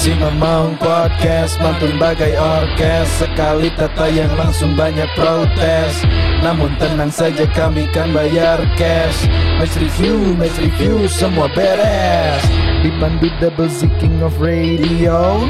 Si 0.00 0.16
Mamang 0.16 0.80
Podcast 0.80 1.60
mantun 1.60 2.00
bagai 2.00 2.32
orkes. 2.32 3.20
Sekali 3.20 3.68
tata 3.76 4.08
yang 4.08 4.32
langsung 4.32 4.72
banyak 4.72 5.04
protes. 5.12 6.08
Namun 6.40 6.72
tenang 6.80 7.12
saja 7.12 7.44
kami 7.52 7.84
kan 7.92 8.08
bayar 8.08 8.64
cash. 8.80 9.28
Match 9.60 9.76
review, 9.76 10.16
match 10.40 10.56
review 10.56 11.04
semua 11.04 11.52
beres. 11.52 12.40
Dipandu 12.80 13.28
double 13.44 13.68
Z 13.68 13.92
king 14.00 14.24
of 14.24 14.32
radio. 14.40 15.44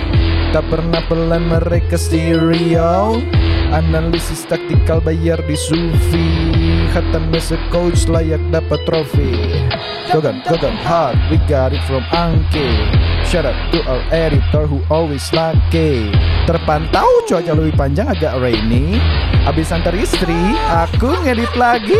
Tak 0.51 0.67
pernah 0.67 0.98
pelan 1.07 1.46
mereka 1.46 1.95
stereo. 1.95 3.23
Analisis 3.71 4.51
taktikal 4.51 4.98
bayar 4.98 5.39
di 5.46 5.55
Sufi 5.55 6.70
Hatam 6.91 7.30
as 7.30 7.54
a 7.54 7.59
coach 7.70 8.11
layak 8.11 8.43
dapat 8.50 8.82
trofi. 8.82 9.62
Gogan, 10.11 10.43
Gogan 10.43 10.75
hard, 10.82 11.14
we 11.30 11.39
got 11.46 11.70
it 11.70 11.79
from 11.86 12.02
Angke 12.11 12.66
Shout 13.22 13.46
out 13.46 13.54
to 13.70 13.79
our 13.86 14.02
editor 14.11 14.66
who 14.66 14.82
always 14.90 15.22
lucky 15.30 16.11
Terpantau 16.50 17.07
cuaca 17.30 17.54
lebih 17.54 17.79
panjang 17.79 18.11
agak 18.11 18.43
rainy. 18.43 18.99
Abis 19.46 19.71
antar 19.71 19.94
istri, 19.94 20.35
aku 20.66 21.14
ngedit 21.22 21.54
lagi. 21.54 21.94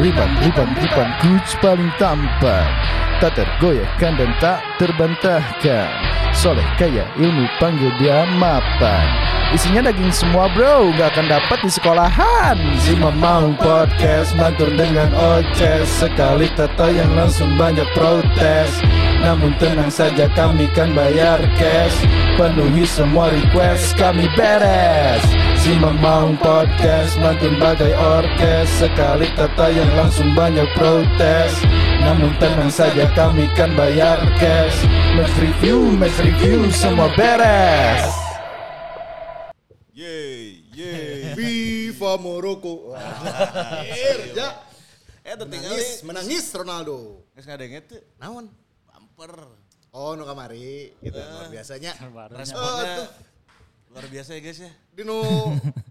Riban, 0.00 0.32
riban, 0.40 0.72
riban, 0.80 1.08
coach 1.20 1.52
paling 1.60 1.92
tampan 2.00 2.72
Tak 3.20 3.36
tergoyahkan 3.36 4.16
dan 4.16 4.30
tak 4.40 4.64
terbantahkan 4.80 6.09
Soleh 6.40 6.64
kaya 6.80 7.04
ilmu 7.20 7.44
panggil 7.60 7.92
dia 8.00 8.24
mapan. 8.40 9.04
Isinya 9.52 9.92
daging 9.92 10.08
semua 10.08 10.48
bro, 10.48 10.88
gak 10.96 11.12
akan 11.12 11.28
dapat 11.28 11.60
di 11.60 11.68
sekolahan. 11.68 12.56
Si 12.80 12.96
Mamang 12.96 13.60
Podcast 13.60 14.32
mantur 14.40 14.72
dengan 14.72 15.12
oces. 15.12 15.84
Sekali 16.00 16.48
tata 16.56 16.88
yang 16.88 17.12
langsung 17.12 17.60
banyak 17.60 17.84
protes. 17.92 18.72
Namun 19.20 19.52
tenang 19.60 19.92
saja 19.92 20.32
kami 20.32 20.64
kan 20.72 20.96
bayar 20.96 21.44
cash. 21.60 22.08
Penuhi 22.40 22.88
semua 22.88 23.28
request 23.28 24.00
kami 24.00 24.24
beres. 24.32 25.20
Si 25.60 25.76
Mamang 25.76 26.40
Podcast 26.40 27.20
mantun 27.20 27.60
bagai 27.60 27.92
orkes. 27.92 28.80
Sekali 28.80 29.28
tata 29.36 29.68
yang 29.68 29.92
langsung 29.92 30.32
banyak 30.32 30.72
protes 30.72 31.52
namun 32.00 32.32
tenang 32.40 32.72
saja 32.72 33.06
kami 33.12 33.46
kan 33.54 33.72
bayar 33.76 34.18
cash 34.40 34.84
Match 35.14 35.36
review, 35.36 35.92
match 36.00 36.16
review 36.20 36.66
semua 36.72 37.12
beres 37.14 38.08
Yeay, 40.00 40.64
yeay. 40.72 41.36
Viva 41.36 42.16
Morocco. 42.16 42.96
Ya. 44.32 44.64
Eh 45.20 45.36
tertinggal 45.36 45.76
Menangis, 45.76 46.00
nih. 46.00 46.06
menangis 46.08 46.44
Ronaldo. 46.56 46.96
Geus 47.36 47.44
ngadenge 47.44 47.84
teh. 47.84 48.00
Naon? 48.16 48.48
Bumper. 48.88 49.32
Oh, 49.92 50.16
nu 50.16 50.24
kamari 50.24 50.96
gitu 51.04 51.20
luar 51.20 51.52
biasanya. 51.52 51.92
Responnya 52.32 53.12
luar 53.92 54.06
biasa 54.08 54.38
ya 54.38 54.40
guys 54.40 54.58
ya. 54.64 54.72
Di 54.88 55.04
nu 55.04 55.20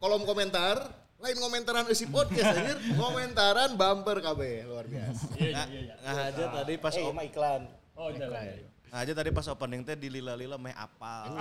kolom 0.01 0.25
komentar 0.25 0.81
lain 1.19 1.35
komentaran 1.37 1.83
isi 1.85 2.07
podcast 2.07 2.47
anjir, 2.49 2.79
komentaran 2.95 3.75
bumper 3.75 4.17
KB 4.19 4.41
luar 4.65 4.85
biasa. 4.85 5.23
Nggak 5.29 5.65
nggak 5.99 6.15
aja 6.25 6.43
tadi 6.53 6.73
pas 6.75 6.93
Eh, 6.93 7.03
op- 7.03 7.11
mah 7.11 7.23
iklan. 7.23 7.61
Oh, 7.93 8.07
jalan. 8.09 8.63
nggak 8.89 9.01
aja 9.05 9.13
tadi 9.13 9.29
pas 9.29 9.45
opening 9.45 9.83
teh 9.83 9.93
dilila-lila 9.93 10.55
meh 10.55 10.71
apal. 10.71 11.35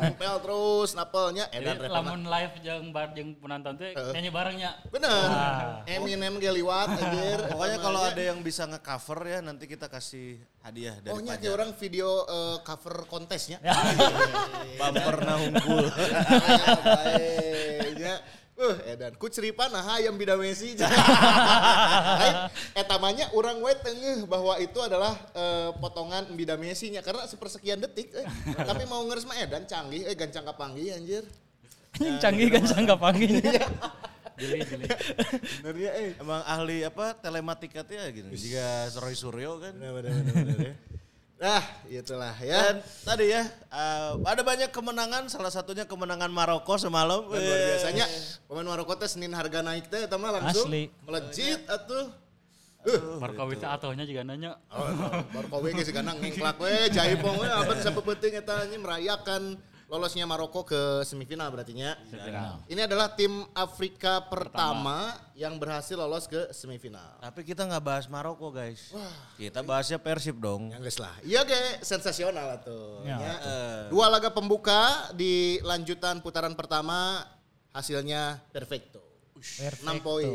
Nempel 0.00 0.34
terus 0.40 0.90
napelnya 0.90 1.46
edan 1.50 1.76
Jadi 1.76 1.86
lamun 1.86 2.24
live 2.24 2.54
jeung 2.58 2.90
bar 2.90 3.12
jeung 3.12 3.36
penonton 3.36 3.76
teh 3.76 3.92
nyanyi 3.92 4.26
barengnya. 4.28 4.70
Bener. 4.88 5.28
Eminem 5.86 6.34
ge 6.36 6.50
liwat 6.50 6.88
anjir. 6.90 7.38
Pokoknya 7.46 7.78
kalau 7.78 8.00
ada 8.00 8.22
yang 8.24 8.40
bisa 8.40 8.64
nge-cover 8.66 9.20
ya 9.22 9.38
nanti 9.38 9.68
kita 9.68 9.86
kasih 9.86 10.40
hadiah 10.60 10.96
dari 10.98 11.12
Oh 11.12 11.20
nya 11.20 11.36
pajak. 11.36 11.44
kayak 11.44 11.54
orang 11.54 11.70
video 11.76 12.08
eh, 12.24 12.56
cover 12.64 13.04
kontesnya. 13.04 13.60
Bumper 14.80 15.16
na 15.20 15.34
unggul. 15.38 15.86
Uh, 18.60 18.76
edan. 18.84 19.16
Ku 19.16 19.32
ceripan 19.32 19.72
nah 19.72 19.80
hayam 19.80 20.20
bida 20.20 20.36
Messi. 20.36 20.76
Lain, 22.20 22.36
etamanya 22.76 23.32
orang 23.32 23.56
we 23.64 23.72
tengeh 23.80 24.28
bahwa 24.28 24.60
itu 24.60 24.76
adalah 24.84 25.16
eh, 25.32 25.72
potongan 25.80 26.28
bida 26.36 26.60
Messi 26.60 26.92
nya 26.92 27.00
karena 27.00 27.24
sepersekian 27.24 27.80
detik. 27.80 28.12
Eh. 28.12 28.26
Tapi 28.52 28.84
mau 28.84 29.00
ngeres 29.08 29.24
mah 29.24 29.40
edan 29.40 29.64
canggih, 29.64 30.04
eh 30.04 30.12
gancang 30.12 30.44
kapanggih 30.44 30.92
anjir. 30.92 31.24
Anjing 31.96 32.20
canggih 32.20 32.48
kan 32.52 32.64
sangka 32.68 33.00
panggilnya. 33.00 33.64
Jeli 34.40 34.60
jeli. 34.64 34.88
Bener 35.64 35.76
ya 35.80 35.90
eh. 35.96 36.10
Emang 36.20 36.40
ahli 36.44 36.84
apa 36.84 37.16
telematika 37.16 37.80
teh 37.80 37.96
ya 37.96 38.08
gitu. 38.12 38.28
Jika 38.28 38.92
Roy 39.00 39.16
Suryo 39.16 39.56
kan. 39.56 39.72
Ah, 41.40 41.64
itulah 41.88 42.36
ya. 42.44 42.68
Dan 42.68 42.76
tadi 43.00 43.32
ya 43.32 43.48
eh, 43.48 44.12
ada 44.28 44.44
banyak 44.44 44.68
kemenangan 44.68 45.24
salah 45.32 45.48
satunya 45.48 45.88
kemenangan 45.88 46.28
Maroko 46.28 46.76
semalam. 46.76 47.24
Dan 47.32 47.40
luar 47.40 47.60
biasanya 47.64 48.04
pemain 48.44 48.68
Maroko 48.68 48.92
teh 49.00 49.08
Senin 49.08 49.32
harga 49.32 49.64
naik 49.64 49.88
teh 49.88 50.04
eta 50.04 50.20
mah 50.20 50.36
langsung 50.36 50.68
Asli. 50.68 50.92
melejit 51.08 51.64
atuh. 51.64 52.12
Markowi 53.20 53.56
teh 53.56 53.64
atohnya 53.64 54.04
juga 54.04 54.20
nanya. 54.20 54.60
Oh, 54.68 54.84
Maroko 55.32 55.64
we 55.64 55.72
geus 55.72 55.88
kana 55.88 56.12
ngengklak 56.12 56.60
we 56.60 56.92
jaipong 56.92 57.40
we 57.40 57.48
apa 57.48 57.72
sapeuting 57.80 58.36
eta 58.36 58.68
nya 58.68 58.76
merayakan 58.76 59.56
lolosnya 59.90 60.22
Maroko 60.22 60.62
ke 60.62 61.02
semifinal 61.02 61.50
berarti 61.50 61.74
nya. 61.74 61.98
Ini 62.70 62.86
adalah 62.86 63.10
tim 63.10 63.42
Afrika 63.58 64.22
pertama, 64.22 65.18
yang 65.34 65.58
berhasil 65.58 65.98
lolos 65.98 66.30
ke 66.30 66.54
semifinal. 66.54 67.18
Tapi 67.18 67.42
kita 67.42 67.66
nggak 67.66 67.82
bahas 67.82 68.06
Maroko 68.06 68.54
guys. 68.54 68.94
Kita 69.34 69.66
bahasnya 69.66 69.98
Persib 69.98 70.38
dong. 70.38 70.70
Yang 70.70 70.82
geus 70.86 70.98
lah. 71.02 71.14
Iya 71.26 71.42
ge 71.42 71.82
sensasional 71.82 72.62
atuh. 72.62 73.02
Ya. 73.02 73.18
nya. 73.18 73.34
Dua 73.90 74.06
laga 74.06 74.30
pembuka 74.30 75.10
di 75.10 75.58
lanjutan 75.66 76.22
putaran 76.22 76.54
pertama 76.54 77.26
hasilnya 77.74 78.38
perfecto. 78.54 79.02
6 79.40 79.82
poin, 80.04 80.28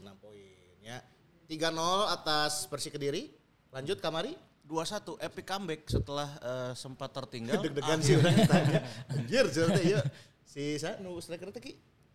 6 0.00 0.06
poin 0.22 0.76
ya. 0.80 1.02
3-0 1.50 2.16
atas 2.16 2.64
Persi 2.64 2.88
Kediri. 2.88 3.28
Lanjut 3.74 4.00
Kamari. 4.00 4.32
2-1 4.72 5.20
epic 5.20 5.44
comeback 5.44 5.82
setelah 5.84 6.28
eh, 6.40 6.72
sempat 6.72 7.12
tertinggal. 7.12 7.60
Deg-degan 7.60 8.00
sih 8.00 8.16
orang 8.16 8.36
tanya. 8.48 8.80
Anjir, 9.12 9.44
teh 9.52 9.84
ieu. 9.84 10.00
Si 10.48 10.80
sa 10.80 10.96
nu 10.96 11.20
striker 11.20 11.52
teh 11.52 11.60
ki. 11.60 11.72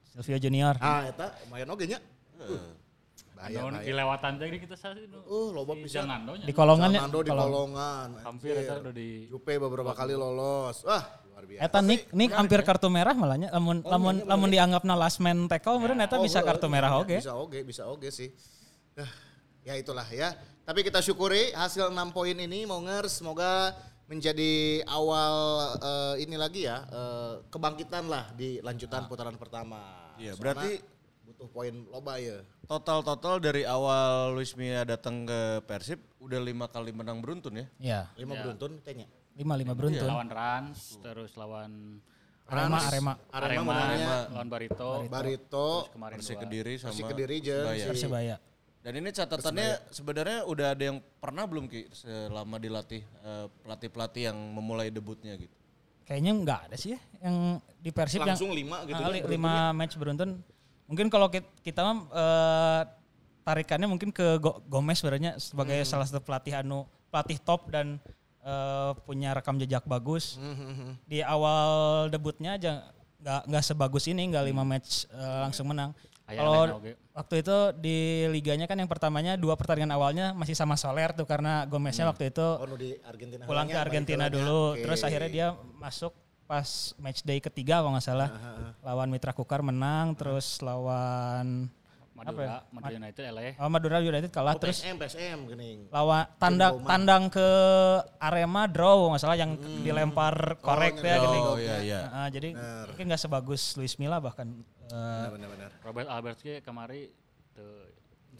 Silvio 0.09 0.41
Junior. 0.41 0.81
Ah 0.81 1.05
eta 1.05 1.37
lumayan 1.45 1.69
oge 1.69 1.85
nya. 1.85 2.01
Uh, 2.41 2.73
Bahaya, 3.37 3.61
Naon 3.61 3.73
bahaya. 3.77 3.85
dilewatan 3.85 4.31
teh 4.41 4.47
kita 4.57 4.73
sa 4.73 4.89
Uh, 5.29 5.53
loba 5.53 5.77
pisan. 5.77 6.09
Jangan 6.09 6.25
donya. 6.25 6.45
Di 6.49 6.53
kolongannya. 6.57 6.97
Fernando 6.97 7.19
di 7.21 7.29
kolongan. 7.29 8.09
Hampir 8.25 8.53
eta 8.57 8.73
udah 8.81 8.93
di 8.93 9.09
Jupe 9.29 9.53
beberapa 9.61 9.93
kali 9.93 10.17
lolos. 10.17 10.81
Wah, 10.81 11.05
luar 11.29 11.45
biasa. 11.45 11.61
Eta 11.61 11.79
Nick 11.85 12.01
Nick 12.17 12.33
hampir 12.33 12.65
kartu 12.65 12.89
merah 12.89 13.13
malahnya 13.13 13.53
lamun 13.53 13.85
lamun 13.85 14.25
lamun 14.25 14.49
dianggapna 14.49 14.97
last 14.97 15.21
man 15.21 15.45
tackle 15.45 15.77
meureun 15.77 16.01
eta 16.01 16.17
Oh, 16.17 16.25
bisa 16.25 16.41
bener. 16.41 16.49
kartu 16.57 16.65
merah 16.65 16.97
oge. 16.97 17.21
Bisa 17.21 17.37
oge, 17.37 17.61
bisa 17.61 17.85
oge 17.85 18.09
sih. 18.09 18.33
Nah, 18.97 19.09
ya 19.61 19.77
itulah 19.77 20.09
ya. 20.09 20.33
Tapi 20.67 20.83
kita 20.83 20.99
syukuri 20.99 21.55
hasil 21.55 21.87
6 21.87 21.95
poin 22.11 22.35
ini 22.35 22.67
Mongers 22.67 23.23
semoga 23.23 23.71
menjadi 24.03 24.83
awal 24.85 25.33
eh, 25.79 26.27
ini 26.27 26.35
lagi 26.35 26.67
ya 26.67 26.83
eh, 26.83 27.33
kebangkitan 27.47 28.03
lah 28.05 28.27
di 28.35 28.59
lanjutan 28.59 29.07
putaran 29.07 29.35
pertama. 29.35 30.11
Iya, 30.19 30.35
berarti- 30.35 30.83
butuh 31.23 31.47
poin 31.47 31.71
loba 31.87 32.19
ya. 32.19 32.43
Total-total 32.65 33.39
dari 33.39 33.63
awal 33.63 34.31
Luis 34.31 34.55
Mia 34.55 34.83
datang 34.83 35.23
ke 35.23 35.39
Persib 35.63 35.99
udah 36.19 36.35
lima 36.37 36.67
kali 36.67 36.91
menang 36.91 37.19
beruntun 37.19 37.51
ya. 37.53 37.65
Iya, 37.77 38.01
Lima 38.17 38.35
beruntun 38.37 38.79
tanya. 38.81 39.07
5 39.35 39.43
5 39.43 39.71
beruntun. 39.71 40.03
lawan 40.05 40.27
Rans, 40.27 40.99
terus 40.99 41.31
lawan 41.35 41.99
Arema 42.45 42.79
Arema 42.81 43.13
Arema 43.29 43.43
Arema, 43.53 43.63
menangnya 43.65 44.17
lawan 44.31 44.47
Barito, 44.47 44.91
Barito, 45.05 45.67
kemarin 45.91 46.15
Persik 46.17 46.35
dua. 46.35 46.43
Kediri 46.43 46.73
sama 46.75 46.89
Persi 46.89 47.03
Kediri 47.05 47.35
jeung 47.39 47.55
Persebaya. 47.61 47.75
si- 47.77 47.89
Persebaya. 47.89 48.35
Dan 48.79 48.93
ini 48.95 49.09
catatannya 49.09 49.91
sebenarnya 49.91 50.47
udah 50.47 50.67
ada 50.71 50.83
yang 50.85 50.97
pernah 51.19 51.43
belum 51.43 51.67
Ki 51.67 51.91
selama 51.91 52.55
dilatih 52.55 53.03
eh, 53.03 53.45
pelatih-pelatih 53.61 54.31
yang 54.31 54.37
memulai 54.37 54.87
debutnya 54.87 55.35
gitu. 55.35 55.51
Kayaknya 56.07 56.31
enggak 56.33 56.59
ada 56.71 56.75
sih 56.75 56.95
ya 56.95 56.99
yang 57.19 57.59
di 57.77 57.91
Persib 57.91 58.23
yang 58.23 58.31
langsung 58.31 58.55
lima 58.55 58.87
gitu. 58.87 58.95
Ah, 58.95 59.03
kan, 59.03 59.11
beruntun. 59.11 59.31
lima 59.35 59.53
match 59.75 59.95
beruntun. 59.99 60.29
Mungkin 60.87 61.07
kalau 61.11 61.27
kita, 61.27 61.47
kita 61.59 61.83
mah 61.83 61.97
eh, 62.07 62.81
tarikannya 63.43 63.87
mungkin 63.87 64.09
ke 64.09 64.39
Go- 64.39 64.63
Gomez 64.65 64.99
sebenarnya 64.99 65.35
sebagai 65.35 65.83
Hmm. 65.83 65.89
salah 65.89 66.07
satu 66.07 66.23
pelatih 66.23 66.55
anu 66.55 66.87
pelatih 67.07 67.39
top 67.39 67.67
dan 67.67 67.99
eh, 68.39 68.91
punya 69.03 69.35
rekam 69.35 69.59
jejak 69.59 69.83
bagus. 69.83 70.39
Hmm, 70.39 70.95
Di 71.03 71.19
awal 71.19 71.67
debutnya 72.07 72.55
aja 72.55 72.87
nggak 73.19 73.41
nggak 73.51 73.63
sebagus 73.65 74.07
ini 74.07 74.31
nggak 74.31 74.47
lima 74.47 74.63
match 74.63 75.03
eh, 75.11 75.39
langsung 75.43 75.67
menang. 75.67 75.91
Kalau 76.27 76.83
waktu 77.15 77.35
itu 77.39 77.57
di 77.79 77.97
liganya 78.27 78.67
kan 78.67 78.75
yang 78.75 78.91
pertamanya 78.91 79.39
dua 79.39 79.55
pertandingan 79.55 79.95
awalnya 79.95 80.35
masih 80.35 80.53
sama 80.53 80.75
Soler 80.75 81.15
tuh 81.15 81.23
karena 81.23 81.63
Gomeznya 81.63 82.03
waktu 82.03 82.29
itu 82.29 82.43
Oh, 82.43 82.67
nu 82.67 82.75
di 82.75 82.99
Argentina. 82.99 83.47
pulang 83.47 83.63
ke 83.65 83.79
Argentina 83.79 84.27
dulu. 84.27 84.75
heulanya. 84.75 84.83
Terus 84.83 84.99
akhirnya 85.01 85.31
dia 85.31 85.47
masuk 85.79 86.11
pas 86.43 86.67
match 86.95 87.23
day 87.23 87.39
ketiga 87.39 87.79
kalau 87.79 87.91
nggak 87.91 88.03
salah 88.03 88.29
lawan 88.83 89.07
Mitra 89.07 89.31
Kukar 89.31 89.63
menang. 89.63 90.19
Terus 90.19 90.59
lawan 90.59 91.71
Madura, 92.17 92.65
Madura 92.73 92.97
United 92.97 93.23
LA. 93.29 93.47
Oh, 93.61 93.69
Madura 93.69 93.97
United 94.01 94.31
kalah 94.33 94.57
Oh, 94.57 94.61
terus 94.61 94.81
PSM, 94.81 94.97
PSM 94.97 95.39
gening. 95.53 95.77
lawan 95.93 96.25
tandang 96.41 96.81
tandang 96.81 97.23
ke 97.29 97.49
Arema 98.17 98.65
draw 98.65 99.13
nggak 99.13 99.21
salah 99.21 99.37
yang 99.37 99.53
dilempar 99.85 100.57
korek 100.57 100.97
ya 101.05 101.21
gini. 101.21 101.37
Oh 101.45 101.57
iya 101.61 101.77
iya. 101.85 102.01
Nah, 102.09 102.27
jadi 102.33 102.57
mungkin 102.89 103.05
nggak 103.05 103.21
sebagus 103.21 103.77
Luis 103.77 104.01
Milla 104.01 104.17
bahkan 104.17 104.49
eh, 104.89 105.27
Benar-benar. 105.29 105.69
Robert 105.85 106.09
Albert 106.09 106.41
ge 106.41 106.65
kemari 106.65 107.13
teu 107.53 107.85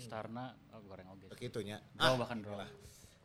starna 0.01 0.57
oh, 0.73 0.81
goreng 0.81 1.05
oge. 1.13 1.29
Begitunya. 1.29 1.77
Draw 1.93 2.17
bahkan 2.17 2.41
draw. 2.41 2.57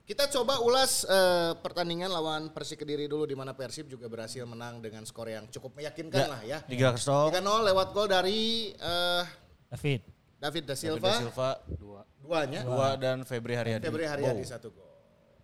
Kita 0.05 0.29
coba 0.29 0.61
ulas 0.61 1.09
eh, 1.09 1.57
pertandingan 1.65 2.13
lawan 2.13 2.53
Persik 2.53 2.85
Kediri 2.85 3.09
dulu 3.09 3.25
di 3.25 3.33
mana 3.33 3.57
Persib 3.57 3.89
juga 3.89 4.05
berhasil 4.13 4.45
menang 4.45 4.85
dengan 4.85 5.09
skor 5.09 5.33
yang 5.33 5.49
cukup 5.49 5.81
meyakinkan 5.81 6.29
lah 6.29 6.41
ya. 6.45 6.61
Tiga 6.69 6.93
kesel. 6.93 7.33
3-0 7.33 7.41
lewat 7.73 7.89
gol 7.97 8.05
dari 8.05 8.77
eh, 8.77 9.25
David. 9.73 10.12
David 10.43 10.63
da 10.65 10.75
David 10.75 10.83
Silva, 10.99 11.07
Da 11.07 11.15
Silva 11.17 11.51
Dua. 11.73 12.03
duanya. 12.19 12.61
dua 12.63 12.89
dan 12.97 13.23
Febri 13.23 13.55
Haryadi. 13.55 13.85
Febri 13.85 14.05
Haryadi 14.05 14.43
satu 14.43 14.69
gol. 14.69 14.91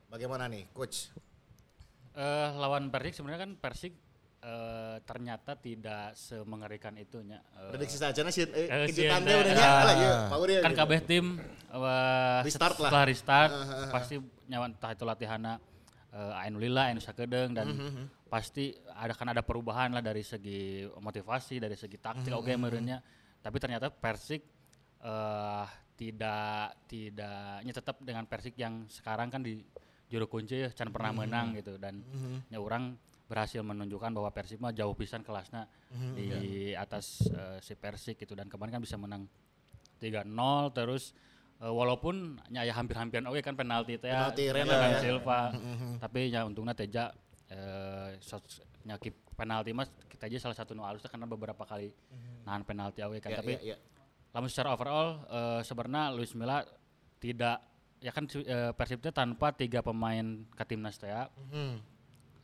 Bagaimana 0.08 0.44
nih, 0.46 0.66
coach? 0.72 1.14
Eh 2.12 2.48
lawan 2.52 2.90
Persik 2.90 3.14
sebenarnya 3.14 3.46
kan 3.46 3.52
Persik 3.54 3.94
eh, 4.40 4.96
ternyata 5.04 5.54
tidak 5.54 6.14
semengerikan 6.14 6.94
itunya. 6.94 7.38
Eh, 7.54 7.70
Prediksi 7.70 7.94
saja 7.94 8.18
sih 8.26 8.42
eh, 8.44 8.66
Eh, 8.66 8.86
kejutan 8.88 9.22
sieun 9.22 9.22
teh 9.22 9.30
teh. 9.30 9.38
udah 9.40 9.54
nya 9.54 9.66
Ah. 9.68 9.82
lah 9.84 9.94
ya. 9.94 10.14
Kan 10.60 10.72
gitu. 10.72 10.80
kabeh 10.80 10.98
tim 11.00 11.26
eh, 11.38 12.40
Restart 12.42 12.74
lah. 12.74 12.90
setelah 12.90 13.04
restart 13.04 13.52
pasti 13.88 14.14
nyawan 14.46 14.72
entah 14.72 14.90
itu 14.90 15.04
latihanna 15.04 15.60
uh, 16.08 16.40
anu 16.40 16.56
lila 16.56 16.88
anu 16.88 16.98
sakedeung 16.98 17.52
dan 17.52 17.68
Mhm, 17.68 18.04
pasti 18.26 18.72
ada 18.88 19.12
kan 19.12 19.28
ada 19.28 19.42
perubahan 19.42 19.92
lah 19.92 20.00
dari 20.00 20.24
segi 20.24 20.88
motivasi 20.88 21.60
dari 21.60 21.76
segi 21.76 21.94
taktik 21.96 22.32
oke 22.32 22.48
meureunnya 22.50 22.98
tapi 23.38 23.56
ternyata 23.58 23.92
Persik 23.92 24.57
eh 25.02 25.66
tidak 25.98 26.78
tidak 26.86 27.66
nya 27.66 27.72
tetap 27.74 27.98
dengan 28.06 28.22
Persik 28.30 28.54
yang 28.54 28.86
sekarang 28.86 29.34
kan 29.34 29.42
di 29.42 29.58
juru 30.08 30.30
kunci 30.30 30.62
ya, 30.64 30.70
can 30.70 30.94
pernah 30.94 31.10
menang 31.10 31.58
gitu. 31.58 31.74
Dan 31.76 32.00
ya 32.48 32.62
orang 32.62 32.94
berhasil 33.28 33.60
menunjukkan 33.60 34.14
bahwa 34.14 34.30
Persib 34.32 34.62
mah 34.62 34.72
jauh 34.72 34.96
pisan 34.96 35.20
kelasnya 35.26 35.68
di 36.14 36.72
atas 36.72 37.26
eh, 37.28 37.58
si 37.60 37.74
Persik 37.74 38.22
gitu. 38.22 38.38
Dan 38.38 38.46
kemarin 38.48 38.78
kan 38.78 38.82
bisa 38.82 38.94
menang 38.94 39.26
3-0 39.98 40.22
terus 40.70 41.12
eh, 41.58 41.68
walaupun 41.68 42.38
nya 42.54 42.62
ya 42.62 42.78
hampir-hampiran 42.78 43.26
oke 43.26 43.42
kan 43.42 43.58
penalti 43.58 43.98
teh 43.98 44.08
ya, 44.08 44.30
Penalti 44.30 44.42
nya 44.46 44.54
Renal 44.54 44.78
Dan 44.78 44.92
ya. 44.94 45.00
Silva 45.02 45.40
tapi 45.98 46.20
ya 46.30 46.40
untungnya 46.46 46.78
Teja 46.78 47.10
eh 47.50 48.14
nyakip 48.86 49.14
penalti 49.34 49.74
mas 49.74 49.90
kita 50.06 50.30
aja 50.30 50.48
salah 50.48 50.56
satu 50.56 50.72
nu 50.72 50.86
alus 50.86 51.02
karena 51.04 51.26
beberapa 51.26 51.66
kali 51.66 51.90
nahan 52.46 52.62
penalti 52.62 53.02
oke 53.02 53.18
kan. 53.20 53.34
Ya, 53.34 53.38
tapi 53.42 53.52
ya, 53.60 53.74
ya. 53.74 53.76
Lamun 54.38 54.46
secara 54.46 54.70
overall 54.70 55.26
eh, 55.26 55.60
sebenarnya 55.66 56.14
Luis 56.14 56.30
Milla 56.38 56.62
tidak 57.18 57.58
ya 57.98 58.14
kan 58.14 58.30
eh, 58.30 58.70
Persib 58.70 59.02
teh 59.02 59.10
tanpa 59.10 59.50
tiga 59.50 59.82
pemain 59.82 60.46
ke 60.54 60.62
timnas 60.62 60.94
ya. 61.02 61.26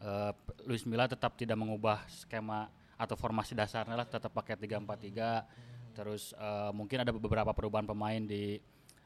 Eh, 0.03 0.33
Luis 0.67 0.83
Milla 0.91 1.07
tetap 1.07 1.39
tidak 1.39 1.55
mengubah 1.55 2.03
skema 2.11 2.67
atau 2.99 3.15
formasi 3.15 3.55
dasarnya 3.55 3.95
lah 3.95 4.07
tetap 4.07 4.35
pakai 4.35 4.59
3-4-3 4.59 5.95
terus 5.95 6.35
eh, 6.35 6.71
mungkin 6.75 7.07
ada 7.07 7.15
beberapa 7.15 7.55
perubahan 7.55 7.87
pemain 7.87 8.19
di 8.19 8.59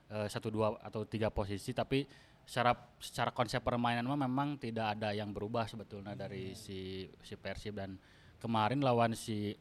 satu 0.08 0.48
dua 0.48 0.72
atau 0.80 1.04
tiga 1.04 1.28
posisi 1.28 1.76
tapi 1.76 2.00
secara 2.48 2.72
secara 2.96 3.28
konsep 3.28 3.60
permainan 3.60 4.08
mah 4.08 4.16
memang 4.16 4.56
tidak 4.56 4.96
ada 4.96 5.12
yang 5.12 5.36
berubah 5.36 5.68
sebetulnya 5.68 6.16
dari 6.16 6.56
si 6.56 7.04
si 7.20 7.36
Persib. 7.36 7.76
Dan 7.76 8.00
kemarin 8.40 8.80
lawan 8.80 9.12
si 9.12 9.52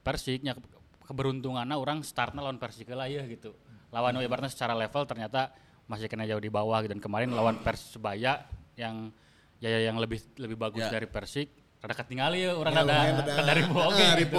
Persiknya 0.00 0.56
keberuntungannya 1.04 1.76
orang 1.76 2.00
startnya 2.00 2.40
lawan 2.40 2.56
Persik 2.56 2.88
lah 2.90 3.06
ya 3.06 3.24
gitu. 3.24 3.52
Lawan 3.92 4.16
ibaratnya 4.18 4.50
secara 4.50 4.72
level 4.72 5.04
ternyata 5.04 5.52
masih 5.84 6.08
kena 6.08 6.24
jauh 6.24 6.40
di 6.40 6.48
bawah 6.48 6.80
gitu. 6.80 6.96
dan 6.96 7.00
kemarin 7.00 7.30
lawan 7.30 7.60
Persebaya 7.60 8.48
yang 8.74 9.12
ya 9.60 9.68
ya 9.70 9.80
yang 9.86 9.96
lebih 9.96 10.18
lebih 10.36 10.56
bagus 10.56 10.82
Ya. 10.82 10.90
dari 10.90 11.06
Persik 11.06 11.48
rada 11.78 11.94
ketinggalan 11.94 12.36
ya 12.36 12.50
orang 12.56 12.72
Ya, 12.72 12.80
ada 12.80 12.94
ada- 13.20 13.36
ada 13.44 13.62
oke 13.68 14.00
Ah, 14.00 14.16
gitu. 14.16 14.38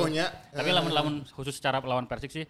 Tapi 0.51 0.69
lamun 0.71 0.91
lamun 0.91 1.15
khusus 1.29 1.53
secara 1.53 1.77
lawan 1.79 2.09
Persik 2.09 2.33
sih 2.33 2.45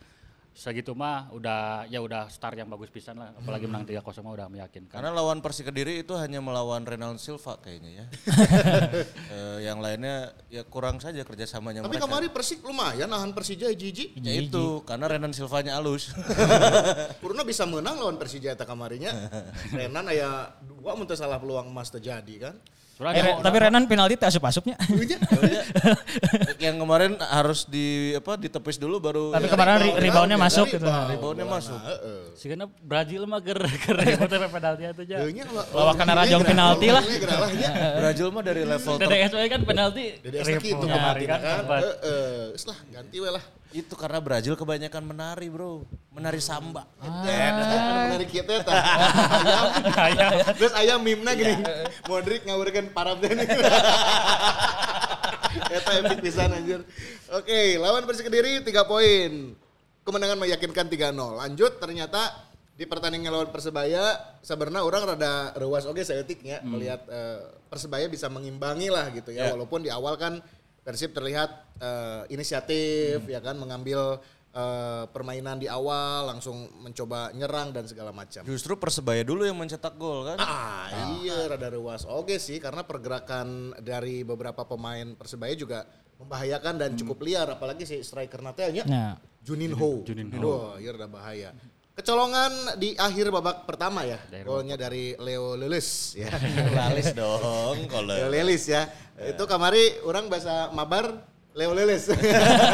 segitu 0.56 0.96
mah 0.96 1.28
udah 1.36 1.84
ya 1.92 2.00
udah 2.00 2.31
start 2.31 2.56
yang 2.56 2.72
bagus 2.72 2.88
pisan 2.88 3.19
lah 3.19 3.36
apalagi 3.36 3.68
menang 3.68 3.84
3-0 3.84 4.00
mah 4.24 4.34
udah 4.40 4.48
meyakinkan. 4.48 4.96
Karena 4.96 5.12
lawan 5.12 5.44
Persik 5.44 5.68
Kediri 5.68 6.00
itu 6.00 6.16
hanya 6.16 6.40
melawan 6.40 6.88
Renal 6.88 7.19
Silva 7.19 7.60
kayaknya 7.60 7.92
ya. 7.92 8.06
Eh, 9.36 9.68
yang 9.68 9.84
lainnya 9.84 10.31
ya 10.48 10.63
kurang 10.63 11.04
saja 11.04 11.28
kerjasamanya 11.28 11.84
Tapi 11.84 12.00
mereka. 12.00 12.07
kemarin 12.07 12.30
Persik 12.31 12.63
lumayan 12.63 13.12
nahan 13.12 13.36
Persija 13.36 13.68
hiji-hiji. 13.68 14.16
Ya 14.24 14.31
itu 14.31 14.80
karena 14.88 15.12
Renan 15.12 15.36
Silvanya 15.36 15.75
alus. 15.75 16.16
Kuruna 17.19 17.44
bisa 17.52 17.68
menang 17.68 18.00
lawan 18.00 18.16
Persija 18.16 18.56
eta 18.56 18.63
kamarinya. 18.63 19.12
Renan 19.75 20.07
aya 20.07 20.56
dua 20.63 20.96
mun 20.96 21.04
teu 21.04 21.19
salah 21.19 21.36
peluang 21.36 21.68
emas 21.68 21.92
terjadi 21.92 22.50
kan. 22.50 22.56
Eh, 22.95 23.19
Re- 23.19 23.44
tapi 23.44 23.57
Renan 23.59 23.83
penalti 23.86 24.15
teh 24.15 24.24
asup-asupnya. 24.25 24.80
Iya. 25.45 25.62
yang 26.65 26.80
kemarin 26.80 27.19
harus 27.19 27.68
di 27.68 28.15
apa 28.15 28.39
ditepis 28.39 28.80
dulu 28.80 28.97
baru 28.97 29.24
Tapi 29.30 29.45
ya, 29.45 29.51
kemarin 29.51 29.74
ri- 29.75 29.83
Rebound, 29.83 30.00
reboundnya 30.01 30.38
kan? 30.38 30.45
masuk 30.47 30.65
Rebound. 30.65 30.80
gitu. 30.80 31.12
reboundnya 31.12 31.45
masuk. 31.45 31.75
Heeh. 31.77 32.19
sih 32.33 32.47
karena 32.47 32.65
Brazil 32.81 33.21
mah 33.25 33.39
ger 33.39 33.59
ger 33.83 33.95
penalti 34.47 34.81
itu 34.86 35.01
aja. 35.03 35.15
Deunya 35.19 35.44
la- 35.45 35.68
Lawakan 35.69 36.06
lawan 36.06 36.19
Rajong 36.24 36.44
penalti 36.45 36.88
lah. 36.88 37.03
Nya. 37.51 37.71
Brazil 38.00 38.27
mah 38.31 38.42
dari 38.42 38.62
level 38.63 38.94
ter- 38.95 39.09
DDS 39.12 39.31
we 39.33 39.45
kan 39.45 39.62
penalti. 39.62 40.03
Asa 40.24 40.47
ribut. 40.47 40.63
kitu 40.63 40.86
Nyari 40.86 40.95
kemarin 40.95 41.27
kan. 41.27 41.39
sempat. 41.59 41.81
Heeh. 41.83 42.39
Ganti 42.89 43.18
we 43.19 43.30
lah. 43.30 43.44
Itu 43.75 43.92
karena 44.00 44.24
Brazil 44.24 44.56
kebanyakan 44.56 45.04
menari 45.04 45.51
bro, 45.51 45.83
menari 46.07 46.39
samba. 46.39 46.88
Anu 47.04 47.27
menarik 48.07 48.31
kieu 48.31 48.48
teh 48.48 48.63
tah. 48.68 48.80
Ayam. 50.00 50.31
Terus 50.56 50.72
ayam 50.80 51.00
mimna 51.04 51.36
gini. 51.36 51.60
Modric 52.07 52.48
ngawurkeun 52.48 52.95
parab 52.95 53.19
teh. 53.19 53.36
Eta 55.75 55.92
epic 56.00 56.19
pisan 56.24 56.51
anjir. 56.51 56.80
Oke, 57.31 57.75
lawan 57.80 58.04
Persik 58.07 58.27
Kediri 58.27 58.63
3 58.63 58.72
poin. 58.88 59.56
Kemenangan 60.06 60.38
meyakinkan 60.38 60.86
3-0. 60.88 61.12
Lanjut 61.16 61.71
ternyata 61.81 62.31
di 62.75 62.83
pertandingan 62.83 63.31
lawan 63.31 63.50
Persebaya 63.50 64.19
sebenarnya 64.44 64.83
orang 64.83 65.16
rada 65.16 65.56
rewas 65.56 65.88
oke 65.88 66.04
seetiknya 66.04 66.60
melihat 66.62 67.07
eh, 67.07 67.39
Persebaya 67.71 68.12
bisa 68.12 68.28
mengimbangi 68.28 68.92
lah 68.92 69.07
gitu 69.16 69.31
ya 69.31 69.48
Ya. 69.48 69.51
walaupun 69.56 69.80
di 69.80 69.88
awal 69.88 70.19
kan 70.19 70.44
Persib 70.85 71.17
terlihat 71.17 71.49
eh, 71.81 72.29
inisiatif 72.29 73.25
ya 73.25 73.41
kan 73.41 73.57
mengambil 73.57 74.21
eh, 74.53 75.03
permainan 75.09 75.57
di 75.57 75.65
awal 75.65 76.29
langsung 76.29 76.69
mencoba 76.77 77.33
nyerang 77.33 77.73
dan 77.73 77.89
segala 77.89 78.13
macam. 78.13 78.45
Justru 78.45 78.77
Persebaya 78.77 79.25
dulu 79.25 79.49
yang 79.49 79.57
mencetak 79.57 79.97
gol 79.97 80.29
kan. 80.29 80.37
Ah, 80.37 81.09
iya 81.25 81.49
rada 81.49 81.73
rewas. 81.73 82.05
Oke 82.05 82.37
sih 82.37 82.61
karena 82.61 82.85
pergerakan 82.85 83.73
dari 83.81 84.21
beberapa 84.21 84.61
pemain 84.61 85.18
Persebaya 85.18 85.57
juga 85.57 85.89
membahayakan 86.21 86.73
dan 86.80 86.92
cukup 86.95 87.25
liar 87.25 87.49
apalagi 87.49 87.83
si 87.83 87.99
striker 87.99 88.39
Natanya 88.39 88.85
Nah, 88.87 89.18
Juninho. 89.44 90.06
Juninho. 90.06 90.37
Wah, 90.39 90.77
iya 90.77 90.94
rada 90.94 91.09
bahaya. 91.09 91.49
Kecolongan 91.95 92.75
di 92.75 92.92
akhir 92.99 93.31
babak 93.31 93.64
pertama 93.64 94.04
ya. 94.04 94.19
Golnya 94.44 94.75
dari 94.75 95.16
Leo 95.16 95.56
Lelis 95.56 96.19
ya. 96.19 96.28
Lalis 96.83 97.16
dong 97.16 97.87
kalau. 97.92 98.11
Leo 98.11 98.28
Lelis 98.28 98.68
ya. 98.68 98.83
Itu 99.16 99.47
kamari 99.47 100.04
orang 100.04 100.28
bahasa 100.28 100.75
mabar 100.75 101.23
Leo 101.56 101.71
Lelis. 101.71 102.11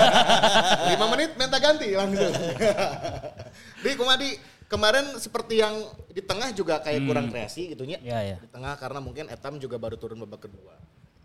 5 0.90 1.14
menit 1.14 1.38
minta 1.38 1.62
ganti 1.62 1.94
langsung. 1.94 2.34
di 3.86 3.92
Kumadi 3.94 4.34
kemarin 4.66 5.14
seperti 5.22 5.62
yang 5.62 5.86
di 6.10 6.26
tengah 6.26 6.50
juga 6.58 6.82
kayak 6.82 7.06
kurang 7.06 7.30
kreasi 7.30 7.78
gitu 7.78 7.86
ya 7.86 8.02
ya. 8.02 8.42
Di 8.42 8.50
tengah 8.50 8.74
karena 8.82 8.98
mungkin 9.06 9.30
Etam 9.30 9.62
juga 9.62 9.78
baru 9.78 10.02
turun 10.02 10.18
babak 10.26 10.50
kedua. 10.50 10.74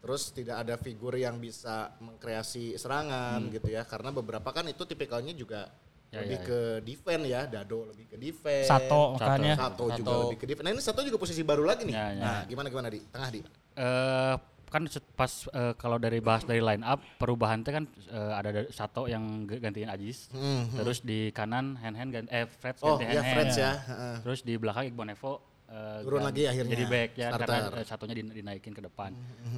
Terus 0.04 0.36
tidak 0.36 0.68
ada 0.68 0.76
figur 0.76 1.16
yang 1.16 1.40
bisa 1.40 1.96
mengkreasi 2.04 2.76
serangan 2.76 3.40
gitu 3.48 3.72
ya. 3.72 3.88
Karena 3.88 4.12
beberapa 4.12 4.52
kan 4.52 4.68
itu 4.68 4.84
tipikalnya 4.84 5.32
juga 5.32 5.72
Ya, 6.06 6.22
lebih 6.22 6.38
ya, 6.38 6.44
ke 6.44 6.58
defense 6.82 7.24
ya. 7.26 7.40
Dado 7.44 7.78
lebih 7.84 8.06
ke 8.06 8.16
defense. 8.16 8.66
Sato 8.66 9.02
makanya. 9.14 9.54
Sato 9.54 9.84
juga 9.90 10.06
Sato. 10.06 10.22
lebih 10.24 10.36
ke 10.36 10.46
defense. 10.46 10.64
Nah 10.64 10.72
ini 10.72 10.80
Sato 10.80 11.00
juga 11.00 11.16
posisi 11.16 11.42
baru 11.42 11.62
lagi 11.62 11.82
nih. 11.82 11.92
Ya, 11.92 12.06
ya. 12.08 12.22
Nah 12.22 12.38
gimana 12.44 12.66
gimana 12.66 12.88
di 12.88 13.00
tengah 13.04 13.28
di. 13.28 13.40
eh 13.74 14.36
kan 14.66 14.82
pas 15.12 15.30
eh, 15.48 15.72
kalau 15.74 15.96
dari 15.96 16.18
bahas 16.18 16.42
dari 16.42 16.58
line 16.58 16.82
up 16.82 16.98
perubahan 17.16 17.60
itu 17.60 17.70
kan 17.70 17.84
eh, 18.08 18.32
ada 18.34 18.50
Sato 18.68 19.06
yang 19.06 19.22
gantiin 19.44 19.86
Ajis 19.86 20.26
terus 20.72 21.00
di 21.00 21.30
kanan 21.30 21.76
hand 21.76 21.94
hand 21.94 22.10
ganti 22.10 22.30
eh 22.30 22.46
Fred 22.46 22.74
Hmm, 22.76 22.84
Oh 22.84 22.96
ganti 22.96 23.14
ya 23.14 23.22
hand 23.22 23.32
Freds 23.32 23.56
ya. 23.56 23.72
Heeh. 23.78 24.14
terus 24.22 24.40
di 24.40 24.54
belakang 24.54 24.84
Iqbal 24.86 25.06
Nevo 25.06 25.32
eh, 25.66 25.98
Turun 26.02 26.18
lagi 26.20 26.42
akhirnya, 26.44 26.72
jadi 26.72 26.84
back 26.84 27.10
ya 27.14 27.28
starter. 27.30 27.46
karena 27.46 27.56
eh, 27.74 27.86
satunya 27.86 28.14
din- 28.16 28.34
dinaikin 28.34 28.72
ke 28.72 28.82
depan 28.82 29.10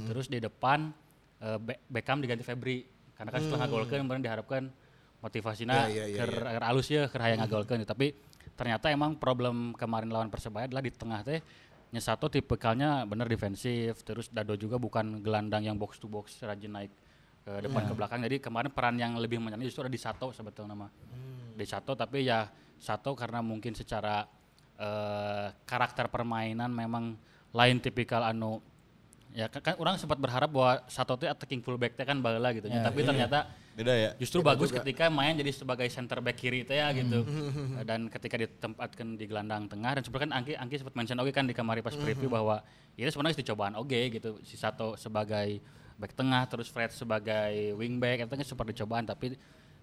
terus 0.04 0.26
di 0.26 0.38
depan 0.38 0.92
eh, 1.38 1.58
Be- 1.58 1.80
Beckham 1.86 2.18
diganti 2.18 2.42
Febri 2.42 2.78
karena 3.12 3.30
kan 3.30 3.40
setelah 3.40 3.60
ngagolkeun 3.64 4.02
kemarin 4.02 4.22
diharapkan 4.22 4.62
motivasinya 5.18 5.90
Ya, 5.90 6.04
ya, 6.04 6.04
ya, 6.06 6.18
ker, 6.22 6.30
ker 6.30 6.64
alus 6.64 6.88
ya 6.90 7.06
ker 7.10 7.20
hayang 7.22 7.42
ngagolkeun. 7.42 7.82
Tapi 7.82 8.14
ternyata 8.54 8.90
emang 8.90 9.18
problem 9.18 9.74
kemarin 9.74 10.10
lawan 10.10 10.30
Persebaya 10.30 10.66
adalah 10.66 10.82
di 10.82 10.92
tengah 10.94 11.22
teh 11.22 11.40
nya 11.88 12.04
satu 12.04 12.28
tipikalnya 12.28 13.08
bener 13.08 13.24
defensif 13.24 14.04
terus 14.04 14.28
Dado 14.28 14.52
juga 14.60 14.76
bukan 14.76 15.24
gelandang 15.24 15.64
yang 15.64 15.80
box 15.80 15.96
to 15.96 16.04
box 16.04 16.36
rajin 16.44 16.68
naik 16.68 16.92
ke 17.48 17.52
depan 17.64 17.88
ke 17.88 17.94
belakang. 17.96 18.20
Jadi 18.20 18.36
kemarin 18.44 18.70
peran 18.70 18.96
yang 19.00 19.16
lebih 19.16 19.40
menyenangkan 19.40 19.64
justru 19.64 19.88
ada 19.88 19.92
di 19.92 20.00
Sato 20.00 20.28
sebetulnya 20.36 20.76
mah 20.76 20.90
di 21.56 21.64
Sato 21.64 21.96
tapi 21.96 22.28
ya 22.28 22.44
satu 22.78 23.16
karena 23.16 23.40
mungkin 23.42 23.72
secara 23.74 24.22
eh, 24.78 25.46
karakter 25.64 26.12
permainan 26.12 26.70
memang 26.70 27.16
lain 27.56 27.76
tipikal 27.80 28.22
anu 28.22 28.60
ya 29.36 29.46
kan, 29.52 29.60
kan 29.60 29.74
orang 29.76 30.00
sempat 30.00 30.16
berharap 30.16 30.48
bahwa 30.48 30.84
satu 30.88 31.20
itu 31.20 31.28
attacking 31.28 31.60
fullback 31.60 31.94
teh 31.94 32.04
kan 32.04 32.18
baheula 32.18 32.52
gitu. 32.56 32.68
Nya. 32.68 32.84
tapi 32.84 33.04
ternyata 33.04 33.48
Beda 33.78 33.94
ya. 33.94 34.10
justru 34.18 34.42
bagus 34.42 34.74
ketika 34.74 35.06
main 35.06 35.38
jadi 35.38 35.54
sebagai 35.54 35.86
center 35.92 36.18
back 36.18 36.36
kiri 36.40 36.64
teh 36.64 36.80
ya 36.80 36.90
gitu. 36.90 37.22
Dan 37.88 38.10
ketika 38.10 38.34
ditempatkan 38.40 39.14
di 39.14 39.24
gelandang 39.28 39.70
tengah 39.70 39.98
dan 39.98 40.02
sebenarnya 40.02 40.24
kan 40.26 40.32
Angki 40.42 40.52
Angki 40.58 40.76
sempat 40.82 40.94
mention 40.98 41.18
oke 41.22 41.30
kan 41.30 41.44
di 41.46 41.54
kamari 41.54 41.84
pas 41.84 41.94
preview 41.94 42.26
bahwa 42.26 42.64
ini 42.98 43.06
sebenarnya 43.06 43.38
itu 43.38 43.46
cobaan 43.54 43.74
oke 43.78 44.00
gitu. 44.10 44.42
Si 44.42 44.58
Sato 44.58 44.98
sebagai 44.98 45.62
back 45.98 46.12
tengah 46.18 46.42
terus 46.50 46.66
Fred 46.72 46.90
sebagai 46.90 47.78
wingback 47.78 48.26
itu 48.26 48.32
kan 48.32 48.42
sempat 48.42 48.66
dicobaan. 48.72 49.06
Tapi 49.06 49.38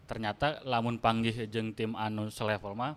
ternyata 0.05 0.61
lamun 0.67 0.99
panggih 1.01 1.47
jeung 1.49 1.73
tim 1.73 1.97
anu 1.97 2.29
selevel 2.29 2.77
mah 2.77 2.93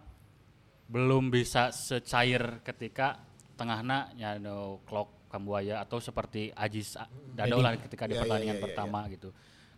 belum 0.88 1.28
bisa 1.28 1.68
secair 1.68 2.64
ketika 2.64 3.20
tengahna 3.60 4.08
ya 4.16 4.40
no 4.40 4.80
Klok 4.88 5.17
Kambuaya 5.28 5.78
atau 5.78 5.96
seperti 5.98 6.50
Ajis 6.52 6.96
Dado 7.30 7.58
lah 7.58 7.76
ketika 7.76 8.04
di 8.04 8.12
Ya, 8.12 8.16
ya, 8.16 8.22
pertandingan 8.24 8.56
ya, 8.56 8.58
ya, 8.58 8.64
pertama 8.64 9.00
gitu. 9.06 9.28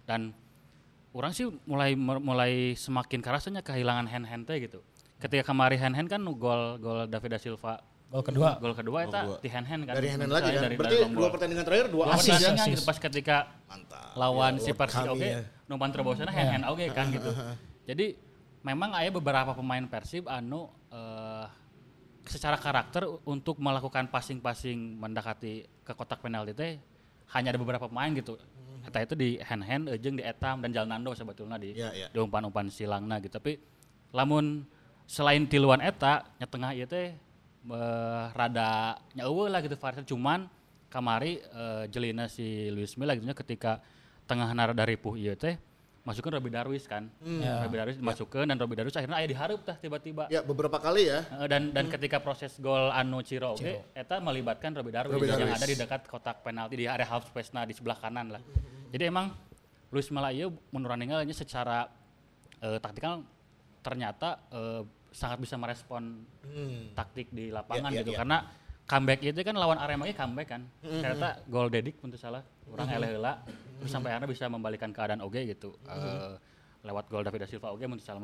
Dan 0.03 0.31
orang 1.11 1.31
sih 1.31 1.47
mulai 1.65 1.93
mulai 1.99 2.53
semakin 2.75 3.19
kerasanya 3.19 3.61
kehilangan 3.61 4.07
hand 4.07 4.25
hand 4.25 4.45
teh 4.47 4.63
gitu. 4.63 4.81
Ketika 5.19 5.43
kemari 5.45 5.75
hand 5.75 5.93
hand 5.93 6.09
kan 6.09 6.17
nu 6.17 6.33
gol 6.33 6.79
gol 6.79 7.05
David 7.05 7.35
da 7.35 7.39
Silva 7.39 7.83
Gol 8.09 8.23
kedua. 8.25 8.57
gol 8.57 8.73
kedua 8.73 9.05
itu 9.05 9.19
di 9.39 9.49
hand 9.49 9.67
hand 9.67 9.83
kan. 9.85 9.95
Dari 9.95 10.09
hand 10.09 10.23
Menurut 10.25 10.39
lagi 10.41 10.51
kan. 10.51 10.63
dari- 10.65 10.77
Berarti 10.77 10.97
dari 10.97 11.13
dua 11.13 11.29
pertandingan 11.29 11.65
terakhir 11.65 11.87
dua 11.91 12.05
asis 12.11 12.31
ya. 12.33 12.51
asis. 12.53 12.67
gitu, 12.73 12.83
pas 12.83 12.99
ketika 12.99 13.37
Mantap. 13.67 14.15
lawan 14.17 14.53
Ya, 14.53 14.63
si 14.63 14.71
Persi 14.73 15.03
oke 15.05 15.27
ya. 15.29 15.43
numpan 15.67 15.91
terobosannya 15.91 16.33
hand 16.33 16.51
hand 16.53 16.65
oke 16.67 16.85
kan 16.91 17.07
gitu. 17.11 17.31
Jadi 17.85 18.07
memang 18.63 18.91
ada 18.93 19.11
beberapa 19.11 19.53
pemain 19.53 19.85
Persib 19.85 20.25
anu 20.27 20.67
eh, 20.89 21.20
secara 22.31 22.55
karakter 22.55 23.03
untuk 23.27 23.59
melakukan 23.59 24.07
passing-passing 24.07 25.03
mendekati 25.03 25.67
ke 25.83 25.93
kotak 25.99 26.23
penalti 26.23 26.55
teh 26.55 26.73
hanya 27.35 27.51
ada 27.51 27.59
beberapa 27.59 27.91
pemain 27.91 28.15
gitu. 28.15 28.39
Eta 28.87 29.03
itu 29.03 29.15
di 29.19 29.37
hand 29.43 29.67
hand 29.67 29.85
jeung 29.99 30.15
di 30.15 30.23
Etam 30.23 30.63
dan 30.63 30.71
Jalnando 30.71 31.11
sebetulnya 31.13 31.59
di 31.59 31.75
Ya, 31.75 31.91
ya. 31.91 32.07
di 32.07 32.19
umpan-umpan 32.23 32.71
silangna 32.71 33.19
gitu. 33.19 33.35
Tapi 33.35 33.59
lamun 34.15 34.63
selain 35.11 35.43
tiluan 35.51 35.83
eta 35.83 36.23
nya 36.39 36.47
tengah 36.47 36.71
ieu 36.71 36.87
teh 36.87 37.19
eh, 37.67 38.25
rada 38.31 38.95
nya 39.15 39.27
eueuh 39.27 39.51
lah 39.51 39.59
gitu 39.59 39.75
variasi 39.75 40.07
cuman 40.07 40.47
kamari 40.87 41.43
eh, 41.43 41.85
jelina 41.91 42.31
si 42.31 42.71
Luis 42.71 42.95
Milla 42.95 43.19
gitu 43.19 43.27
ketika 43.43 43.83
tengah 44.31 44.47
nara 44.55 44.71
dari 44.71 44.95
puh 44.95 45.19
ieu 45.19 45.35
teh 45.35 45.59
masukkan 46.01 46.41
Robi 46.41 46.49
Darwis 46.49 46.89
kan. 46.89 47.13
Robi 47.21 47.77
Darwis 47.77 47.97
dimasukkan 48.01 48.49
dan 48.49 48.57
Robi 48.57 48.75
Darwis 48.77 48.97
akhirnya 48.97 49.21
aya 49.21 49.29
dihareup 49.29 49.61
tah 49.63 49.77
tiba-tiba. 49.77 50.33
Ya 50.33 50.41
beberapa 50.41 50.81
kali 50.81 51.13
ya. 51.13 51.25
Eh, 51.45 51.49
dan 51.49 51.77
dan 51.77 51.93
ketika 51.93 52.19
proses 52.25 52.57
gol 52.57 52.89
anu 52.91 53.21
Ciro 53.21 53.53
oge 53.55 53.85
eta 53.93 54.17
melibatkan 54.19 54.73
Robi 54.73 54.91
Darwis 54.91 55.21
Robi 55.21 55.29
yang 55.29 55.45
Darwis. 55.45 55.61
ada 55.61 55.67
di 55.69 55.77
dekat 55.77 56.01
kotak 56.09 56.41
penalti 56.41 56.75
di 56.81 56.87
area 56.89 57.05
half 57.05 57.29
space 57.29 57.53
nah 57.53 57.69
di 57.69 57.77
sebelah 57.77 58.01
kanan 58.01 58.33
lah. 58.33 58.43
Jadi 58.91 59.05
emang 59.07 59.31
Luis 59.93 60.09
ieu 60.33 60.49
menurut 60.73 60.97
ningalnya 60.97 61.35
secara 61.37 61.85
eh, 62.65 62.79
taktikal 62.81 63.21
ternyata 63.85 64.41
eh, 64.53 64.83
sangat 65.11 65.43
bisa 65.43 65.59
merespon 65.59 66.23
taktik 66.95 67.35
di 67.35 67.51
lapangan 67.51 67.91
Ya, 67.91 67.99
ya, 67.99 68.01
gitu 68.07 68.13
ya. 68.15 68.19
karena 68.23 68.39
comeback 68.91 69.23
itu 69.23 69.41
kan 69.47 69.55
lawan 69.55 69.79
Arema 69.79 70.03
ge 70.11 70.15
comeback 70.19 70.49
kan. 70.51 70.63
Ternyata 70.83 71.47
gol 71.47 71.71
Dedik 71.71 72.03
untuk 72.03 72.19
salah 72.19 72.43
orang 72.67 72.91
eleh 72.91 73.09
heula 73.15 73.39
terus 73.79 73.91
sampai 73.95 74.13
akhirnya 74.13 74.29
bisa 74.29 74.45
membalikan 74.51 74.91
keadaan 74.91 75.23
oge 75.23 75.47
gitu. 75.47 75.79
Eh, 75.87 76.35
lewat 76.83 77.07
gol 77.07 77.23
David 77.23 77.47
da 77.47 77.49
Silva 77.49 77.71
oge 77.71 77.87
mun 77.87 78.03
salah 78.03 78.19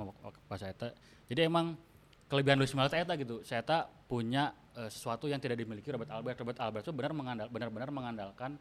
pas 0.50 0.58
eta. 0.58 0.90
Jadi 1.30 1.40
emang 1.46 1.78
kelebihan 2.26 2.58
Luis 2.58 2.74
Milla 2.74 2.90
eta 2.90 3.14
gitu. 3.14 3.46
Saya 3.46 3.62
tak 3.62 3.86
punya 4.10 4.50
eh, 4.74 4.90
sesuatu 4.90 5.30
yang 5.30 5.38
tidak 5.38 5.62
dimiliki 5.62 5.86
Robert 5.94 6.10
Albert. 6.10 6.42
Robert 6.42 6.58
Albert 6.58 6.82
itu 6.82 6.92
benar 6.92 7.12
mengandal 7.14 7.46
benar-benar 7.46 7.90
mengandalkan 7.94 8.58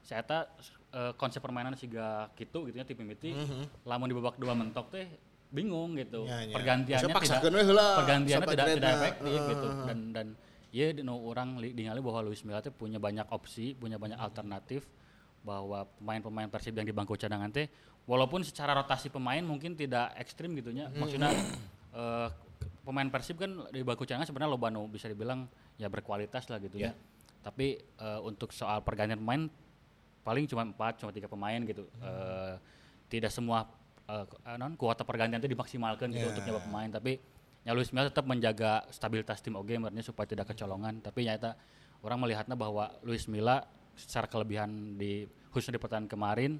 saya 0.00 0.24
tak 0.24 0.48
eh, 0.96 1.12
konsep 1.20 1.44
permainan 1.44 1.76
siga 1.76 2.32
gitu 2.40 2.68
gitu 2.68 2.76
ya 2.80 2.84
tim 2.88 2.96
mimiti 3.00 3.36
lamun 3.84 4.08
di 4.08 4.16
babak 4.16 4.36
dua 4.40 4.56
mentok 4.56 4.88
teh 4.92 5.08
bingung 5.54 5.94
gitu. 5.94 6.26
Ya, 6.26 6.50
ya. 6.50 6.54
Pergantiannya 6.56 7.14
tidak 7.14 7.54
pergantiannya 8.00 8.48
tidak 8.48 8.66
tidak 8.74 8.90
efektif 8.96 9.38
gitu 9.54 9.68
dan 9.86 9.98
dan 10.10 10.26
ya 10.74 10.90
no 11.06 11.22
orang 11.22 11.62
li- 11.62 11.70
ningali 11.70 12.02
bahwa 12.02 12.26
Luis 12.26 12.42
Milla 12.42 12.58
teh 12.58 12.74
punya 12.74 12.98
banyak 12.98 13.30
opsi, 13.30 13.78
punya 13.78 13.94
banyak 13.94 14.18
alternatif 14.18 14.90
bahwa 15.46 15.86
pemain-pemain 16.02 16.50
Persib 16.50 16.74
yang 16.74 16.82
di 16.82 16.90
bangku 16.90 17.14
cadangan 17.14 17.46
teh 17.54 17.70
walaupun 18.10 18.42
secara 18.42 18.74
rotasi 18.74 19.06
pemain 19.06 19.38
mungkin 19.46 19.78
tidak 19.78 20.10
ekstrim 20.18 20.50
gitunya. 20.58 20.90
Maksudnya 20.98 21.30
eh, 21.94 22.28
pemain 22.82 23.06
Persib 23.06 23.38
kan 23.38 23.70
di 23.70 23.86
bangku 23.86 24.02
cadangan 24.02 24.26
sebenarnya 24.26 24.50
loba 24.50 24.66
nu 24.74 24.90
bisa 24.90 25.06
dibilang 25.06 25.46
ya 25.78 25.86
berkualitas 25.86 26.50
lah 26.50 26.58
gitu 26.58 26.82
ya. 26.82 26.90
Tapi 27.46 27.78
eh, 27.78 28.20
untuk 28.26 28.50
soal 28.50 28.82
pergantian 28.82 29.22
pemain 29.22 29.46
paling 30.26 30.48
cuma 30.50 30.66
empat, 30.66 30.98
cuma 31.04 31.14
tiga 31.14 31.30
pemain 31.30 31.60
gitu. 31.62 31.86
Eh, 32.02 32.54
tidak 33.14 33.30
semua 33.30 33.68
eh, 34.10 34.26
non 34.58 34.74
kuota 34.74 35.06
pergantian 35.06 35.38
itu 35.38 35.54
dimaksimalkan 35.54 36.10
gitu 36.10 36.34
untuk 36.34 36.42
nyoba 36.42 36.60
pemain. 36.66 36.90
Tapi 36.90 37.20
ya 37.64 37.72
Luis 37.72 37.90
Milla 37.90 38.12
tetap 38.12 38.28
menjaga 38.28 38.84
stabilitas 38.92 39.40
tim 39.40 39.56
OG 39.56 39.80
maksudnya 39.80 40.04
supaya 40.04 40.26
tidak 40.28 40.52
kecolongan. 40.52 41.00
Tapi 41.00 41.24
nyata 41.26 41.56
orang 42.04 42.20
melihatnya 42.20 42.54
bahwa 42.54 42.92
Luis 43.02 43.24
Milla 43.26 43.64
secara 43.96 44.28
kelebihan 44.28 45.00
di 45.00 45.24
khususnya 45.50 45.78
di 45.78 45.82
pertandingan 45.82 46.10
kemarin 46.10 46.52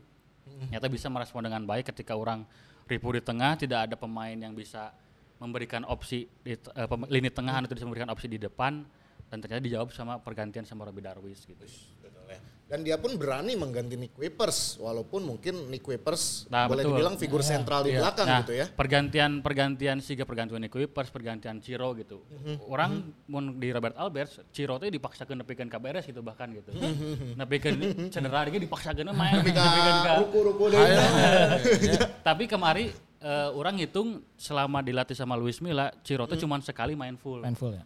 nyata 0.70 0.86
bisa 0.92 1.08
merespon 1.08 1.44
dengan 1.44 1.64
baik 1.64 1.90
ketika 1.92 2.14
orang 2.14 2.44
ribu 2.84 3.16
di 3.16 3.20
tengah 3.24 3.56
tidak 3.56 3.90
ada 3.90 3.96
pemain 3.96 4.36
yang 4.36 4.52
bisa 4.52 4.92
memberikan 5.40 5.82
opsi 5.88 6.28
di 6.44 6.54
pem- 6.60 7.08
lini 7.10 7.32
tengah 7.32 7.64
atau 7.64 7.74
bisa 7.74 7.86
memberikan 7.88 8.12
opsi 8.12 8.30
di 8.30 8.38
depan 8.38 8.84
dan 9.28 9.36
ternyata 9.40 9.62
dijawab 9.64 9.90
sama 9.90 10.20
pergantian 10.20 10.62
sama 10.62 10.86
Robbie 10.86 11.02
Darwis 11.02 11.42
gitu. 11.42 11.64
Dan 12.64 12.80
dia 12.80 12.96
pun 12.96 13.12
berani 13.14 13.52
mengganti 13.54 13.92
Nick 13.92 14.16
Kuipers 14.16 14.80
walaupun 14.80 15.20
mungkin 15.20 15.68
Nick 15.68 15.84
Kuipers 15.84 16.48
Nah, 16.48 16.64
boleh 16.64 16.80
betul. 16.80 16.96
dibilang 16.96 17.16
figur 17.20 17.44
sentral 17.44 17.84
di 17.84 17.92
Iya. 17.92 18.00
belakang 18.00 18.26
Nah, 18.26 18.40
gitu 18.40 18.52
ya. 18.56 18.66
Pergantian 18.66 19.30
pergantian 19.38 19.96
siga 20.00 20.24
pergantian 20.24 20.58
Nico 20.58 20.80
Kuipers, 20.80 21.12
pergantian 21.12 21.60
Ciro 21.60 21.92
gitu. 21.92 22.24
Mhm. 22.24 22.64
Orang 22.64 22.92
mun 23.28 23.60
di 23.60 23.68
Robert 23.68 23.92
Albert, 23.94 24.48
Ciro 24.48 24.80
teh 24.80 24.88
dipaksakeun 24.88 25.38
nepikeun 25.38 25.68
ka 25.68 25.76
beres 25.76 26.02
gitu 26.02 26.24
bahkan 26.24 26.48
gitu. 26.50 26.72
Mhm. 26.72 27.36
nepikeun 27.36 27.76
cedera 28.08 28.48
ge 28.48 28.58
dipaksakeun 28.58 29.12
main 29.12 29.38
nepikeun 29.38 29.98
ka 30.00 30.12
ruku-ruku 30.24 30.64
deh. 30.72 30.80
Tapi 32.26 32.44
kemari 32.46 32.90
eh, 33.20 33.48
orang 33.52 33.76
hitung 33.76 34.20
selama 34.36 34.80
dilatih 34.80 35.12
sama 35.12 35.32
Luis 35.34 35.60
Milla, 35.60 35.92
Ciro 36.00 36.24
Mhm. 36.24 36.30
teh 36.32 36.38
cuma 36.38 36.56
sekali 36.60 36.92
main 36.92 37.16
full. 37.16 37.40
Main 37.40 37.54
full 37.54 37.72
ya. 37.72 37.84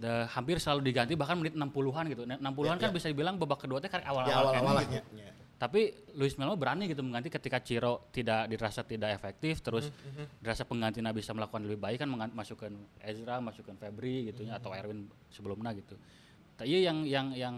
Da- 0.00 0.24
hampir 0.32 0.56
selalu 0.56 0.80
diganti 0.80 1.12
bahkan 1.12 1.36
menit 1.36 1.52
60-an 1.52 2.04
gitu. 2.08 2.24
Nah, 2.24 2.40
60-an 2.40 2.80
kan 2.80 2.88
bisa 2.88 3.06
dibilang 3.12 3.36
babak 3.36 3.68
kedua 3.68 3.84
teh 3.84 3.92
kan 3.92 4.00
Ya 4.00 4.08
awal-awal 4.08 4.48
kan 4.48 4.60
awal-awal 4.64 4.84
gitu. 4.88 4.96
ya. 4.96 5.28
Ya. 5.28 5.32
Tapi 5.60 5.92
Luis 6.16 6.40
Milla 6.40 6.56
berani 6.56 6.88
gitu 6.88 7.04
mengganti 7.04 7.28
ketika 7.28 7.60
Ciro 7.60 8.08
tidak 8.08 8.48
dirasa 8.48 8.80
tidak 8.80 9.12
efektif 9.12 9.60
terus 9.60 9.92
dirasa 10.40 10.64
penggantinya 10.64 11.12
bisa 11.12 11.36
melakukan 11.36 11.68
lebih 11.68 11.76
baik 11.76 12.00
kan 12.00 12.08
masukkan 12.32 12.72
Ezra, 13.04 13.44
masukkan 13.44 13.76
Febri 13.76 14.32
gitu 14.32 14.48
ya 14.48 14.56
atau 14.56 14.72
Erwin 14.72 15.04
sebelumnya 15.28 15.76
gitu. 15.76 16.00
Tapi 16.56 16.64
iya 16.64 16.88
yang 16.88 17.04
yang 17.04 17.26
yang 17.36 17.54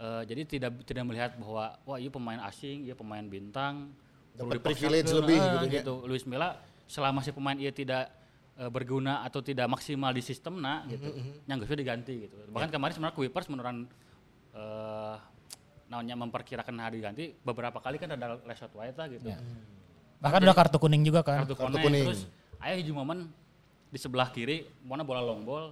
eh, 0.00 0.22
jadi 0.24 0.48
tidak 0.48 0.80
tidak 0.88 1.04
melihat 1.04 1.36
bahwa 1.36 1.76
wah 1.84 2.00
iya 2.00 2.08
pemain 2.08 2.40
asing, 2.48 2.88
iya 2.88 2.96
pemain 2.96 3.24
bintang 3.28 3.92
Dapat 4.32 4.64
privilege 4.64 5.12
lebih 5.12 5.36
eh, 5.36 5.44
gitu 5.44 5.66
ya. 5.68 5.72
gitu. 5.84 5.94
Luis 6.08 6.24
Milla 6.24 6.56
selama 6.88 7.20
si 7.20 7.36
pemain 7.36 7.56
ia 7.56 7.68
tidak 7.68 8.08
eh, 8.58 8.70
berguna 8.72 9.22
atau 9.22 9.40
tidak 9.44 9.68
maksimal 9.68 10.10
di 10.12 10.22
sistemnya 10.24 10.84
gitu, 10.88 11.08
yang 11.46 11.60
geus 11.60 11.70
we 11.70 11.76
diganti 11.80 12.28
gitu. 12.28 12.36
Bahkan 12.50 12.72
kemarin 12.72 12.92
sebenarnya 12.96 13.16
Kuipers 13.16 13.48
menurut 13.52 13.88
eh 14.56 15.16
namanya 15.86 16.18
memperkirakan 16.18 16.74
hari 16.82 16.98
ganti 16.98 17.30
beberapa 17.46 17.78
kali 17.78 17.94
kan 17.94 18.10
ada 18.10 18.42
lesot 18.42 18.74
wae 18.74 18.90
tah 18.90 19.06
gitu. 19.06 19.30
Bahkan 20.18 20.40
udah 20.42 20.56
kartu 20.56 20.82
kuning 20.82 21.06
juga 21.06 21.22
kan. 21.22 21.46
Kartu, 21.46 21.54
Kartu 21.54 21.78
kuning. 21.78 21.84
kuning. 21.86 22.06
Terus 22.10 22.22
aya 22.58 22.74
hiji 22.74 22.90
momen 22.90 23.30
di 23.86 23.98
sebelah 24.02 24.34
kiri 24.34 24.66
mana 24.82 25.06
bola 25.06 25.22
long 25.22 25.46
ball 25.46 25.70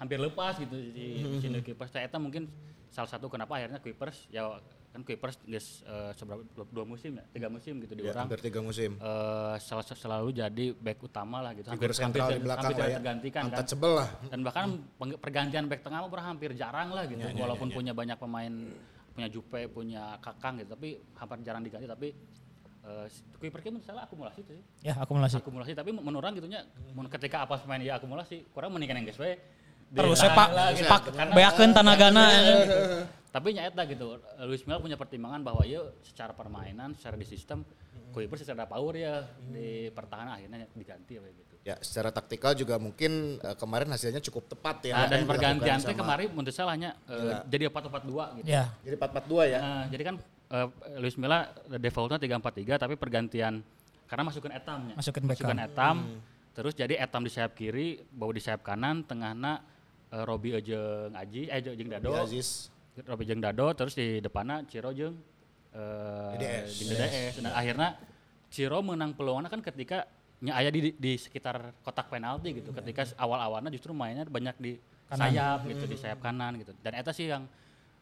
hampir 0.00 0.16
lepas 0.16 0.56
gitu 0.56 0.72
Nick 0.72 1.68
Kuipers. 1.68 1.92
Tah 1.92 2.00
eta 2.00 2.16
mungkin 2.16 2.48
salah 2.88 3.10
satu 3.10 3.28
kenapa 3.28 3.60
akhirnya 3.60 3.84
Kuipers 3.84 4.24
ya 4.32 4.58
kan 4.90 5.06
Kuipers 5.06 5.38
geus 5.46 5.86
eh, 5.86 6.10
seberapa 6.18 6.42
dua, 6.50 6.66
dua 6.66 6.84
musim 6.84 7.14
ya, 7.14 7.22
tiga 7.30 7.46
musim 7.46 7.78
gitu 7.78 7.94
di 7.94 8.02
Ya, 8.02 8.10
orang. 8.10 8.26
hampir 8.26 8.42
tiga 8.42 8.58
musim. 8.58 8.98
eh 8.98 9.56
sel- 9.62 9.86
selalu 9.86 10.34
jadi 10.34 10.64
back 10.74 10.98
utama 11.06 11.38
lah 11.38 11.54
gitu. 11.54 11.70
Figur 11.70 11.94
sentral 11.94 12.34
di 12.34 12.42
belakang 12.42 12.74
hampir 12.74 12.82
lah 12.82 12.90
ya. 12.90 12.96
tergantikan 12.98 13.42
kan. 13.46 13.62
Lah. 13.86 14.08
Dan 14.26 14.40
bahkan 14.42 14.66
peng- 14.98 15.18
pergantian 15.22 15.64
back 15.70 15.86
tengah 15.86 16.02
mah 16.02 16.22
hampir 16.26 16.50
jarang 16.58 16.90
lah 16.90 17.06
gitu. 17.06 17.22
Walaupun 17.22 17.70
punya 17.70 17.94
banyak 17.94 18.18
pemain, 18.18 18.50
punya 19.14 19.28
Jupe, 19.30 19.70
punya 19.70 20.18
Kakang 20.18 20.58
gitu, 20.58 20.74
tapi 20.74 20.98
hampir 21.14 21.38
jarang 21.46 21.62
diganti. 21.62 21.86
Tapi 21.86 22.08
uh, 22.82 23.06
Kuiper 23.38 23.62
kan 23.62 23.78
salah 23.86 24.10
akumulasi 24.10 24.42
itu 24.42 24.58
sih. 24.58 24.90
Ya 24.90 24.98
akumulasi. 24.98 25.38
Akumulasi 25.38 25.70
tapi 25.78 25.94
menurut 25.94 26.26
orang 26.26 26.34
gitunya 26.34 26.66
mun 26.98 27.06
ketika 27.06 27.46
apa 27.46 27.62
pemain 27.62 27.78
ya 27.78 27.94
akumulasi, 28.02 28.50
kurang 28.50 28.74
mendingan 28.74 29.06
yang 29.06 29.14
we. 29.22 29.38
Terus 29.90 30.18
sepak 30.18 30.48
lah 30.50 30.68
gitu. 30.70 30.86
pak 30.86 31.00
Karena- 31.10 31.34
beakeun 31.34 31.70
tanagana. 31.74 32.24
tapi 33.30 33.54
nyaeta 33.54 33.86
gitu 33.86 34.18
Luis 34.42 34.62
Milla 34.66 34.82
punya 34.82 34.98
pertimbangan 34.98 35.38
bahwa 35.38 35.62
ya 35.62 35.86
secara 36.02 36.34
permainan 36.34 36.98
secara 36.98 37.14
di 37.14 37.22
sistem 37.22 37.62
Kuiper 38.10 38.34
secara 38.34 38.66
power 38.66 38.94
ya 38.98 39.22
di 39.38 39.86
pertahanan 39.90 40.34
akhirnya 40.34 40.66
diganti 40.74 41.14
ya 41.14 41.22
gitu 41.22 41.50
Ya, 41.60 41.76
secara 41.84 42.08
taktikal 42.08 42.56
juga 42.56 42.80
mungkin 42.80 43.36
eh, 43.36 43.52
kemarin 43.52 43.92
hasilnya 43.92 44.24
cukup 44.24 44.48
tepat 44.48 44.80
ya. 44.80 44.96
Nah, 44.96 45.12
dan 45.12 45.28
pergantian 45.28 45.76
teh 45.76 45.92
sama- 45.92 46.00
kemarin 46.00 46.28
menurut 46.32 46.56
saya 46.56 46.72
hanya 46.72 46.96
eh, 47.04 47.36
jadi 47.52 47.68
4-4-2 47.68 48.40
gitu. 48.40 48.46
Ya. 48.48 48.72
Jadi 48.80 48.96
4-4-2 48.96 49.44
ya. 49.44 49.58
Nah, 49.60 49.84
jadi 49.92 50.02
kan 50.08 50.14
uh, 50.50 50.66
Luis 50.96 51.20
Milla 51.20 51.52
defaultnya 51.68 52.16
3-4-3 52.16 52.80
tapi 52.80 52.96
pergantian 52.96 53.60
karena 54.08 54.22
masukin 54.24 54.56
etamnya. 54.56 54.94
Masukin. 54.96 55.22
Masukin 55.28 55.60
etam. 55.60 55.96
Terus 56.50 56.72
jadi 56.72 56.96
etam 56.96 57.22
di 57.22 57.30
sayap 57.30 57.52
kiri, 57.52 58.02
bawa 58.08 58.32
di 58.32 58.42
sayap 58.42 58.64
kanan, 58.64 59.04
tengahna 59.04 59.60
uh, 60.12 60.24
Robi 60.26 60.54
jeung 60.62 61.12
Aji, 61.14 61.48
eh 61.50 61.60
jeung 61.62 61.90
Dado. 61.90 62.10
Ya, 62.12 62.26
Aziz. 62.26 62.68
Robi 63.06 63.24
jeung 63.26 63.42
Dado, 63.42 63.66
terus 63.74 63.94
di 63.94 64.18
depannya 64.18 64.66
Ciro 64.66 64.90
jeung 64.90 65.16
uh, 65.74 66.34
DDS. 66.36 66.68
jeung 66.78 66.88
DDS. 66.94 67.34
Nah, 67.46 67.52
akhirnya 67.56 67.88
Ciro 68.50 68.82
menang 68.82 69.14
peluangnya 69.14 69.48
kan 69.48 69.62
ketika 69.62 70.10
nya 70.40 70.56
aya 70.56 70.72
di, 70.72 70.96
di 70.96 71.12
sekitar 71.20 71.76
kotak 71.84 72.10
penalti 72.10 72.56
gitu. 72.56 72.74
Ketika 72.74 73.14
awal-awalnya 73.20 73.70
justru 73.70 73.94
mainnya 73.94 74.26
banyak 74.26 74.56
di 74.58 74.80
sayap 75.10 75.66
gitu, 75.68 75.84
di 75.86 75.96
sayap 76.00 76.18
kanan 76.24 76.58
gitu. 76.58 76.72
Dan 76.80 76.96
eta 76.96 77.12
sih 77.12 77.28
yang 77.28 77.44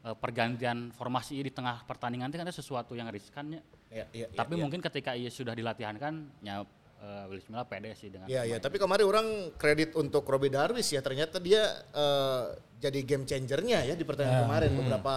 eh, 0.07 0.17
pergantian 0.17 0.95
formasi 0.95 1.41
di 1.43 1.50
tengah 1.50 1.83
pertandingan 1.85 2.31
itu 2.31 2.38
kan 2.38 2.47
ada 2.47 2.55
sesuatu 2.55 2.95
yang 2.95 3.11
riskannya. 3.11 3.61
Ya, 3.91 4.05
ya, 4.12 4.29
ya, 4.31 4.37
Tapi 4.37 4.55
ya. 4.55 4.61
mungkin 4.62 4.81
ketika 4.85 5.17
ia 5.17 5.33
sudah 5.33 5.57
dilatihankan, 5.57 6.45
ya 6.45 6.62
uh, 7.02 7.25
Willis 7.31 7.47
Milla 7.50 7.64
pede 7.67 7.95
sih 7.95 8.11
dengan 8.11 8.26
Iya, 8.26 8.43
iya. 8.47 8.59
Tapi 8.59 8.76
kemarin 8.78 9.07
orang 9.07 9.26
kredit 9.55 9.95
untuk 9.95 10.26
Robbie 10.26 10.52
Darwis 10.52 10.90
ya. 10.90 11.00
Ternyata 11.02 11.38
dia 11.38 11.62
eh, 11.95 12.45
jadi 12.78 13.00
game 13.02 13.25
changernya 13.26 13.87
ya 13.87 13.95
di 13.95 14.05
pertandingan 14.07 14.47
kemarin. 14.47 14.71
Beberapa 14.75 15.14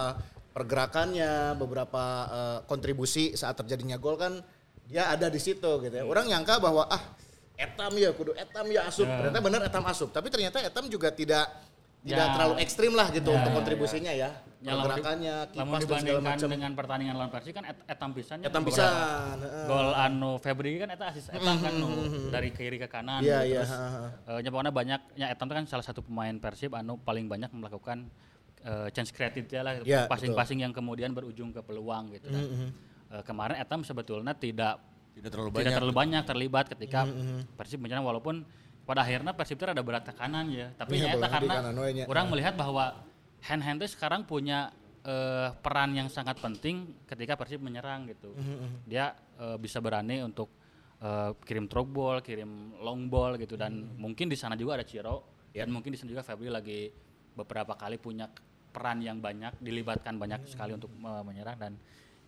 pergerakannya, 0.52 1.58
beberapa 1.58 2.04
eh, 2.28 2.58
kontribusi 2.66 3.34
saat 3.34 3.58
terjadinya 3.58 3.96
gol 3.98 4.18
kan 4.18 4.42
dia 4.86 5.08
ada 5.08 5.30
di 5.30 5.40
situ 5.40 5.70
gitu 5.82 5.94
ya. 5.94 6.04
Orang 6.04 6.28
nyangka 6.28 6.58
bahwa 6.58 6.86
ah 6.90 7.02
Etam 7.56 7.94
ya 7.94 8.10
kudu 8.10 8.34
Etam 8.34 8.66
ya 8.72 8.88
asup. 8.88 9.06
Ternyata 9.06 9.40
benar 9.40 9.60
Etam 9.66 9.84
asup. 9.86 10.10
Tapi 10.10 10.28
ternyata 10.32 10.58
Etam 10.58 10.88
juga 10.90 11.12
tidak 11.14 11.46
tidak 12.02 12.18
Ya. 12.20 12.34
terlalu 12.34 12.54
ekstrim 12.58 12.92
lah 12.92 13.08
gitu 13.08 13.28
Ya, 13.28 13.36
untuk 13.36 13.48
ya, 13.48 13.56
kontribusinya 13.56 14.12
ya. 14.12 14.30
Ya, 14.58 14.78
Pergerakannya, 14.78 15.34
lamun 15.48 15.50
kipas 15.50 15.58
dan 15.58 15.66
segala 15.74 15.90
dibandingkan 15.98 16.22
macam. 16.32 16.48
dengan 16.48 16.70
pertandingan 16.72 17.14
lawan 17.16 17.30
Persib 17.30 17.52
kan 17.52 17.64
et- 17.64 17.82
etam 17.84 18.10
pisannya. 18.12 18.46
Etam 18.46 18.62
pisan. 18.62 18.90
Gol 19.64 19.88
anu 19.92 20.30
Febri 20.36 20.78
kan 20.78 20.88
eta 20.88 21.04
asis 21.08 21.26
etam 21.28 21.56
kan 21.58 21.72
nu 21.72 21.88
dari 22.28 22.50
kiri 22.50 22.76
ke 22.76 22.86
kanan. 22.86 23.20
Iya, 23.20 23.42
gitu. 23.42 23.50
iya, 23.52 23.62
Terus 24.24 24.38
eh, 24.38 24.50
pokoknya 24.52 24.70
banyak 24.72 25.00
ya 25.16 25.26
etam 25.28 25.46
itu 25.46 25.54
kan 25.56 25.66
salah 25.66 25.82
satu 25.82 26.00
pemain 26.00 26.34
Persib 26.36 26.70
anu 26.72 26.94
paling 26.96 27.26
banyak 27.26 27.50
melakukan 27.50 28.06
eh, 28.60 28.86
chance 28.90 29.10
creative 29.10 29.46
ya 29.48 29.60
lah 29.60 29.72
Iya, 29.80 30.06
passing-passing 30.06 30.58
yang 30.60 30.70
kemudian 30.70 31.10
berujung 31.10 31.50
ke 31.50 31.58
peluang 31.60 32.10
gitu 32.12 32.26
kan. 32.28 32.44
Eh, 33.10 33.22
kemarin 33.24 33.58
etam 33.58 33.82
sebetulnya 33.82 34.30
tidak 34.32 34.78
Tidak 35.12 35.26
terlalu 35.28 35.50
tidak 35.50 35.58
banyak. 35.60 35.74
terlalu 35.74 35.92
banyak 35.92 36.22
terlibat 36.24 36.64
ketika 36.68 37.00
Persib 37.52 37.78
menyerang 37.78 38.02
walaupun 38.02 38.46
pada 38.82 39.06
akhirnya 39.06 39.32
Persib 39.34 39.56
itu 39.58 39.66
ada 39.66 39.82
berat 39.82 40.04
tekanan 40.06 40.50
ya. 40.50 40.68
Tapi 40.74 40.98
Iya, 40.98 41.14
nyata 41.14 41.26
karena 41.30 41.54
kanan 41.62 41.74
orang 42.10 42.26
melihat 42.30 42.54
bahwa 42.58 42.84
hand 43.42 43.62
hand 43.62 43.78
itu 43.82 43.94
sekarang 43.94 44.26
punya 44.26 44.74
eh, 45.06 45.48
peran 45.62 45.94
yang 45.94 46.10
sangat 46.10 46.38
penting 46.42 47.06
ketika 47.06 47.38
Persib 47.38 47.62
menyerang 47.62 48.10
gitu. 48.10 48.34
Dia 48.86 49.14
eh, 49.38 49.56
bisa 49.58 49.78
berani 49.78 50.22
untuk 50.26 50.50
eh, 50.98 51.30
kirim 51.46 51.70
through 51.70 51.90
ball 51.90 52.18
kirim 52.22 52.74
long 52.82 53.06
ball 53.06 53.38
gitu. 53.38 53.54
Dan 53.54 53.94
mungkin 53.98 54.26
di 54.26 54.38
sana 54.38 54.58
juga 54.58 54.82
ada 54.82 54.86
Ciro 54.86 55.48
dan 55.54 55.70
mungkin 55.70 55.94
di 55.94 55.98
sana 56.00 56.10
juga 56.10 56.26
Febri 56.26 56.50
lagi 56.50 56.90
beberapa 57.32 57.78
kali 57.78 57.96
punya 57.96 58.28
peran 58.72 59.04
yang 59.04 59.20
banyak 59.20 59.60
dilibatkan 59.60 60.16
banyak 60.18 60.48
sekali 60.50 60.74
untuk 60.74 60.90
eh, 60.90 61.22
menyerang. 61.22 61.56
Dan 61.58 61.72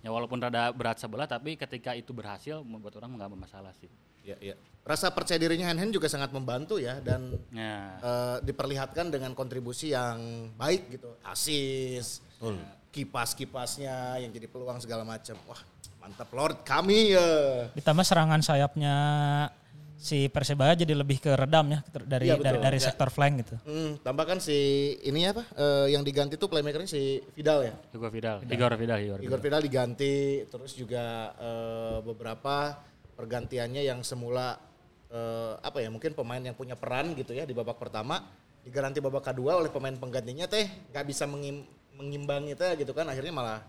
ya 0.05 0.13
walaupun 0.13 0.37
rada 0.37 0.69
berat 0.71 1.01
sebelah 1.01 1.25
tapi 1.25 1.57
ketika 1.57 1.97
itu 1.97 2.13
berhasil 2.13 2.61
membuat 2.61 3.01
orang 3.01 3.17
nggak 3.17 3.31
bermasalah 3.33 3.73
sih 3.73 3.89
Ya, 4.25 4.37
ya. 4.41 4.55
Rasa 4.85 5.09
percaya 5.09 5.37
dirinya 5.37 5.69
Hen 5.69 5.79
Hen 5.79 5.89
juga 5.89 6.09
sangat 6.09 6.29
membantu 6.29 6.77
ya 6.77 7.01
dan 7.01 7.37
ya 7.49 7.97
eh, 8.01 8.37
diperlihatkan 8.43 9.09
dengan 9.09 9.33
kontribusi 9.33 9.93
yang 9.93 10.49
baik 10.57 10.93
gitu. 10.93 11.17
Asis, 11.21 12.21
kipas-kipasnya 12.93 14.21
yang 14.21 14.31
jadi 14.31 14.45
peluang 14.45 14.81
segala 14.81 15.03
macam. 15.03 15.37
Wah, 15.45 15.61
mantap 16.01 16.29
Lord 16.33 16.63
kami 16.63 17.13
ya. 17.13 17.31
Ditambah 17.73 18.05
serangan 18.05 18.41
sayapnya 18.41 18.97
si 19.95 20.29
Persebaya 20.29 20.77
jadi 20.77 20.93
lebih 20.93 21.17
ke 21.17 21.33
redam 21.33 21.65
ya 21.71 21.81
dari 22.05 22.29
betul. 22.29 22.45
dari 22.45 22.59
dari 22.61 22.79
Ya. 22.79 22.85
sektor 22.85 23.09
flank 23.09 23.35
gitu. 23.41 23.57
Hmm, 23.65 23.97
tambahkan 24.05 24.37
si 24.37 24.53
ini 25.01 25.25
apa? 25.25 25.49
eh, 25.57 25.97
yang 25.97 26.05
diganti 26.05 26.37
tuh 26.37 26.47
playmakernya 26.47 26.85
si 26.85 27.25
Vidal 27.33 27.65
ya. 27.65 27.75
Igor 27.89 28.13
Vidal, 28.13 28.37
Igor 28.45 28.73
Vidal, 28.77 28.99
Igor 29.01 29.19
Igor 29.25 29.41
Vidal. 29.41 29.41
Vidal 29.41 29.61
diganti, 29.65 30.15
terus 30.45 30.77
juga 30.77 31.33
eh, 31.35 31.99
beberapa 32.05 32.77
pergantiannya 33.15 33.83
yang 33.87 34.03
semula 34.03 34.59
eh, 35.11 35.55
apa 35.63 35.79
ya 35.81 35.89
mungkin 35.89 36.13
pemain 36.13 36.43
yang 36.43 36.55
punya 36.59 36.75
peran 36.75 37.15
gitu 37.15 37.33
ya 37.35 37.47
di 37.47 37.55
babak 37.55 37.79
pertama 37.79 38.23
diganti 38.65 38.99
babak 38.99 39.29
kedua 39.29 39.61
oleh 39.61 39.69
pemain 39.69 39.93
penggantinya 39.93 40.49
teh 40.49 40.65
nggak 40.91 41.05
bisa 41.05 41.29
mengim, 41.29 41.69
mengimbangi 41.95 42.57
teh 42.57 42.81
gitu 42.81 42.97
kan 42.97 43.05
akhirnya 43.07 43.31
malah 43.31 43.61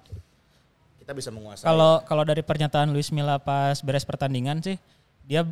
kita 0.97 1.11
bisa 1.13 1.29
menguasai. 1.29 1.67
Kalau 1.69 2.01
kalau 2.07 2.23
dari 2.25 2.41
pernyataan 2.41 2.89
Luis 2.89 3.13
Milla 3.13 3.37
pas 3.37 3.77
beres 3.85 4.07
pertandingan 4.07 4.57
sih 4.63 4.79
dia 5.27 5.45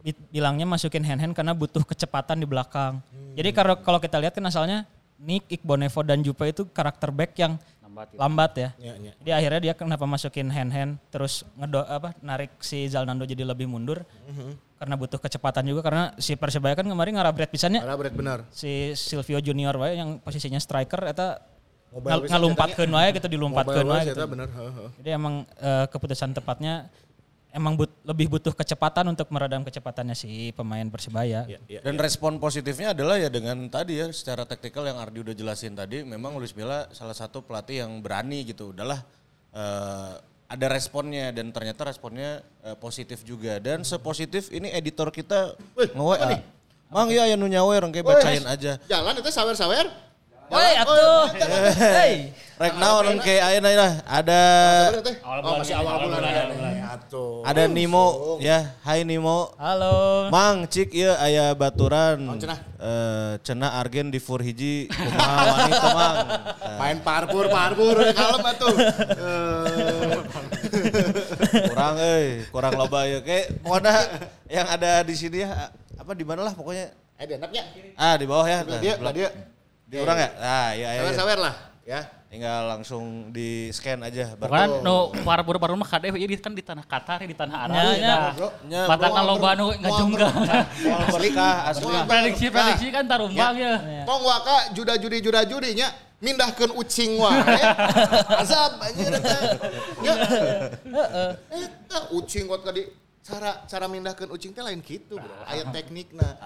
bi- 0.00 0.16
bilangnya 0.32 0.64
masukin 0.64 1.04
hand 1.04 1.20
hand 1.20 1.34
karena 1.36 1.52
butuh 1.52 1.84
kecepatan 1.84 2.40
di 2.40 2.46
belakang. 2.48 3.04
Jadi 3.36 3.52
kalau 3.52 3.76
kalau 3.84 4.00
kita 4.00 4.16
lihat 4.16 4.32
kan 4.32 4.46
asalnya 4.48 4.88
Nick, 5.16 5.48
Igbonevo 5.50 6.00
dan 6.00 6.20
Jupe 6.20 6.44
itu 6.44 6.66
karakter 6.66 7.08
back 7.08 7.32
yang 7.36 7.56
Lambat 7.80 8.06
gitu. 8.12 8.18
lambat 8.20 8.52
ya. 8.54 8.68
Ya, 8.76 8.92
ya. 8.98 9.12
Jadi 9.16 9.30
akhirnya 9.32 9.60
dia 9.62 9.74
kenapa 9.74 10.04
masukin 10.04 10.48
hand 10.48 10.68
hand 10.68 10.92
terus 11.08 11.46
ngedo 11.54 11.80
apa 11.80 12.12
narik 12.20 12.52
si 12.60 12.84
Zalnando 12.86 13.24
jadi 13.24 13.40
lebih 13.42 13.64
mundur 13.64 14.04
karena 14.76 14.94
butuh 14.94 15.16
kecepatan 15.16 15.64
juga 15.64 15.80
karena 15.80 16.12
si 16.16 16.36
Persebaya 16.36 16.76
kan 16.76 16.84
kemarin 16.84 17.16
ngarabret 17.16 17.48
pisannya 17.48 17.80
berat 17.80 18.12
benar. 18.12 18.38
si 18.52 18.92
Silvio 18.92 19.40
Junior 19.40 19.72
wae 19.72 19.96
yang 19.96 20.20
posisinya 20.20 20.60
striker 20.60 21.00
eta 21.08 21.40
ngal- 21.96 22.28
ngalumpatkeun 22.28 22.90
wae 22.92 23.08
gitu 23.16 23.24
dilumpatkeun 23.26 23.88
wae 23.88 24.04
Mobile 24.04 24.12
gitu. 24.12 24.20
bener. 24.28 24.48
heeh. 24.52 24.88
Jadi 25.00 25.08
emang 25.08 25.34
eh, 25.56 25.86
keputusan 25.88 26.36
tepatnya 26.36 26.92
emang 27.56 27.72
but- 27.80 27.96
lebih 28.04 28.28
butuh 28.28 28.52
kecepatan 28.52 29.08
untuk 29.08 29.32
meredam 29.32 29.64
kecepatannya 29.64 30.12
si 30.12 30.52
pemain 30.52 30.84
Persebaya. 30.92 31.48
Ya, 31.48 31.58
ya. 31.64 31.80
Dan 31.80 31.96
respon 31.96 32.36
positifnya 32.36 32.92
adalah 32.92 33.16
ya 33.16 33.32
dengan 33.32 33.56
tadi 33.72 33.96
ya 33.96 34.12
secara 34.12 34.44
taktikal 34.44 34.84
yang 34.84 35.00
Ardi 35.00 35.24
udah 35.24 35.32
jelasin 35.32 35.72
tadi 35.72 36.04
memang 36.04 36.36
Luis 36.36 36.52
Milla 36.52 36.84
salah 36.92 37.16
satu 37.16 37.40
pelatih 37.40 37.88
yang 37.88 38.04
berani 38.04 38.44
gitu. 38.44 38.76
Udahlah 38.76 39.00
eh, 39.56 40.12
ada 40.46 40.66
responnya 40.68 41.32
dan 41.32 41.48
ternyata 41.50 41.88
responnya 41.88 42.44
eh, 42.60 42.76
positif 42.76 43.24
juga 43.24 43.56
dan 43.56 43.80
sepositif 43.82 44.52
ini 44.52 44.68
editor 44.76 45.08
kita 45.08 45.56
nge-WA. 45.96 46.44
Mang 46.86 47.10
ya 47.10 47.26
yang 47.26 47.40
nu 47.40 47.50
nyawer 47.50 47.82
kayak 47.90 48.06
bacain 48.06 48.44
aja. 48.46 48.78
Jalan 48.86 49.18
itu 49.18 49.30
sawer-sawer. 49.32 49.90
Woi 50.46 50.72
atuh. 50.78 51.22
Hei. 51.74 52.14
Rek 52.56 52.72
naon 52.80 53.20
kayak 53.20 53.42
ayeuna 53.52 53.68
lah 53.76 53.92
ada 54.08 54.40
Oh, 55.44 55.60
masih 55.60 55.76
awal 55.76 56.08
bulan 56.08 56.24
ya. 56.24 56.42
bulan. 56.48 56.72
Atuh. 56.96 57.44
ada 57.44 57.62
Nimo 57.68 58.06
ya. 58.40 58.72
Hai 58.80 59.04
Nimo. 59.04 59.52
Halo. 59.60 60.30
Mang 60.32 60.64
cik 60.64 60.88
ya 60.96 61.20
aya 61.20 61.52
baturan. 61.52 62.16
Oh, 62.24 62.38
cenah. 62.40 62.56
Eh, 62.80 63.32
cenah 63.44 63.76
argen 63.76 64.08
di 64.08 64.16
fur 64.16 64.40
hiji 64.40 64.88
kumaha 64.88 65.36
wanita 65.52 65.88
mang. 65.98 66.16
Eh, 66.16 66.76
Main 66.80 66.98
parpur, 67.04 67.44
parpur, 67.52 67.96
kalem 68.16 68.44
atuh. 68.46 68.76
Eh, 69.12 70.16
kurang 71.68 71.94
euy, 72.00 72.26
kurang 72.48 72.72
loba 72.72 73.04
ya. 73.04 73.18
Kayak 73.20 73.52
pokoknya 73.60 73.94
yang 74.48 74.66
ada 74.70 75.04
di 75.04 75.12
sini 75.12 75.44
ya 75.44 75.68
apa 75.98 76.12
di 76.16 76.24
mana 76.24 76.40
lah 76.40 76.54
pokoknya. 76.56 76.88
Eh, 77.20 77.24
dia 77.28 77.36
enaknya. 77.36 77.62
Ah, 78.00 78.16
di 78.16 78.24
bawah 78.24 78.48
ya. 78.48 78.64
Nah, 78.64 78.80
dia, 78.80 78.96
dia. 79.12 79.28
Di 79.96 80.04
orang 80.04 80.18
ya? 80.20 80.28
Nah, 80.36 80.68
iya 80.76 80.76
iya. 80.76 80.88
iya. 80.92 81.00
Sawer-sawer 81.08 81.38
lah, 81.40 81.54
ya. 81.88 82.00
Tinggal 82.26 82.68
langsung 82.68 83.32
di 83.32 83.72
scan 83.72 84.02
aja. 84.04 84.36
Pokoknya 84.36 84.84
no 84.84 85.08
parpur 85.24 85.56
parpur 85.56 85.78
mah 85.78 85.88
kadeh 85.88 86.12
ieu 86.20 86.28
kan 86.36 86.52
di 86.52 86.60
tanah 86.60 86.84
Qatar 86.84 87.24
di 87.24 87.32
tanah 87.32 87.64
Arab. 87.64 87.74
Nya, 87.78 87.82
ya. 87.96 87.96
nya. 87.96 88.16
Nya, 88.66 88.82
Patahna 88.90 89.22
loba 89.24 89.56
nu 89.56 89.72
ngajungga. 89.72 90.28
Soal 90.74 91.06
berkah 91.16 91.54
asli. 91.70 91.86
Prediksi 91.86 92.46
prediksi 92.52 92.86
kan 92.92 93.08
tarumbang 93.08 93.56
ya. 93.56 94.04
Tong 94.04 94.20
waka 94.26 94.74
juda 94.76 95.00
judi 95.00 95.22
juda 95.22 95.48
judi 95.48 95.80
nya 95.80 95.88
mindahkeun 96.20 96.74
ucing 96.76 97.14
wae. 97.16 97.40
Azab 98.42 98.84
anjir 98.84 99.16
eta. 99.16 99.36
Ya. 100.02 100.14
Eta 101.46 101.98
ucing 102.10 102.50
kot 102.50 102.66
kadi 102.66 102.90
cara 103.22 103.64
cara 103.70 103.86
mindahkeun 103.86 104.34
ucing 104.34 104.50
teh 104.50 104.66
lain 104.66 104.82
kitu, 104.82 105.14
Bro. 105.14 105.34
Aya 105.46 105.62
teknikna. 105.70 106.36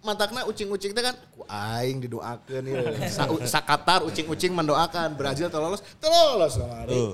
Mantakna 0.00 0.48
ucing-ucing 0.48 0.92
teh 0.92 1.02
kan 1.02 1.12
ku 1.30 1.44
aing 1.44 2.00
didoakeun 2.00 2.64
ieu. 2.64 2.80
Sa, 3.06 3.28
sakatar 3.44 4.00
ucing-ucing 4.02 4.48
mendoakan 4.50 5.12
Brazil 5.12 5.46
teu 5.46 5.60
lolos, 5.60 5.84
teu 5.96 6.08
lolos 6.08 6.56
kamari. 6.56 6.88
Tuh. 6.88 7.12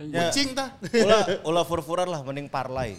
Ya. 0.00 0.26
Ucing 0.26 0.56
tah. 0.56 0.74
Ulah 0.80 1.22
ulah 1.48 1.64
fur-furan 1.64 2.08
lah 2.08 2.20
mending 2.20 2.48
parlay. 2.48 2.96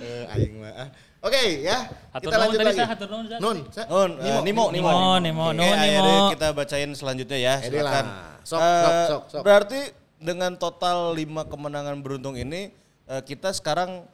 Eh, 0.00 0.32
aing 0.34 0.54
mah. 0.58 0.72
ah. 0.74 0.88
Oke 1.24 1.40
ya, 1.64 1.88
Hatur 2.12 2.28
kita 2.28 2.36
lanjut 2.36 2.58
tadi, 2.60 2.68
lagi. 2.68 2.78
Sa, 2.78 2.84
hatur 2.84 3.08
nuhun, 3.08 3.24
Sa. 3.24 3.36
Nun, 3.40 3.58
Sa. 3.72 3.82
Nun, 3.88 4.10
eh, 4.20 4.40
Nimo, 4.44 4.64
Nimo. 4.68 4.88
Nimo, 4.92 5.12
Nimo, 5.16 5.46
Nun, 5.56 5.72
akhirnya 5.72 6.02
Nimo. 6.04 6.28
kita 6.36 6.46
bacain 6.52 6.90
selanjutnya 6.92 7.38
ya, 7.40 7.54
silakan. 7.64 8.04
lah. 8.04 8.36
Sok, 8.44 8.60
Eh, 8.60 8.84
sok, 8.84 8.92
sok, 9.08 9.22
sok. 9.32 9.40
Berarti 9.40 9.80
dengan 10.20 10.52
total 10.54 11.16
5 11.16 11.48
kemenangan 11.48 11.96
beruntung 12.04 12.36
ini, 12.36 12.68
eh, 13.08 13.22
kita 13.24 13.56
sekarang 13.56 14.04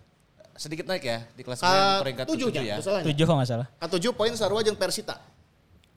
sedikit 0.60 0.84
naik 0.84 1.00
ya 1.02 1.18
di 1.32 1.40
Ka 1.40 1.46
klasemen 1.48 1.80
peringkat 2.04 2.24
tujuh 2.28 2.48
ketujuh 2.52 2.62
ya. 2.62 2.76
ya. 2.76 3.00
Tujuh 3.02 3.24
kalau 3.24 3.38
nggak 3.40 3.48
salah. 3.48 3.66
Ka 3.72 3.86
tujuh 3.88 4.12
poin 4.12 4.32
sarua 4.36 4.60
jeung 4.60 4.76
Persita. 4.76 5.16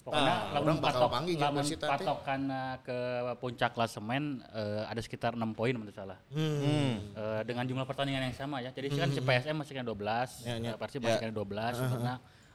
Pokoknya 0.03 0.35
Tah, 0.35 0.39
lamun 0.53 0.63
orang 0.65 0.77
bakal 0.79 0.99
patok, 0.99 1.09
panggil 1.15 1.35
lamun 1.37 1.55
Persita 1.59 1.85
teh. 1.85 1.91
patokan 1.95 2.41
eh, 2.45 2.75
ke 2.81 2.97
puncak 3.37 3.71
klasemen 3.71 4.23
eh, 4.49 4.83
ada 4.83 4.99
sekitar 4.99 5.31
6 5.33 5.43
poin 5.51 5.71
menurut 5.71 5.91
salah. 5.91 6.19
Hmm. 6.29 6.99
Eh, 7.09 7.41
dengan 7.43 7.63
jumlah 7.63 7.83
pertandingan 7.83 8.23
yang 8.23 8.35
sama 8.35 8.59
ya. 8.59 8.71
Jadi 8.71 8.87
kan 8.89 9.07
si 9.09 9.19
PSM 9.19 9.55
masih 9.55 9.73
kan 9.73 9.83
12, 9.83 10.43
Ya, 10.43 10.55
ya. 10.57 10.71
Persib 10.75 10.99
masih 11.01 11.19
kan 11.21 11.31
12 11.31 11.43
karena 11.89 12.13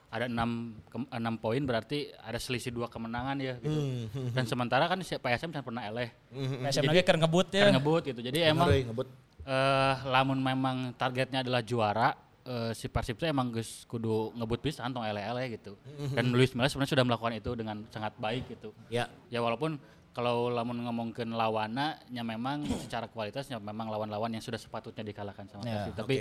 ada 0.09 0.25
6 0.25 0.49
ke- 0.89 1.09
6 1.11 1.37
poin 1.39 1.63
berarti 1.63 1.99
ada 2.19 2.37
selisih 2.37 2.69
dua 2.71 2.89
kemenangan 2.89 3.37
ya 3.37 3.57
gitu. 3.59 3.81
Hmm, 4.09 4.33
Dan 4.33 4.45
sementara 4.45 4.85
kan 4.85 4.97
si 5.01 5.13
PSM 5.13 5.49
kan 5.51 5.61
pernah 5.61 5.85
eleh. 5.85 6.09
PSM 6.33 6.85
lagi 6.85 7.01
kan 7.03 7.17
ngebut 7.17 7.49
ya. 7.51 7.65
Kan 7.65 7.77
ngebut 7.77 8.03
gitu. 8.07 8.21
Jadi 8.23 8.39
emang 8.43 8.69
Ngeri, 8.69 8.89
ngebut. 8.89 9.09
Eh 9.49 9.95
lamun 10.05 10.37
memang 10.45 10.93
targetnya 10.93 11.41
adalah 11.41 11.65
juara 11.65 12.13
eh, 12.45 12.73
si 12.77 12.89
Persib 12.93 13.17
itu 13.17 13.25
emang 13.25 13.49
geus 13.49 13.89
kudu 13.89 14.37
ngebut 14.37 14.61
pisan 14.61 14.93
tong 14.93 15.09
ele-ele 15.09 15.57
gitu. 15.57 15.73
Dan 16.13 16.37
Luis 16.37 16.53
Milla 16.53 16.69
sebenarnya 16.69 16.93
sudah 16.93 17.05
melakukan 17.09 17.35
itu 17.37 17.51
dengan 17.57 17.81
sangat 17.89 18.13
baik 18.21 18.45
gitu. 18.53 18.77
Ya. 18.93 19.09
Ya 19.33 19.41
walaupun 19.41 19.81
kalau 20.13 20.53
lamun 20.53 20.85
ngomongkeun 20.85 21.33
lawana 21.33 21.97
nya 22.13 22.21
memang 22.21 22.69
secara 22.85 23.09
kualitasnya 23.09 23.57
memang 23.57 23.89
lawan-lawan 23.89 24.29
yang 24.37 24.45
sudah 24.45 24.61
sepatutnya 24.61 25.01
dikalahkan 25.01 25.49
sama 25.49 25.65
Ya, 25.65 25.73
Persib. 25.89 25.95
Tapi 25.97 26.17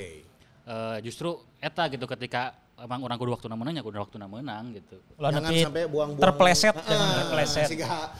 eh, 0.68 0.98
justru 1.04 1.36
eta 1.60 1.84
gitu 1.92 2.08
ketika 2.08 2.56
emang 2.80 3.04
orang 3.04 3.18
kudu 3.20 3.36
waktu 3.36 3.48
menang 3.52 3.76
ya 3.76 3.84
kudu 3.84 3.98
waktu 4.00 4.16
menang 4.24 4.72
gitu. 4.72 5.04
Jangan 5.20 5.52
nepi 5.52 5.68
sampai 5.68 5.84
buang-buang. 5.90 6.24
terpleset, 6.24 6.76
jangan 6.80 7.08
terpleset. 7.24 7.68
Siga 7.76 8.16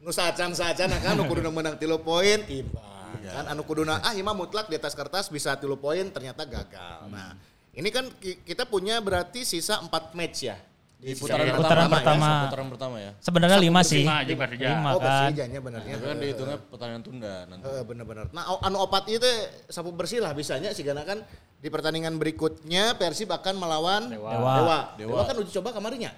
nu 0.00 0.08
sacan-sacan 0.08 0.88
kan 0.96 1.12
nu 1.12 1.28
kuduna 1.28 1.52
menang 1.52 1.76
tilu 1.76 2.00
poin 2.00 2.40
imbang. 2.48 2.99
Kan 3.20 3.44
anu 3.46 3.62
kuduna 3.62 3.98
ah 3.98 4.12
imah 4.12 4.32
mutlak 4.32 4.66
di 4.66 4.74
atas 4.74 4.92
kertas 4.92 5.26
bisa 5.26 5.54
tilu 5.54 5.74
poin 5.74 6.02
ternyata 6.06 6.42
gagal. 6.42 7.06
Nah, 7.06 7.34
ini 7.70 7.88
kan 7.88 8.06
ki- 8.14 8.44
kita 8.44 8.64
punya 8.64 8.98
berarti 8.98 9.42
sisa 9.42 9.78
4 9.78 9.90
match 10.12 10.38
ya. 10.42 10.56
Di 10.96 11.16
putaran 11.16 11.42
Iya, 11.42 11.56
pertama, 11.56 11.64
putaran 11.64 11.80
ya, 11.80 11.94
pertama. 11.96 12.28
putaran 12.44 12.66
pertama 12.68 12.96
ya. 13.00 13.12
Sebenarnya 13.18 13.56
lima 13.58 13.80
sih. 13.80 14.04
Lima 14.04 14.20
aja 14.20 14.32
Persija. 14.36 14.68
Lima 14.68 14.88
Oh, 14.90 15.00
kan. 15.00 15.32
Persijanya 15.32 15.58
benernya. 15.58 15.94
Tapi 15.96 16.04
kan 16.04 16.16
dihitungnya 16.20 16.58
pertandingan 16.62 17.02
tunda 17.02 17.34
nanti. 17.48 17.64
Heeh, 17.64 17.82
bener-bener. 17.82 18.24
Nah, 18.30 18.44
anu 18.60 18.76
opat 18.78 19.08
itu 19.08 19.24
sapu 19.66 19.88
bersih 19.90 20.20
lah 20.20 20.36
bisanya 20.36 20.76
sih 20.76 20.84
karena 20.84 21.00
kan 21.02 21.24
di 21.56 21.68
pertandingan 21.68 22.14
berikutnya 22.14 22.92
Persib 22.94 23.32
akan 23.32 23.54
melawan 23.56 24.12
Dewa. 24.12 24.28
Dewa. 24.28 24.52
Dewa. 24.54 24.78
Dewa. 25.00 25.20
kan 25.24 25.34
uji 25.40 25.50
coba 25.56 25.72
kemarinnya. 25.72 26.12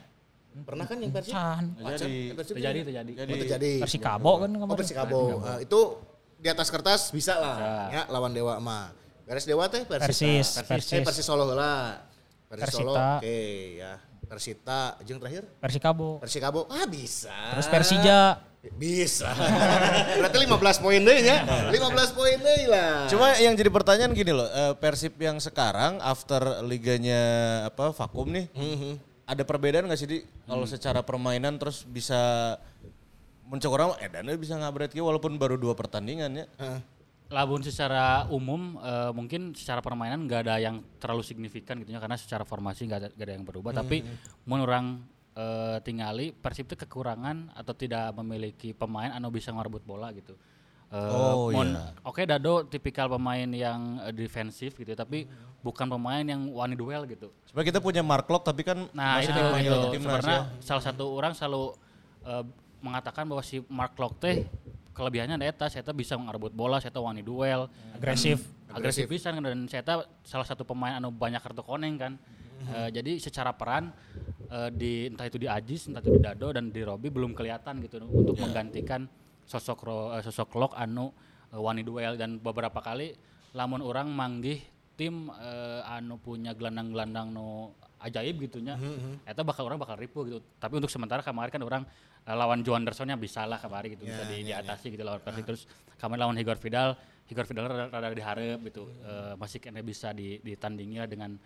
Pernah 0.53 0.85
kan 0.85 0.99
yang 0.99 1.15
Persib? 1.15 1.31
Can. 1.31 1.65
Persib 2.35 2.53
Terjadi 2.53 2.79
terjadi. 2.83 3.11
Jadi 3.17 3.31
Oh, 3.31 3.39
terjadi. 3.39 3.73
Persikabo 3.81 4.31
kan 4.37 4.51
Oh, 4.51 4.59
kemarin. 4.59 4.77
Persikabo. 4.77 5.21
Eh, 5.47 5.59
itu 5.63 5.81
di 6.43 6.49
atas 6.51 6.69
kertas 6.69 7.15
bisa 7.15 7.39
lah 7.39 7.87
ya 7.89 8.03
lawan 8.11 8.35
Dewa 8.35 8.59
mah. 8.59 8.91
Beres 9.23 9.47
Dewa 9.47 9.71
teh 9.71 9.87
Persita. 9.87 10.11
Persis, 10.11 10.49
Eh, 10.59 10.65
Persis. 10.67 11.03
Persis 11.07 11.23
Solo 11.25 11.47
lah. 11.47 12.03
Persis 12.51 12.75
Solo. 12.75 12.93
Persita. 12.93 13.23
Oke 13.23 13.39
ya. 13.79 13.93
Persita 14.27 14.81
jeung 15.07 15.23
terakhir 15.23 15.47
Persikabo. 15.63 16.19
Persikabo. 16.19 16.61
Ah 16.67 16.85
bisa. 16.85 17.31
Terus 17.55 17.69
Persija. 17.71 18.43
Bisa. 18.75 19.31
Berarti 20.19 20.37
15 20.43 20.85
poin 20.85 21.01
deh 21.01 21.19
ya. 21.23 21.39
15 21.71 22.19
poin 22.19 22.37
deh 22.39 22.63
lah. 22.67 23.07
Cuma 23.07 23.35
yang 23.39 23.55
jadi 23.55 23.71
pertanyaan 23.71 24.15
gini 24.15 24.31
loh, 24.31 24.47
eh, 24.47 24.75
Persib 24.79 25.19
yang 25.19 25.39
sekarang 25.39 25.99
after 25.99 26.63
liganya 26.63 27.23
apa 27.67 27.91
vakum 27.91 28.31
nih, 28.31 28.47
ada 29.27 29.43
perbedaan 29.43 29.91
nggak 29.91 29.99
sih 29.99 30.07
di 30.07 30.19
kalau 30.47 30.63
secara 30.63 31.03
permainan 31.03 31.59
terus 31.59 31.83
bisa 31.83 32.55
muncul 33.45 33.71
orang 33.71 33.99
eh 33.99 34.09
dan 34.09 34.25
bisa 34.35 34.55
ngabret 34.55 34.91
gitu 34.91 35.05
walaupun 35.05 35.37
baru 35.37 35.57
dua 35.57 35.73
pertandingan 35.73 36.31
ya. 36.35 36.47
Labun 37.29 37.65
secara 37.65 38.29
umum 38.29 38.77
eh, 38.77 39.09
mungkin 39.11 39.57
secara 39.57 39.81
permainan 39.81 40.29
nggak 40.29 40.41
ada 40.45 40.61
yang 40.61 40.85
terlalu 41.01 41.25
signifikan 41.25 41.81
gitu 41.81 41.89
ya 41.89 41.99
karena 41.99 42.21
secara 42.21 42.45
formasi 42.45 42.85
nggak 42.85 43.01
ada, 43.01 43.09
nggak 43.09 43.25
ada 43.25 43.35
yang 43.35 43.47
berubah 43.47 43.73
tapi 43.73 44.05
mun 44.45 44.61
orang 44.61 45.01
eh, 45.33 45.81
tingali 45.81 46.29
Persib 46.31 46.69
itu 46.69 46.77
kekurangan 46.77 47.57
atau 47.57 47.73
tidak 47.73 48.13
memiliki 48.15 48.77
pemain 48.77 49.09
anu 49.11 49.33
bisa 49.33 49.49
ngerebut 49.49 49.81
bola 49.83 50.13
gitu. 50.13 50.37
Eh, 50.93 51.09
Oh, 51.09 51.49
iya. 51.49 51.97
Oke 52.05 52.29
Dado 52.29 52.69
tipikal 52.69 53.09
pemain 53.09 53.49
yang 53.49 53.97
eh, 54.05 54.13
defensif 54.13 54.77
gitu 54.77 54.93
tapi 54.93 55.25
bukan 55.65 55.89
pemain 55.89 56.21
yang 56.21 56.53
wani 56.53 56.77
duel 56.77 57.09
gitu. 57.09 57.33
Sebenarnya 57.49 57.69
kita 57.73 57.81
punya 57.81 58.03
Mark 58.05 58.29
Lock 58.29 58.45
tapi 58.45 58.61
kan 58.61 58.93
Nah 58.93 59.25
masih 59.25 59.33
itu 59.33 59.41
dipanggil 59.41 59.73
gitu. 59.73 59.81
ke 59.81 59.89
timnas 59.97 60.05
Sebenarnya 60.21 60.37
ya. 60.37 60.61
salah 60.61 60.85
satu 60.85 61.05
orang 61.17 61.33
selalu 61.33 61.73
eh, 62.29 62.45
mengatakan 62.83 63.25
bahwa 63.25 63.41
si 63.41 63.63
Mark 63.71 63.97
Locke 63.97 64.19
teh 64.21 64.37
kelebihannya 64.93 65.41
ada 65.41 65.47
eta, 65.49 65.67
saya 65.73 65.87
bisa 65.97 66.19
ngerebut 66.19 66.53
bola, 66.53 66.77
saya 66.83 66.93
wani 67.01 67.25
duel, 67.25 67.71
Agresif. 67.97 68.45
agresif 68.69 69.09
pisan 69.09 69.41
kan, 69.41 69.45
dan 69.49 69.65
saya 69.69 70.05
salah 70.21 70.45
satu 70.45 70.69
pemain 70.69 71.01
anu 71.01 71.09
banyak 71.09 71.41
kartu 71.41 71.65
koneng 71.65 71.97
kan. 71.97 72.13
Eh, 72.63 72.89
jadi 72.95 73.19
secara 73.19 73.57
peran 73.57 73.91
eh, 74.53 74.71
di 74.71 75.09
entah 75.09 75.27
itu 75.27 75.41
di 75.41 75.49
Ajis, 75.49 75.89
entah 75.89 76.05
itu 76.05 76.15
di 76.15 76.23
Dado 76.23 76.53
dan 76.53 76.71
di 76.71 76.81
Robi 76.85 77.09
belum 77.09 77.33
kelihatan 77.33 77.83
gitu 77.83 78.05
untuk 78.05 78.39
menggantikan 78.39 79.09
sosok 79.49 79.79
ro, 79.83 79.99
eh, 80.15 80.23
sosok 80.23 80.55
Lok 80.55 80.73
anu 80.79 81.11
wani 81.53 81.85
duel 81.85 82.17
dan 82.17 82.41
beberapa 82.41 82.81
kali 82.81 83.13
lamun 83.53 83.85
orang 83.85 84.09
manggih 84.09 84.63
tim 84.97 85.29
eh, 85.29 85.83
anu 85.85 86.17
punya 86.21 86.57
gelandang-gelandang 86.57 87.33
nu 87.33 87.77
ajaib 88.03 88.37
gitunya. 88.43 88.75
Eta 89.23 89.47
bakal 89.47 89.71
orang 89.71 89.79
bakal 89.79 89.95
ripu 89.95 90.27
gitu. 90.27 90.39
Tapi 90.59 90.75
untuk 90.79 90.91
sementara 90.91 91.23
kemarin 91.23 91.51
kan 91.55 91.63
orang 91.63 91.83
eh, 92.27 92.35
lawan 92.35 92.67
Joan 92.67 92.83
Andersonnya 92.83 93.15
bisa 93.15 93.47
lah 93.47 93.63
kemarin 93.63 93.95
gitu 93.95 94.05
bisa 94.07 94.27
di, 94.27 94.47
diatasi 94.51 94.93
gitu 94.93 95.03
lawan 95.07 95.23
Persik 95.23 95.45
terus 95.47 95.63
kemarin 95.97 96.21
lawan 96.27 96.37
Igor 96.39 96.59
Vidal 96.59 96.99
Igor 97.31 97.47
Vidal 97.47 97.65
rada, 97.71 97.87
rada 97.89 98.13
diharap 98.13 98.61
gitu. 98.67 98.91
Eh, 99.07 99.35
masih 99.39 99.59
kena 99.63 99.81
bisa 99.81 100.11
di, 100.11 100.43
ditandingi 100.43 100.99
lah 100.99 101.09
dengan 101.09 101.39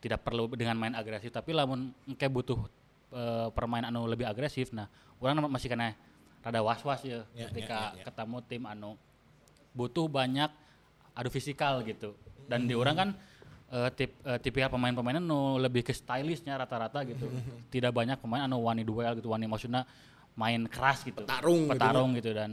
tidak 0.00 0.24
perlu 0.24 0.48
dengan 0.56 0.74
main 0.80 0.94
agresif. 0.96 1.28
Tapi 1.28 1.52
lamun 1.52 1.92
kayak 2.16 2.32
butuh 2.32 2.58
eh, 3.12 3.48
permainan 3.52 3.92
anu 3.92 4.08
lebih 4.08 4.24
agresif 4.24 4.72
nah 4.72 4.88
orang 5.20 5.44
masih 5.50 5.68
kena 5.68 5.92
rada 6.38 6.62
was-was 6.62 7.02
ya, 7.04 7.26
ketika 7.52 7.92
ketemu 8.00 8.36
tim 8.48 8.62
anu. 8.64 8.96
Butuh 9.76 10.08
banyak 10.08 10.48
adu 11.12 11.28
fisikal 11.28 11.84
gitu. 11.84 12.16
Dan 12.48 12.64
di 12.64 12.72
orang 12.72 12.96
kan 12.96 13.08
eh, 13.72 13.90
tip 13.94 14.10
eh, 14.24 14.38
tipikal 14.40 14.72
pemain-pemain 14.72 15.20
anu 15.20 15.56
lebih 15.60 15.84
ke 15.84 15.92
stylishnya 15.92 16.56
rata-rata 16.56 17.04
gitu. 17.04 17.28
Tidak 17.74 17.92
banyak 17.92 18.18
pemain 18.20 18.44
anu 18.44 18.64
wani 18.64 18.82
duel 18.82 19.12
gitu 19.18 19.32
wani 19.32 19.44
maksudnya 19.44 19.84
main 20.38 20.64
keras 20.70 21.02
gitu. 21.02 21.24
Petarung 21.24 21.66
gitu. 21.66 21.72
Petarung 21.74 22.10
gitu, 22.14 22.30
dan 22.32 22.52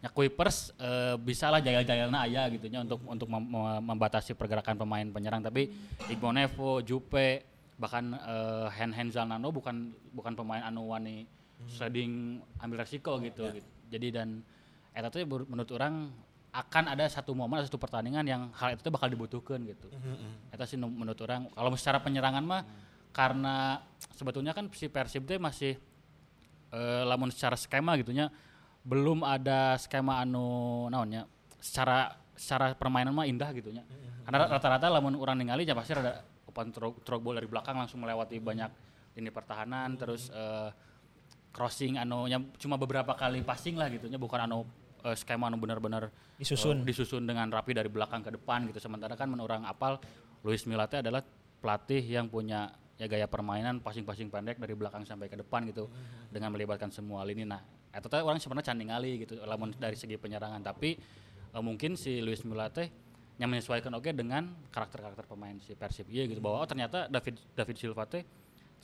ya 0.00 0.08
Kuipers 0.08 0.72
eh, 0.80 1.14
bisa 1.20 1.52
lah 1.52 1.60
jayal-jayalna 1.60 2.24
aya 2.24 2.48
gitu 2.48 2.66
nya 2.72 2.80
untuk 2.80 3.04
untuk 3.04 3.28
mem- 3.28 3.44
mem- 3.44 3.82
membatasi 3.94 4.32
pergerakan 4.32 4.76
pemain 4.80 5.06
penyerang. 5.08 5.44
Tapi 5.44 5.68
Igbo 6.08 6.32
Nevo, 6.32 6.80
Jupe 6.80 7.44
bahkan 7.76 8.12
eh, 8.12 8.68
Hen 8.76 8.92
Hen 8.92 9.08
Zalnano 9.08 9.48
bukan 9.52 9.92
bukan 10.12 10.32
pemain 10.36 10.64
anu 10.64 10.92
wani 10.92 11.24
sliding 11.68 12.40
ambil 12.56 12.80
resiko 12.80 13.20
gitu, 13.20 13.44
gitu. 13.52 13.68
jadi 13.92 14.08
dan 14.16 14.40
eta 14.96 15.12
tuh 15.12 15.20
ber- 15.28 15.44
menurut 15.44 15.68
orang 15.76 16.08
akan 16.50 16.90
ada 16.90 17.06
satu 17.06 17.30
momen 17.30 17.62
atau 17.62 17.70
satu 17.70 17.78
pertandingan 17.78 18.26
yang 18.26 18.50
hal 18.58 18.74
itu 18.74 18.82
tuh 18.82 18.90
bakal 18.90 19.06
dibutuhkan 19.06 19.62
gitu. 19.62 19.86
Eta 20.50 20.66
sih 20.66 20.74
nu- 20.74 20.90
menurut 20.90 21.18
orang. 21.22 21.46
Kalau 21.54 21.70
secara 21.78 22.02
penyerangan 22.02 22.42
mah 22.42 22.62
karena 23.14 23.82
sebetulnya 24.14 24.50
kan 24.54 24.66
si 24.74 24.90
Persib 24.90 25.26
teh 25.26 25.38
masih 25.38 25.78
eh, 26.74 27.02
lamun 27.06 27.30
secara 27.30 27.54
skema 27.54 27.94
gitunya 27.98 28.30
belum 28.82 29.22
ada 29.22 29.78
skema 29.78 30.22
anu 30.24 30.86
naonnya 30.90 31.26
secara 31.62 32.18
secara 32.34 32.74
permainan 32.74 33.14
mah 33.14 33.30
indah 33.30 33.50
gitunya. 33.54 33.86
Karena 34.26 34.50
rata-rata 34.50 34.90
lamun 34.90 35.14
orang 35.18 35.38
ningali 35.38 35.62
ya 35.62 35.74
pasti 35.78 35.94
ada 35.94 36.22
open 36.50 36.74
throw 36.74 37.18
ball 37.22 37.38
dari 37.38 37.46
belakang 37.46 37.78
langsung 37.78 38.02
melewati 38.02 38.42
banyak 38.42 38.70
lini 39.14 39.30
pertahanan 39.30 39.94
terus 39.94 40.30
eh, 40.34 40.70
crossing 41.54 41.98
anu 41.98 42.26
cuma 42.58 42.78
beberapa 42.78 43.14
kali 43.14 43.42
passing 43.42 43.74
lah 43.74 43.90
gitunya 43.90 44.18
bukan 44.18 44.46
anu 44.46 44.66
eh, 45.04 45.16
skema 45.16 45.48
anu 45.48 45.56
benar-benar 45.60 46.08
Disusun. 46.36 46.82
eh, 46.82 46.86
disusun 46.86 47.22
dengan 47.24 47.48
rapi 47.48 47.76
dari 47.76 47.88
belakang 47.88 48.24
ke 48.24 48.30
depan 48.34 48.68
gitu. 48.68 48.78
Sementara 48.80 49.16
kan 49.16 49.28
menurut 49.28 49.52
orang 49.52 49.64
apal 49.68 50.00
Luis 50.44 50.64
Milate 50.64 51.04
adalah 51.04 51.20
pelatih 51.60 52.00
yang 52.00 52.28
punya 52.28 52.72
ya 53.00 53.08
gaya 53.08 53.24
permainan 53.24 53.80
passing-passing 53.80 54.28
pendek 54.28 54.60
dari 54.60 54.76
belakang 54.76 55.08
sampai 55.08 55.32
ke 55.32 55.36
depan 55.40 55.64
gitu 55.68 55.88
dengan 56.28 56.52
melibatkan 56.52 56.92
semua 56.92 57.24
lini. 57.24 57.48
Nah 57.48 57.60
itu 57.90 58.06
teh 58.06 58.20
orang 58.20 58.36
sebenarnya 58.40 58.72
canding 58.72 58.88
ngali 58.92 59.12
gitu 59.24 59.40
lamun 59.44 59.72
dari 59.76 59.96
segi 59.96 60.20
penyerangan. 60.20 60.60
Tapi 60.60 60.90
eh, 61.52 61.62
mungkin 61.64 61.96
si 61.96 62.20
Luis 62.20 62.44
Milate 62.44 63.10
yang 63.40 63.48
menyesuaikan 63.48 63.88
oke 63.96 64.12
dengan 64.12 64.52
karakter-karakter 64.68 65.24
pemain 65.24 65.56
si 65.64 65.72
Persib. 65.72 66.12
Iya 66.12 66.28
gitu 66.28 66.44
bahwa 66.44 66.60
oh 66.60 66.68
ternyata 66.68 67.08
David 67.08 67.40
David 67.56 67.76
Silva 67.80 68.04
teh 68.04 68.20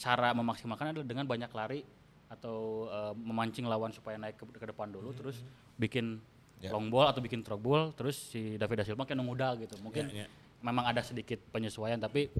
cara 0.00 0.33
memaksimalkan 0.33 0.96
adalah 0.96 1.05
dengan 1.05 1.29
banyak 1.29 1.50
lari 1.52 1.81
atau 2.28 2.56
eh, 2.86 3.12
memancing 3.14 3.64
lawan 3.64 3.90
supaya 3.90 4.16
naik 4.16 4.34
ke, 4.34 4.44
ke 4.52 4.66
depan 4.66 4.88
dulu 4.88 5.12
terus 5.12 5.38
bikin 5.76 6.18
long 6.72 6.88
ball 6.88 7.06
atau 7.06 7.20
bikin 7.20 7.40
throw 7.40 7.56
ball 7.56 7.92
terus 7.92 8.16
si 8.16 8.56
David 8.56 8.80
da 8.80 8.84
Silva 8.84 9.04
kan 9.04 9.16
ngudal 9.16 9.58
gitu. 9.58 9.76
Mungkin 9.78 10.08
memang 10.58 10.84
ada 10.84 11.00
sedikit 11.00 11.38
penyesuaian 11.50 11.96
tapi 11.96 12.32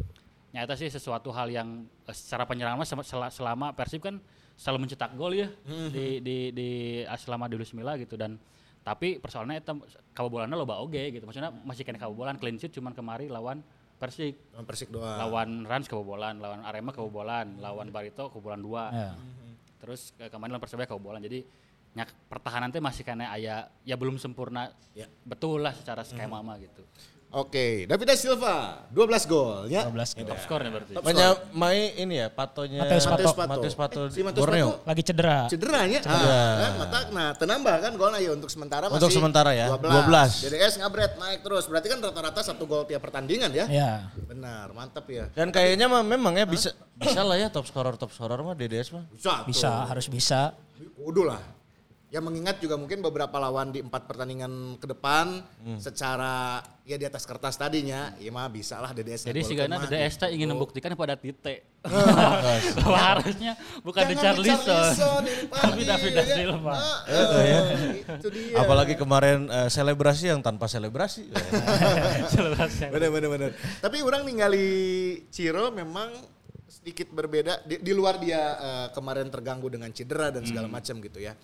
nyata 0.49 0.73
sih 0.73 0.89
sesuatu 0.89 1.29
hal 1.31 1.47
yang 1.49 1.69
eh, 2.03 2.13
secara 2.13 2.45
penyerangan 2.45 2.79
mah 2.79 2.89
sel- 2.89 3.05
sel- 3.05 3.31
selama 3.31 3.71
Persib 3.73 4.01
kan 4.01 4.17
selalu 4.57 4.79
mencetak 4.83 5.13
gol 5.13 5.33
ya 5.33 5.53
di 5.91 6.19
di 6.19 6.37
di 6.51 6.69
ah, 7.05 7.15
selama 7.15 7.45
di 7.45 7.55
Luis 7.55 7.71
Milla 7.71 7.95
gitu. 7.95 8.17
Dan 8.17 8.41
tapi 8.81 9.19
persoalannya 9.19 9.61
itu 9.61 9.73
kabobolannya 10.13 10.57
loba 10.57 10.79
oge 10.79 11.11
gitu. 11.11 11.23
Maksudnya 11.23 11.53
masih 11.53 11.83
kena 11.83 11.99
kabobolan 11.99 12.35
clean 12.37 12.57
sheet 12.57 12.73
cuman 12.73 12.91
kemari 12.91 13.27
lawan 13.27 13.61
Persik 13.97 14.37
Lawan 14.53 14.65
Persik 14.65 14.89
doang. 14.91 15.17
lawan 15.19 15.49
Rans 15.63 15.87
kebobolan, 15.87 16.37
lawan 16.37 16.61
Arema 16.63 16.93
kebobolan, 16.93 17.57
lawan 17.59 17.89
Barito 17.89 18.29
kebobolan 18.29 18.61
dua. 18.61 18.85
Ya. 18.89 19.11
Terus 19.87 20.11
ke 20.19 20.27
kemarin 20.27 20.59
lawan 20.59 20.63
Persebaya 20.67 20.91
kebobolan. 20.91 21.23
Jadi 21.23 21.47
nyak 21.95 22.11
pertahanan 22.27 22.69
teh 22.75 22.83
masih 22.83 23.07
kena 23.07 23.31
aya 23.31 23.71
ya 23.87 23.95
belum 23.95 24.19
sempurna. 24.19 24.75
Ya. 24.93 25.07
Betul 25.23 25.63
lah 25.63 25.73
secara 25.73 26.03
skema 26.03 26.43
mah 26.43 26.59
gitu. 26.59 26.83
Oke, 27.35 27.85
David 27.91 28.07
da 28.07 28.17
Silva 28.17 28.87
12 28.95 29.27
gol 29.27 29.67
ya. 29.67 29.85
12 29.91 30.25
Top 30.25 30.39
skornya 30.41 30.71
berarti. 30.71 30.93
Banyak 30.95 31.51
main 31.53 31.91
ini 31.99 32.23
ya 32.23 32.31
patonya 32.31 32.87
Mateus 32.87 33.05
Pato. 33.05 33.13
Mateus 33.13 33.35
Pato. 33.35 33.51
Mateus 33.51 33.75
Pato 33.75 34.01
Eh, 34.07 34.15
si 34.15 34.21
Mateus 34.23 34.43
Borneo. 34.47 34.69
Pato 34.79 34.87
Lagi 34.87 35.03
cedera. 35.03 35.39
cederanya. 35.51 36.01
Ah, 36.07 36.55
kan 36.57 36.73
mata 36.79 36.99
nah 37.11 37.29
tenambah 37.35 37.75
kan 37.83 37.93
gol 37.99 38.15
ayo 38.15 38.31
untuk 38.33 38.49
sementara 38.49 38.87
masih 38.87 39.03
Untuk 39.03 39.11
sementara 39.11 39.51
ya, 39.53 39.67
12. 39.75 40.49
DDS 40.49 40.75
ngabret 40.81 41.13
naik 41.19 41.41
terus. 41.43 41.67
Berarti 41.67 41.87
kan 41.91 41.99
rata-rata 41.99 42.41
satu 42.41 42.65
gol 42.65 42.87
tiap 42.87 43.03
pertandingan 43.03 43.51
ya. 43.51 43.67
Ya. 43.67 43.91
Benar, 44.17 44.71
mantap 44.73 45.05
ya. 45.11 45.27
Dan 45.35 45.51
kayaknya 45.51 45.91
mah 45.91 46.07
memang 46.07 46.39
ya 46.39 46.47
bisa 46.47 46.73
bisa 46.95 47.21
lah 47.21 47.37
ya 47.37 47.51
top 47.51 47.67
scorer 47.67 47.99
top 47.99 48.15
scorer 48.15 48.39
mah 48.41 48.55
DDS 48.55 48.95
mah. 48.95 49.05
Bisa. 49.11 49.43
Bisa, 49.45 49.71
harus 49.91 50.07
bisa. 50.07 50.55
Kudu 50.97 51.27
lah. 51.27 51.56
Ya 52.07 52.23
mengingat 52.23 52.63
juga 52.63 52.79
mungkin 52.79 53.03
beberapa 53.03 53.35
lawan 53.35 53.75
di 53.75 53.83
empat 53.83 54.07
pertandingan 54.07 54.79
ke 54.79 54.87
depan 54.87 55.43
Hmm. 55.59 55.75
secara 55.83 56.63
ya 56.87 56.95
di 56.95 57.03
atas 57.03 57.27
kertas 57.27 57.59
tadinya, 57.59 58.15
ya 58.23 58.31
mah 58.31 58.47
bisa 58.47 58.79
lah 58.79 58.95
DDS. 58.95 59.27
Jadi 59.27 59.43
si 59.43 59.59
Gana 59.59 59.75
DDS 59.83 60.15
gitu. 60.15 60.31
ingin 60.31 60.55
membuktikan 60.55 60.95
pada 60.95 61.19
Tite. 61.19 61.67
Bahwa 62.79 62.99
harusnya 62.99 63.59
bukan 63.83 64.07
di 64.07 64.15
Jangan 64.15 64.39
Charlison, 64.39 65.23
ini 65.27 65.51
tapi 65.51 65.83
David 65.83 66.11
ya 66.11 66.15
da 66.15 66.23
kan? 66.23 66.37
Silva. 66.39 66.73
Ah, 66.79 66.99
eh, 67.43 67.63
Itu 68.23 68.29
dia. 68.31 68.55
Apalagi 68.55 68.95
kemarin 68.95 69.51
eh, 69.51 69.67
selebrasi 69.67 70.31
yang 70.31 70.47
tanpa 70.47 70.71
selebrasi. 70.71 71.27
bener 72.95 73.11
bener 73.11 73.29
bener. 73.35 73.51
Tapi 73.83 73.99
orang 74.07 74.23
ningali 74.23 74.67
Ciro 75.35 75.75
memang 75.75 76.15
sedikit 76.67 77.11
berbeda 77.11 77.67
di, 77.67 77.83
di 77.83 77.91
luar 77.91 78.23
dia 78.23 78.43
eh, 78.57 78.89
kemarin 78.95 79.27
terganggu 79.27 79.67
dengan 79.67 79.91
cedera 79.91 80.31
dan 80.31 80.47
segala 80.47 80.71
macam 80.71 81.03
gitu 81.03 81.19
ya. 81.19 81.35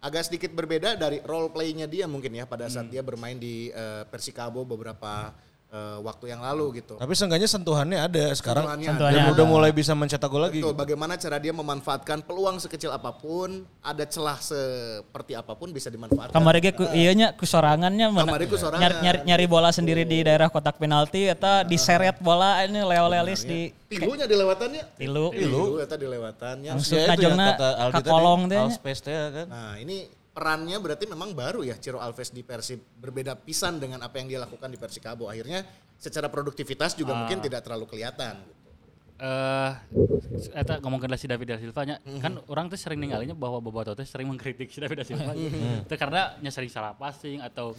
Agak 0.00 0.32
sedikit 0.32 0.56
berbeda 0.56 0.96
dari 0.96 1.20
role 1.20 1.52
play-nya 1.52 1.84
dia 1.84 2.08
mungkin 2.08 2.32
ya 2.32 2.48
pada 2.48 2.72
saat 2.72 2.88
dia 2.88 3.04
bermain 3.04 3.36
di 3.36 3.68
eh, 3.68 4.02
Persikabo 4.08 4.64
beberapa 4.64 5.36
eh, 5.70 5.98
waktu 6.00 6.24
yang 6.28 6.40
lalu 6.40 6.78
gitu. 6.78 6.94
Tapi 6.94 7.12
seenggaknya 7.12 7.46
sentuhannya 7.46 7.98
ada 8.00 8.24
sekarang. 8.32 8.64
Sentuhannya 8.66 8.88
Sentuhannya 8.90 9.16
Dan 9.16 9.24
ada. 9.24 9.34
udah 9.34 9.46
mulai 9.46 9.70
bisa 9.70 9.92
mencetak 9.92 10.26
gol 10.26 10.42
lagi. 10.42 10.58
Betul, 10.58 10.74
bagaimana 10.74 11.14
cara 11.14 11.36
dia 11.36 11.50
memanfaatkan 11.50 12.20
peluang 12.20 12.58
sekecil 12.58 12.90
apa 12.90 13.10
pun, 13.10 13.62
ada 13.80 14.04
celah 14.04 14.36
seperti 14.36 15.32
apa 15.32 15.54
pun 15.54 15.70
bisa 15.70 15.86
dimanfaatkan. 15.86 16.34
Kemarin 16.34 16.60
ge 16.60 16.72
ku 16.72 16.84
ieu 16.90 17.12
nya 17.12 17.32
ku 17.32 17.44
sorangannya 17.44 18.06
mana- 18.08 18.26
Kamari 18.26 18.46
ku 18.46 18.54
sorangan. 18.54 18.82
nyari, 18.82 18.94
nyari, 19.00 19.18
nyari 19.24 19.44
bola 19.46 19.70
sendiri 19.70 20.02
di 20.02 20.20
daerah 20.20 20.46
kotak 20.46 20.76
penalti 20.76 21.24
eta 21.24 21.62
diseret 21.62 22.18
bola 22.18 22.62
ini 22.62 22.80
Leo 22.80 23.06
Lelis 23.06 23.42
di 23.42 23.70
Tilunya 23.86 24.22
dilewatannya. 24.24 24.82
tilu. 24.96 25.30
Tilu 25.30 25.78
eta 25.78 25.94
dilewatannya. 25.94 26.70
Langsung 26.72 26.94
Ya, 26.94 27.10
itu 27.10 27.22
yang 27.22 27.34
kata 27.34 27.68
Aldi 27.80 27.94
tadi, 27.96 28.08
kolong 28.08 28.40
teh 28.44 28.54
nya. 28.54 28.62
Alspace 28.66 29.00
teh 29.00 29.14
kan. 29.14 29.46
Nah 29.46 29.72
ini 29.76 30.06
perannya 30.30 30.78
berarti 30.78 31.04
memang 31.10 31.34
baru 31.34 31.66
ya 31.66 31.74
Ciro 31.76 31.98
Alves 31.98 32.30
di 32.30 32.46
Persib 32.46 32.78
berbeda 32.96 33.34
pisan 33.34 33.82
dengan 33.82 33.98
apa 34.00 34.22
yang 34.22 34.30
dia 34.30 34.38
lakukan 34.38 34.70
di 34.70 34.78
Persikabo. 34.78 35.26
Akhirnya 35.26 35.66
secara 35.98 36.30
produktivitas 36.30 36.94
juga 36.94 37.12
mungkin 37.14 37.42
tidak 37.42 37.66
terlalu 37.66 37.86
kelihatan. 37.90 38.38
eh 39.20 39.72
eta 40.56 40.80
ngomongkeun 40.80 41.12
si 41.20 41.28
David 41.28 41.52
da 41.52 41.60
Silva 41.60 41.84
nya 41.84 42.00
Mhm. 42.00 42.20
kan 42.24 42.32
orang 42.48 42.72
tuh 42.72 42.80
sering 42.80 43.04
ninggalinya 43.04 43.36
bahwa 43.36 43.60
Boboto 43.60 43.92
teh 43.92 44.08
sering 44.08 44.24
mengkritik 44.24 44.72
si 44.72 44.80
David 44.80 44.96
da 44.96 45.04
Silva 45.04 45.36
Mhm. 45.36 45.84
itu 45.84 45.94
karena 46.00 46.40
nya 46.40 46.48
sering 46.48 46.72
salah 46.72 46.96
passing 46.96 47.36
atau 47.44 47.76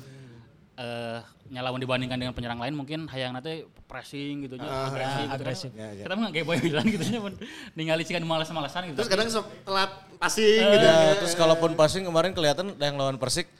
eh 0.80 1.20
nyalawan 1.52 1.84
dibandingkan 1.84 2.16
dengan 2.16 2.32
penyerang 2.32 2.56
lain 2.56 2.72
mungkin 2.72 3.04
hayang 3.12 3.36
nanti 3.36 3.68
pressing 3.92 4.48
gitu 4.48 4.56
nya 4.56 4.72
agresif 4.88 5.20
gitu 5.20 5.36
agresif. 5.36 5.70
kan. 5.76 5.94
kita 6.00 6.14
mah 6.16 6.30
kayak 6.32 6.46
boy 6.48 6.58
bilang 6.64 6.88
gitu 6.88 7.04
nya 7.12 7.20
mun 7.20 7.36
ningali 7.76 8.08
sih 8.08 8.16
kan 8.16 8.24
malas-malasan 8.24 8.88
gitu 8.96 9.04
Terus 9.04 9.12
kadang 9.12 9.28
sok 9.28 9.52
telat 9.68 9.92
passing 10.16 10.64
gitu. 10.64 10.86
Ya, 10.88 11.20
terus 11.20 11.36
kalaupun 11.36 11.76
passing 11.76 12.08
kemarin 12.08 12.32
kelihatan 12.32 12.72
yang 12.80 12.96
lawan 12.96 13.20
Persik 13.20 13.52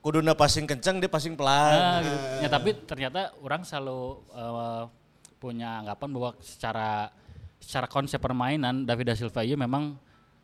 kuduna 0.00 0.32
passing 0.36 0.68
kencang 0.68 1.00
dia 1.00 1.08
passing 1.08 1.32
pelan. 1.32 1.80
Ah, 1.80 1.98
gitu. 2.04 2.16
Ya 2.44 2.48
tapi 2.52 2.70
ternyata 2.84 3.32
orang 3.40 3.64
selalu 3.64 4.20
eh, 4.36 4.82
punya 5.40 5.84
anggapan 5.84 6.08
bahwa 6.12 6.30
secara 6.40 7.12
secara 7.60 7.88
konsep 7.88 8.20
permainan 8.20 8.84
David 8.84 9.12
da 9.12 9.14
Silva 9.16 9.40
ini 9.40 9.56
memang 9.56 9.96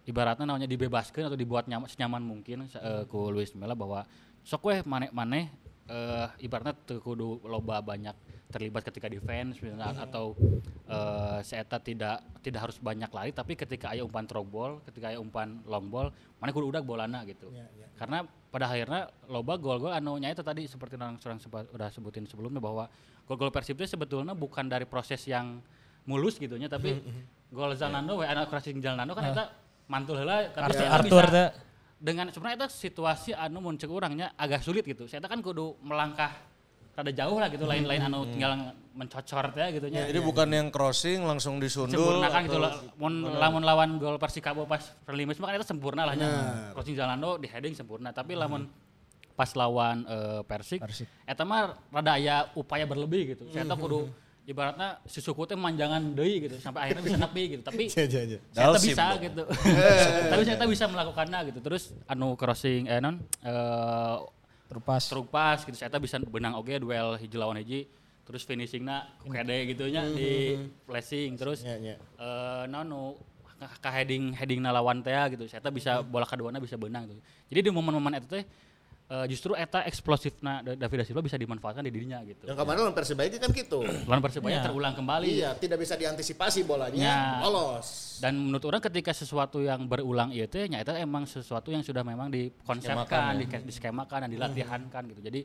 ibaratnya 0.09 0.49
namanya 0.49 0.65
dibebaskan 0.65 1.29
atau 1.29 1.37
dibuat 1.37 1.69
nyaman, 1.69 1.89
senyaman 1.89 2.25
mungkin 2.25 2.69
eh, 2.69 3.05
ku 3.09 3.29
Luis 3.29 3.53
Milla 3.53 3.77
bahwa 3.77 4.09
sok 4.41 4.73
weh 4.73 4.81
maneh-maneh 4.81 5.53
eh, 5.91 6.27
ibaratnya 6.47 6.79
kudu 7.03 7.43
loba 7.45 7.83
banyak 7.83 8.15
terlibat 8.51 8.83
ketika 8.83 9.07
defense 9.07 9.63
misalnya, 9.63 9.95
atau 9.95 10.35
eh 10.91 11.39
seeta 11.47 11.79
tidak 11.79 12.19
tidak 12.43 12.61
harus 12.67 12.83
banyak 12.83 13.07
lari 13.11 13.31
tapi 13.31 13.55
ketika 13.55 13.95
aya 13.95 14.03
umpan 14.03 14.27
throw 14.27 14.43
ball, 14.43 14.83
ketika 14.87 15.15
aya 15.15 15.19
umpan 15.23 15.63
long 15.67 15.87
ball, 15.87 16.11
mana 16.39 16.51
kudu 16.51 16.67
udah 16.71 16.83
bolana 16.83 17.23
gitu. 17.27 17.51
Karena 17.95 18.27
pada 18.51 18.67
akhirnya 18.67 19.07
loba 19.31 19.55
gol-gol 19.55 19.95
anu 19.95 20.19
nya 20.19 20.35
itu 20.35 20.43
tadi 20.43 20.67
seperti 20.67 20.99
orang 20.99 21.15
orang 21.23 21.39
sempat 21.39 21.71
udah 21.71 21.89
sebutin 21.95 22.27
sebelumnya 22.27 22.59
bahwa 22.59 22.91
gol-gol 23.31 23.55
Persib 23.55 23.79
itu 23.79 23.87
sebetulnya 23.95 24.35
bukan 24.35 24.67
dari 24.67 24.83
proses 24.83 25.23
yang 25.31 25.63
mulus 26.11 26.35
gitu 26.41 26.59
nya 26.59 26.67
tapi 26.67 26.99
gol 27.55 27.71
Zalando 27.79 28.19
we 28.19 28.27
anak 28.27 28.51
crossing 28.51 28.83
Zalando 28.83 29.15
kan 29.15 29.31
eta 29.31 29.55
mantul 29.87 30.19
heula 30.19 30.51
tapi 30.51 30.75
Arthur- 30.75 30.91
Arthur 30.91 31.27
bisa. 31.31 31.45
Dengan 32.01 32.33
sebenarnya 32.33 32.65
itu 32.65 32.69
situasi 32.73 33.37
anu 33.37 33.61
mun 33.61 33.77
ceuk 33.77 33.93
urangnya 33.93 34.33
agak 34.41 34.65
sulit 34.65 34.89
gitu. 34.89 35.05
Saya 35.05 35.21
kan 35.21 35.45
kudu 35.45 35.77
melangkah 35.85 36.33
rada 36.97 37.13
jauh 37.13 37.37
lah 37.37 37.49
gitu 37.53 37.69
lain-lain 37.69 38.01
anu 38.03 38.25
tinggal 38.29 38.73
mencocor 38.97 39.53
teh 39.53 39.69
gitu 39.77 39.87
nya. 39.93 40.09
Jadi 40.09 40.21
bukan 40.25 40.49
yang 40.49 40.69
crossing 40.73 41.23
langsung 41.23 41.61
disundul. 41.61 41.93
sempurna 42.01 42.29
kan 42.33 42.43
gitu 42.49 42.59
lah. 42.59 42.73
Mun 42.97 43.25
lamun 43.37 43.63
lawan 43.63 44.01
gol 44.01 44.17
Persikabo 44.17 44.65
pas 44.65 44.81
prelimis 45.05 45.37
mah 45.39 45.53
kan 45.53 45.61
itu 45.61 45.69
sempurna 45.69 46.09
lah 46.09 46.17
nya. 46.17 46.29
Crossing 46.73 46.97
Zalando 46.97 47.37
di 47.37 47.47
heading 47.47 47.77
sempurna, 47.77 48.11
tapi 48.17 48.33
lamun 48.33 48.65
pas 49.37 49.49
lawan 49.57 50.05
eh, 50.05 50.41
Persik, 50.45 50.85
Persik. 50.85 51.09
eta 51.25 51.49
mah 51.49 51.73
rada 51.89 52.13
aya 52.17 52.49
upaya 52.57 52.85
berlebih 52.85 53.37
gitu. 53.37 53.49
Saya 53.49 53.69
kudu 53.73 54.09
ibaratnya 54.51 54.99
si 55.07 55.23
suku 55.23 55.47
teh 55.47 55.55
manjangan 55.55 56.03
deui 56.11 56.43
gitu 56.43 56.59
sampai 56.59 56.91
akhirnya 56.91 57.03
bisa 57.07 57.19
nepi 57.19 57.43
gitu. 57.55 57.63
Tapi 57.63 57.87
saya 57.95 58.07
Dalsim 58.51 58.91
bisa 58.91 59.05
dong. 59.15 59.23
gitu. 59.23 59.43
Tapi 60.35 60.43
saya 60.43 60.67
bisa 60.67 60.85
melakukannya 60.91 61.39
gitu. 61.55 61.59
Terus 61.63 61.95
anu 62.11 62.35
crossing 62.35 62.91
eh 62.91 62.99
non 62.99 63.23
eh 63.47 64.19
Terupas. 64.71 65.11
truk 65.11 65.27
pas 65.31 65.59
gitu 65.59 65.75
saya 65.75 65.91
bisa 65.99 66.15
benang 66.23 66.55
oke 66.55 66.71
duel 66.71 67.19
hiji 67.19 67.35
lawan 67.35 67.59
hiji 67.59 67.91
terus 68.23 68.47
finishingna 68.47 69.03
kede 69.27 69.75
gitu 69.75 69.91
nya 69.91 70.07
di 70.07 70.55
flashing 70.87 71.35
terus 71.35 71.67
Ya, 71.67 71.75
ya. 71.75 71.97
eh 71.99 72.65
non 72.71 73.19
ka 73.83 73.91
heading 73.91 74.31
heading 74.31 74.63
lawan 74.63 75.03
teh 75.03 75.11
gitu 75.35 75.51
saya 75.51 75.59
bisa 75.75 76.07
bola 76.07 76.23
keduanya 76.23 76.63
bisa 76.63 76.79
benang 76.79 77.11
gitu 77.11 77.19
jadi 77.51 77.67
di 77.67 77.71
momen-momen 77.75 78.23
itu 78.23 78.31
teh 78.31 78.47
eh, 79.11 79.27
justru 79.27 79.53
eta 79.53 79.83
eksplosifna 79.83 80.63
Da- 80.63 80.79
David 80.79 81.03
da 81.03 81.05
Silva 81.05 81.21
bisa 81.21 81.35
dimanfaatkan 81.35 81.83
di 81.83 81.91
dirinya 81.91 82.23
gitu 82.23 82.47
Yang 82.47 82.57
kemarin 82.57 82.79
lawan 82.81 82.95
Persibaya 82.95 83.29
kan 83.33 83.51
gitu. 83.51 83.79
lawan 83.83 84.23
Persebaya 84.23 84.63
terulang 84.63 84.95
kembali 84.95 85.27
Iya, 85.27 85.51
tidak 85.55 85.79
bisa 85.79 85.95
diantisipasi 85.95 86.63
bolanya, 86.63 87.03
Ya. 87.03 87.19
lolos. 87.43 88.17
dan 88.21 88.39
menurut 88.39 88.63
orang 88.65 88.79
ketika 88.81 89.11
sesuatu 89.11 89.59
yang 89.59 89.85
berulang 89.85 90.31
itu 90.31 90.55
ya 90.63 90.79
itu 90.79 90.93
emang 90.95 91.25
sesuatu 91.25 91.69
yang 91.69 91.81
sudah 91.81 92.01
memang 92.01 92.31
dikonsepkan, 92.31 93.35
di, 93.35 93.47
diskemakan 93.65 94.25
dan 94.25 94.31
dilatihankan 94.31 95.03
gitu. 95.09 95.21
Jadi 95.21 95.41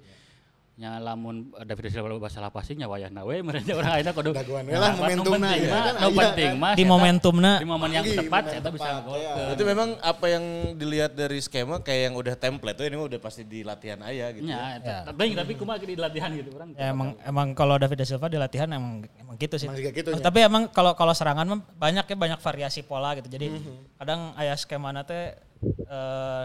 nya 0.76 1.00
lamun 1.00 1.56
David 1.64 1.88
Silva 1.88 2.12
loba 2.12 2.28
salah 2.28 2.52
passing 2.52 2.76
nya 2.76 2.84
wayahna 2.86 3.24
we 3.24 3.40
merenya 3.40 3.74
orang 3.74 3.96
ayeuna 3.96 4.12
kudu 4.12 4.36
Daguan 4.36 4.68
we 4.68 4.76
lah, 4.76 4.92
Nah, 4.92 5.00
momentumna 5.00 5.32
penting 5.40 5.56
gitu 5.56 5.72
mah, 5.72 5.80
kan, 5.82 5.96
aya 5.96 6.12
penting 6.12 6.46
kan. 6.46 6.60
mah 6.60 6.74
Di 6.74 6.84
eta- 6.84 6.92
momentumna. 6.92 7.52
di 7.56 7.66
momen 7.66 7.90
yang 7.90 8.04
tepat 8.06 8.44
saya 8.44 8.60
bisa 8.60 8.68
tepat, 8.84 8.94
gol. 9.02 9.16
ya. 9.16 9.32
Berarti 9.40 9.64
memang 9.64 9.90
apa 9.98 10.26
yang 10.28 10.44
dilihat 10.76 11.12
dari 11.14 11.40
skema 11.40 11.80
kayak 11.80 12.02
yang 12.02 12.14
udah 12.14 12.36
template 12.36 12.76
tuh 12.76 12.86
ini 12.86 12.98
udah 12.98 13.20
pasti 13.20 13.42
di 13.42 13.64
latihan 13.64 14.00
aja 14.00 14.26
gitu. 14.30 14.44
Nya 14.44 14.60
eta. 14.76 14.96
Tapi 15.08 15.32
tapi 15.32 15.52
kumaha 15.56 15.80
di 15.80 15.96
latihan 15.96 16.30
gitu 16.30 16.52
orang. 16.52 16.70
Ya, 16.74 16.92
emang 16.92 17.10
emang 17.24 17.48
kalau 17.52 17.76
David 17.76 17.96
da 17.96 18.06
Silva 18.06 18.28
di 18.28 18.36
latihan 18.36 18.68
emang 18.68 18.94
emang 19.16 19.36
gitu 19.38 19.56
sih. 19.56 19.72
Gitu, 19.72 20.12
ya. 20.12 20.20
Tapi 20.20 20.44
emang 20.44 20.68
kalau 20.68 20.92
kalau 20.92 21.16
serangan 21.16 21.48
mah 21.48 21.64
banyak 21.74 22.04
ya 22.04 22.16
banyak 22.20 22.40
variasi 22.44 22.84
pola 22.84 23.16
gitu. 23.16 23.32
Jadi 23.32 23.48
kadang 23.96 24.36
aya 24.36 24.52
skema 24.54 24.92
teh 25.02 25.40
eh 25.82 26.44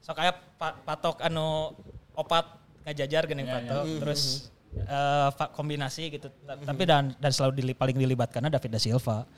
sok 0.00 0.16
aya 0.16 0.32
pa- 0.56 0.80
patok 0.80 1.20
anu 1.20 1.76
opat 2.12 2.57
ngajajar 2.88 3.22
geuning 3.24 3.44
patok 3.44 3.84
terus 4.00 4.48
eh, 4.72 5.28
fa- 5.30 5.50
kombinasi 5.50 6.08
gitu. 6.10 6.32
Ta- 6.42 6.56
Tapi 6.56 6.82
dan 6.82 7.12
dan 7.14 7.30
selalu 7.30 7.52
dili, 7.54 7.72
paling 7.72 7.94
dilibatkannya 7.94 8.48
David 8.48 8.70
da 8.70 8.80
Silva. 8.80 9.28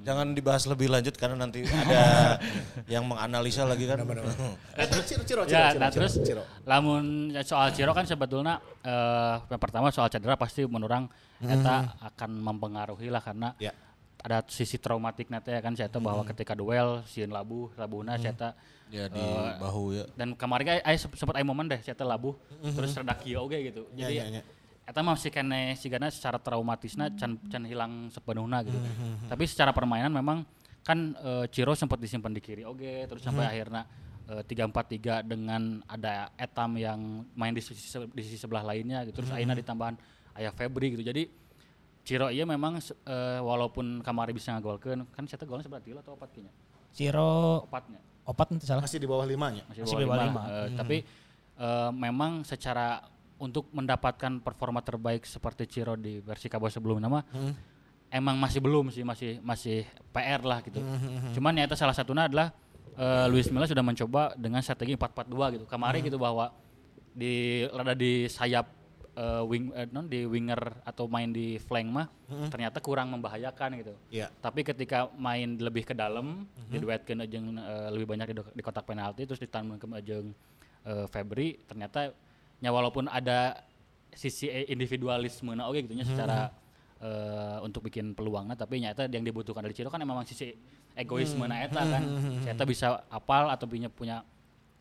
Jangan 0.00 0.32
dibahas 0.32 0.64
lebih 0.64 0.88
lanjut 0.88 1.12
karena 1.12 1.36
nanti 1.36 1.60
ada 1.62 2.40
yang 2.94 3.04
menganalisa 3.04 3.62
lagi 3.62 3.84
kan. 3.84 4.00
Ciro, 4.00 5.04
Ciro, 5.06 5.22
Ciro, 5.22 5.42
Ya, 5.44 5.70
Ciro, 5.70 5.76
nah 5.76 5.88
Ciro, 5.88 6.08
terus 6.08 6.12
Ciro. 6.18 6.42
lamun 6.64 7.04
soal 7.42 7.68
Ciro 7.70 7.92
kan 7.92 8.02
sebetulnya 8.04 8.58
eh 8.80 9.36
yang 9.46 9.60
pertama 9.60 9.92
soal 9.92 10.08
cedera 10.08 10.34
pasti 10.34 10.64
menurang 10.64 11.04
eta 11.38 11.94
akan 12.02 12.30
mempengaruhi 12.32 13.06
lah 13.06 13.20
karena 13.20 13.52
Ya. 13.56 13.76
ada 14.18 14.40
sisi 14.46 14.76
traumatik 14.76 15.28
nanti 15.28 15.48
ya 15.48 15.60
kan 15.60 15.72
saya 15.72 15.88
tahu 15.88 16.00
bahwa 16.02 16.24
ketika 16.24 16.52
duel 16.52 17.04
sieun 17.04 17.28
labuh 17.28 17.68
labuna 17.76 18.16
saya 18.16 18.32
tahu 18.32 18.52
Ya 18.90 19.06
di 19.06 19.22
bahu 19.62 19.94
ya. 19.94 20.04
dan 20.18 20.34
kemarin 20.34 20.64
kan 20.66 20.76
saya 20.82 20.98
sempat 20.98 21.38
ada 21.38 21.46
momen 21.46 21.70
deh 21.70 21.78
saya 21.78 21.94
tahu 21.94 22.10
labuh 22.10 22.34
terus 22.74 22.90
rada 22.98 23.14
kieu 23.14 23.38
oge 23.38 23.70
gitu 23.70 23.86
jadi 23.94 24.14
ya, 24.18 24.24
ya. 24.26 24.42
eta 24.82 24.98
mah 25.06 25.14
masih 25.14 25.30
kene 25.30 25.78
sigana 25.78 26.10
secara 26.10 26.42
traumatisna 26.42 27.06
can 27.14 27.38
can 27.46 27.62
hilang 27.62 28.10
sepenuhna 28.10 28.66
gitu. 28.66 28.74
Tapi 29.30 29.46
secara 29.46 29.70
permainan 29.70 30.10
memang 30.10 30.42
kan 30.82 31.14
eh, 31.14 31.46
Ciro 31.54 31.78
sempat 31.78 32.02
disimpan 32.02 32.34
di 32.34 32.42
kiri 32.42 32.66
oke 32.66 33.06
terus 33.06 33.22
sampai 33.22 33.46
akhirnya 33.46 33.86
eh, 34.26 34.42
tiga 34.42 34.66
empat 34.66 34.84
tiga 34.90 35.22
dengan 35.22 35.78
ada 35.86 36.34
Etam 36.34 36.74
yang 36.74 37.22
main 37.38 37.54
di 37.54 37.62
sisi 37.62 37.86
di 38.10 38.22
sisi 38.26 38.42
sebelah 38.42 38.66
lainnya 38.66 39.06
gitu. 39.06 39.22
Terus 39.22 39.30
Aina 39.30 39.54
ditambahan 39.54 39.94
aya 40.34 40.50
Febri 40.50 40.98
gitu. 40.98 41.06
Jadi 41.06 41.30
Ciro 42.02 42.26
iya 42.26 42.42
memang 42.42 42.82
eh, 42.82 43.38
walaupun 43.38 44.02
kamari 44.02 44.34
bisa 44.34 44.50
ngagolkeun 44.58 45.06
kan 45.14 45.22
saya 45.30 45.46
golnya 45.46 45.62
sebelah 45.62 45.84
tilu 45.86 46.02
atau 46.02 46.18
opat 46.18 46.34
kinya? 46.34 46.50
Ciro 46.90 47.62
Opatnya 47.70 48.09
opat 48.30 48.54
nanti 48.54 48.64
salah. 48.64 48.86
Masih 48.86 49.02
di 49.02 49.08
bawah 49.10 49.26
limanya. 49.26 49.66
masih, 49.66 49.82
Masih 49.82 49.96
di 49.98 50.06
bawah 50.06 50.22
lima. 50.22 50.30
lima. 50.30 50.42
Eh, 50.46 50.68
Tapi 50.78 50.96
eh, 51.58 51.90
memang 51.90 52.46
secara 52.46 53.02
untuk 53.40 53.66
mendapatkan 53.74 54.38
performa 54.38 54.84
terbaik 54.84 55.24
seperti 55.26 55.66
Ciro 55.66 55.96
di 55.96 56.20
versi 56.20 56.46
Kabo 56.46 56.68
sebelumnya 56.68 57.08
mah 57.08 57.24
emang 58.12 58.36
masih 58.36 58.60
belum 58.60 58.92
sih 58.92 59.00
masih 59.00 59.40
masih 59.40 59.82
PR 60.12 60.44
lah 60.44 60.60
gitu. 60.62 60.78
Cuman 61.34 61.56
ya 61.56 61.64
itu 61.64 61.74
salah 61.74 61.96
satunya 61.96 62.28
adalah 62.28 62.52
eh, 62.94 63.26
Luis 63.32 63.48
Milla 63.48 63.64
sudah 63.66 63.82
mencoba 63.82 64.36
dengan 64.36 64.60
strategi 64.60 64.94
4-4-2 64.94 65.56
gitu. 65.56 65.64
Kemarin 65.66 66.00
gitu 66.04 66.20
bahwa 66.20 66.52
di 67.10 67.66
rada 67.72 67.96
di 67.96 68.28
sayap 68.30 68.70
eh, 69.20 69.42
wing 69.44 69.68
eh, 69.76 69.86
non 69.92 70.08
di 70.08 70.24
winger 70.24 70.80
atau 70.88 71.04
main 71.04 71.28
di 71.28 71.60
flank 71.60 71.88
mah 71.92 72.06
ternyata 72.48 72.80
kurang 72.80 73.12
membahayakan 73.12 73.76
gitu. 73.84 73.94
Iya. 74.08 74.32
Tapi 74.40 74.64
ketika 74.64 75.12
main 75.18 75.60
lebih 75.60 75.84
ke 75.84 75.92
dalam, 75.92 76.48
diduetkeun 76.72 77.20
jeung 77.28 77.60
eh, 77.60 77.88
lebih 77.92 78.06
banyak 78.08 78.26
di, 78.32 78.34
di 78.56 78.62
kotak 78.64 78.88
penalti 78.88 79.28
terus 79.28 79.42
ditambahkeun 79.42 80.00
jeung 80.00 80.28
eh, 80.88 81.06
Febri, 81.12 81.60
ternyata 81.68 82.16
nya 82.60 82.70
walaupun 82.72 83.08
ada 83.08 83.60
sisi 84.10 84.50
individualisme 84.68 85.54
nah 85.54 85.70
oke 85.70 85.86
gitu 85.86 85.94
nya 85.94 86.04
secara 86.04 86.50
eh, 87.00 87.58
untuk 87.62 87.86
bikin 87.86 88.12
peluangnya 88.12 88.58
tapi 88.58 88.82
nyata 88.82 89.06
yang 89.08 89.24
dibutuhkan 89.24 89.64
dari 89.64 89.76
Ciro 89.76 89.88
kan 89.88 90.00
emang 90.02 90.24
sisi 90.24 90.52
egoisme 90.98 91.46
na 91.46 91.62
eta 91.64 91.80
kan. 91.86 92.02
Ternyata 92.44 92.64
bisa 92.66 92.86
apal 93.08 93.48
atau 93.48 93.64
punya 93.64 93.88
punya 93.88 94.26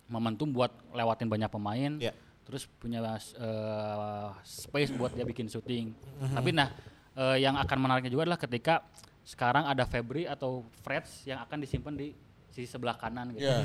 momentum 0.10 0.50
buat 0.50 0.74
lewatin 0.90 1.30
banyak 1.30 1.50
pemain 1.54 1.92
Iya. 2.02 2.12
Terus 2.50 2.66
punya 2.66 2.98
eh, 3.06 4.30
space 4.42 4.90
buat 4.98 5.14
dia 5.14 5.22
bikin 5.22 5.46
syuting. 5.46 5.94
Tapi 6.34 6.50
nah 6.50 6.74
eh, 7.14 7.38
yang 7.46 7.54
akan 7.56 7.78
menariknya 7.78 8.10
juga 8.10 8.26
adalah 8.26 8.42
ketika 8.42 8.82
sekarang 9.22 9.70
ada 9.70 9.86
Febri 9.86 10.26
atau 10.26 10.66
Freds 10.82 11.30
yang 11.30 11.46
akan 11.46 11.62
disimpan 11.62 11.94
di 11.94 12.18
sisi 12.50 12.66
sebelah 12.66 12.98
kanan 12.98 13.30
gitu. 13.38 13.46
Iya. 13.46 13.62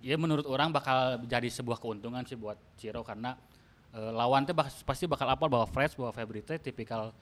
Ya 0.00 0.16
menurut 0.16 0.48
orang 0.48 0.72
bakal 0.72 1.20
jadi 1.28 1.52
sebuah 1.52 1.76
keuntungan 1.76 2.24
sih 2.24 2.40
buat 2.40 2.56
Ciro 2.80 3.04
karena 3.04 3.36
eh, 3.92 4.10
lawan 4.16 4.48
teh 4.48 4.56
bak- 4.56 4.72
pasti 4.88 5.04
bakal 5.04 5.28
apal 5.28 5.52
bahwa 5.52 5.68
Freds 5.68 5.92
bahwa 6.00 6.16
Febri 6.16 6.40
teh 6.40 6.56
tipikal 6.56 7.12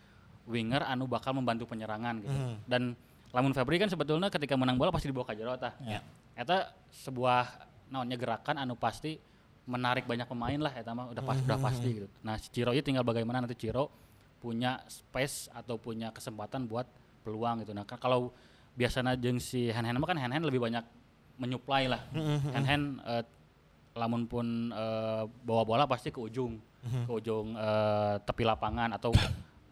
winger 0.46 0.87
anu 0.87 1.11
bakal 1.11 1.35
membantu 1.35 1.66
penyerangan 1.66 2.22
gitu. 2.22 2.38
Dan 2.70 2.94
lamun 3.35 3.50
Febri 3.50 3.83
kan 3.83 3.90
sebetulnya 3.90 4.30
ketika 4.30 4.54
menang 4.54 4.78
bola 4.78 4.94
pasti 4.94 5.11
dibawa 5.11 5.26
ke 5.26 5.35
jero 5.35 5.59
tah. 5.59 5.74
Eta 6.38 6.70
sebuah 6.94 7.66
naonnya 7.90 8.14
gerakan 8.14 8.62
anu 8.62 8.78
pasti 8.78 9.18
menarik 9.64 10.05
banyak 10.05 10.29
pemain 10.29 10.61
lah 10.61 10.72
eta 10.77 10.92
mah 10.92 11.09
udah 11.09 11.24
pas 11.24 11.40
udah 11.40 11.57
pasti 11.57 11.88
gitu. 12.03 12.09
Nah, 12.20 12.37
si 12.37 12.53
Ciro 12.53 12.70
itu 12.77 12.85
tinggal 12.85 13.00
bagaimana 13.00 13.40
nanti 13.40 13.57
Ciro 13.57 13.88
punya 14.40 14.85
space 14.85 15.48
atau 15.57 15.81
punya 15.81 16.12
kesempatan 16.12 16.68
buat 16.68 16.85
peluang 17.24 17.64
gitu. 17.64 17.72
Nah, 17.72 17.88
kalau 17.88 18.29
biasanya 18.77 19.16
jeung 19.16 19.40
si 19.40 19.72
Hen 19.72 19.88
Hen 19.88 19.96
mah 19.96 20.05
kan 20.05 20.20
Hen 20.20 20.29
Hen 20.29 20.44
lebih 20.44 20.61
banyak 20.61 20.85
menyuplai 21.40 21.88
lah. 21.88 22.05
Hen 22.53 22.64
Hen 22.68 22.83
eh, 23.09 23.24
lamun 23.96 24.29
pun 24.29 24.68
eh, 24.68 25.24
bawa 25.24 25.62
bola 25.64 25.85
pasti 25.88 26.12
ke 26.12 26.20
ujung, 26.20 26.61
ke 26.85 27.12
ujung 27.12 27.57
eh, 27.57 28.20
tepi 28.20 28.44
lapangan 28.44 28.92
atau 29.00 29.16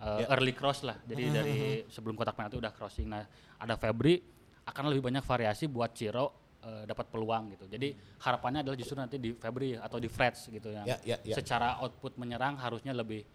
eh, 0.00 0.24
early 0.32 0.56
cross 0.56 0.88
lah. 0.88 0.96
Jadi 1.04 1.24
dari 1.28 1.56
sebelum 1.92 2.16
kotak 2.16 2.32
penalti 2.32 2.56
udah 2.56 2.72
crossing. 2.72 3.12
Nah, 3.12 3.28
ada 3.60 3.76
Febri 3.76 4.24
akan 4.64 4.88
lebih 4.88 5.12
banyak 5.12 5.20
variasi 5.20 5.68
buat 5.68 5.92
Ciro 5.92 6.41
eh, 6.62 6.82
dapat 6.86 7.06
peluang 7.10 7.52
gitu. 7.52 7.66
Jadi 7.66 7.92
harapannya 8.22 8.62
adalah 8.62 8.78
justru 8.78 8.94
nanti 8.94 9.18
di 9.18 9.34
Febri 9.34 9.74
atau 9.74 9.98
di 9.98 10.06
Freds 10.06 10.46
gitu 10.48 10.70
yang 10.70 10.86
Ya, 10.86 10.96
ya, 11.02 11.16
ya. 11.22 11.34
secara 11.34 11.76
output 11.82 12.14
menyerang 12.16 12.54
harusnya 12.56 12.94
lebih 12.94 13.26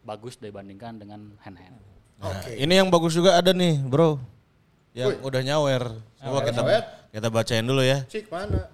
bagus 0.00 0.38
dibandingkan 0.38 0.96
dengan 0.96 1.34
Hen 1.42 1.56
Hen. 1.58 1.74
Oke. 2.22 2.56
Ini 2.56 2.80
yang 2.80 2.88
bagus 2.88 3.12
juga 3.12 3.36
ada 3.36 3.50
nih, 3.52 3.82
Bro. 3.82 4.16
Yang 4.96 5.20
udah 5.20 5.40
nyawer. 5.44 5.84
Coba 6.16 6.40
kita 6.40 6.62
Nyawer. 6.64 6.82
kita 7.12 7.28
bacain 7.28 7.64
dulu 7.66 7.82
ya. 7.84 8.00
Cik 8.08 8.32
mana? 8.32 8.64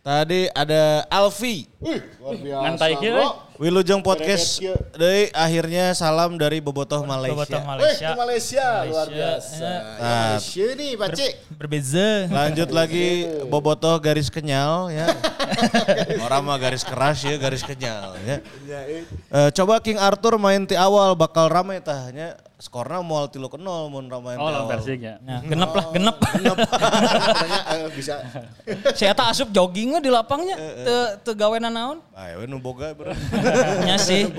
Tadi 0.00 0.48
ada 0.52 1.04
Alfi. 1.08 1.68
Wih, 1.80 2.00
luar 2.20 2.36
biasa. 2.36 2.62
Ngantai 2.64 2.92
bro. 2.96 3.26
Wilujeng 3.60 4.00
podcast 4.00 4.56
deui 4.96 5.28
akhirnya 5.36 5.92
salam 5.92 6.40
dari 6.40 6.64
Bobotoh 6.64 7.04
Malaysia. 7.04 7.60
Bobotoh 7.60 7.60
Malaysia. 7.68 8.08
ke 8.08 8.16
Malaysia, 8.16 8.66
luar 8.88 9.08
biasa. 9.12 9.60
Eh. 9.60 9.76
Ya, 10.00 10.16
Malaysia 10.32 10.66
nih, 10.80 10.90
Pak 10.96 11.08
Cik. 11.12 11.32
Berbeza. 11.60 12.08
Lanjut 12.32 12.72
lagi 12.72 13.28
Bobotoh 13.52 14.00
garis 14.00 14.32
kenyal 14.32 14.88
ya. 14.88 15.12
Orang 16.24 16.48
mah 16.48 16.56
garis 16.56 16.80
keras 16.88 17.20
ya, 17.20 17.36
garis 17.36 17.60
kenyal 17.60 18.16
ya. 18.24 18.40
Ya, 18.64 18.80
eh. 18.88 19.04
Eh, 19.28 19.50
coba 19.52 19.76
King 19.84 20.00
Arthur 20.00 20.40
main 20.40 20.64
ti 20.64 20.72
awal 20.72 21.12
bakal 21.12 21.52
ramai 21.52 21.84
tah 21.84 22.08
nya. 22.16 22.40
Skorna 22.60 23.00
moal 23.00 23.24
tilu 23.32 23.48
ke 23.48 23.56
nol 23.56 23.88
mun 23.88 24.04
ramai 24.12 24.36
Oh, 24.36 24.52
lawan 24.52 24.68
Persik 24.68 25.00
ya. 25.00 25.16
Nah, 25.24 25.40
genep 25.40 25.72
lah, 25.72 25.86
genep. 25.96 26.16
Katanya 26.20 26.52
eh, 27.72 27.88
bisa. 27.96 28.20
Si 28.92 29.08
Eta 29.08 29.32
asup 29.32 29.48
jogging 29.48 29.96
we 29.96 30.00
di 30.04 30.12
lapangnya. 30.12 30.60
Teu 31.24 31.32
gawenan 31.32 31.72
naon. 31.72 31.98
Ayo 32.12 32.44
nu 32.44 32.60
boga 32.60 32.92
bro. 32.92 33.16
Nya 33.86 33.96
sih. 34.00 34.30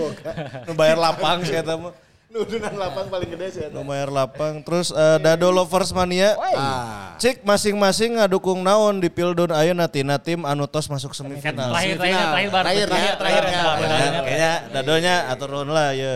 nu 0.68 0.72
bayar 0.74 0.98
lapang 0.98 1.44
sih 1.44 1.58
eta 1.58 1.76
mah. 1.78 1.94
Nudunan 2.32 2.72
lapang 2.80 3.12
paling 3.12 3.30
gede 3.36 3.48
sih. 3.52 3.64
Nu 3.76 3.84
bayar 3.84 4.08
lapang. 4.08 4.64
Terus 4.64 4.96
eh, 4.96 5.18
Dado 5.20 5.52
Lovers 5.52 5.92
Mania. 5.92 6.40
Ah. 6.56 7.20
Cik 7.20 7.44
masing-masing 7.44 8.18
ngadukung 8.18 8.64
naon 8.64 9.04
di 9.04 9.12
Pildun 9.12 9.52
ayeuna 9.52 9.92
tina 9.92 10.16
tim 10.16 10.48
anu 10.48 10.64
tos 10.66 10.88
masuk 10.88 11.12
semifinal. 11.12 11.76
Terakhir, 11.76 12.00
terakhir, 12.00 12.28
terakhir. 12.28 12.88
Terakhir, 12.88 12.88
terakhir, 12.88 13.44
terakhir. 13.44 13.44
Ya, 13.84 14.22
kayaknya 14.24 14.54
dadonya 14.72 15.16
atur 15.28 15.50
nuhun 15.52 15.70
lah 15.76 15.92
ya 15.92 16.14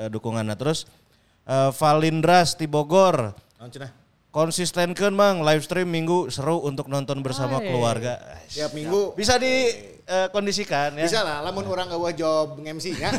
eh, 0.00 0.08
dukungannya 0.08 0.56
terus 0.56 0.88
eh, 1.44 1.70
Valindras 1.76 2.56
di 2.56 2.64
Bogor 2.64 3.36
konsistenkan 4.30 5.12
mang 5.12 5.44
live 5.44 5.60
stream 5.60 5.90
minggu 5.92 6.32
seru 6.32 6.62
untuk 6.64 6.86
nonton 6.86 7.20
bersama 7.20 7.58
keluarga 7.58 8.22
Tiap 8.48 8.72
minggu 8.72 9.12
bisa 9.18 9.36
dikondisikan 10.10 10.90
ya 10.92 11.06
bisa 11.06 11.22
lah, 11.22 11.38
lamun 11.40 11.64
orang 11.64 11.86
gak 11.86 12.12
job 12.14 12.58
nge-MC 12.58 12.98
nya. 12.98 13.10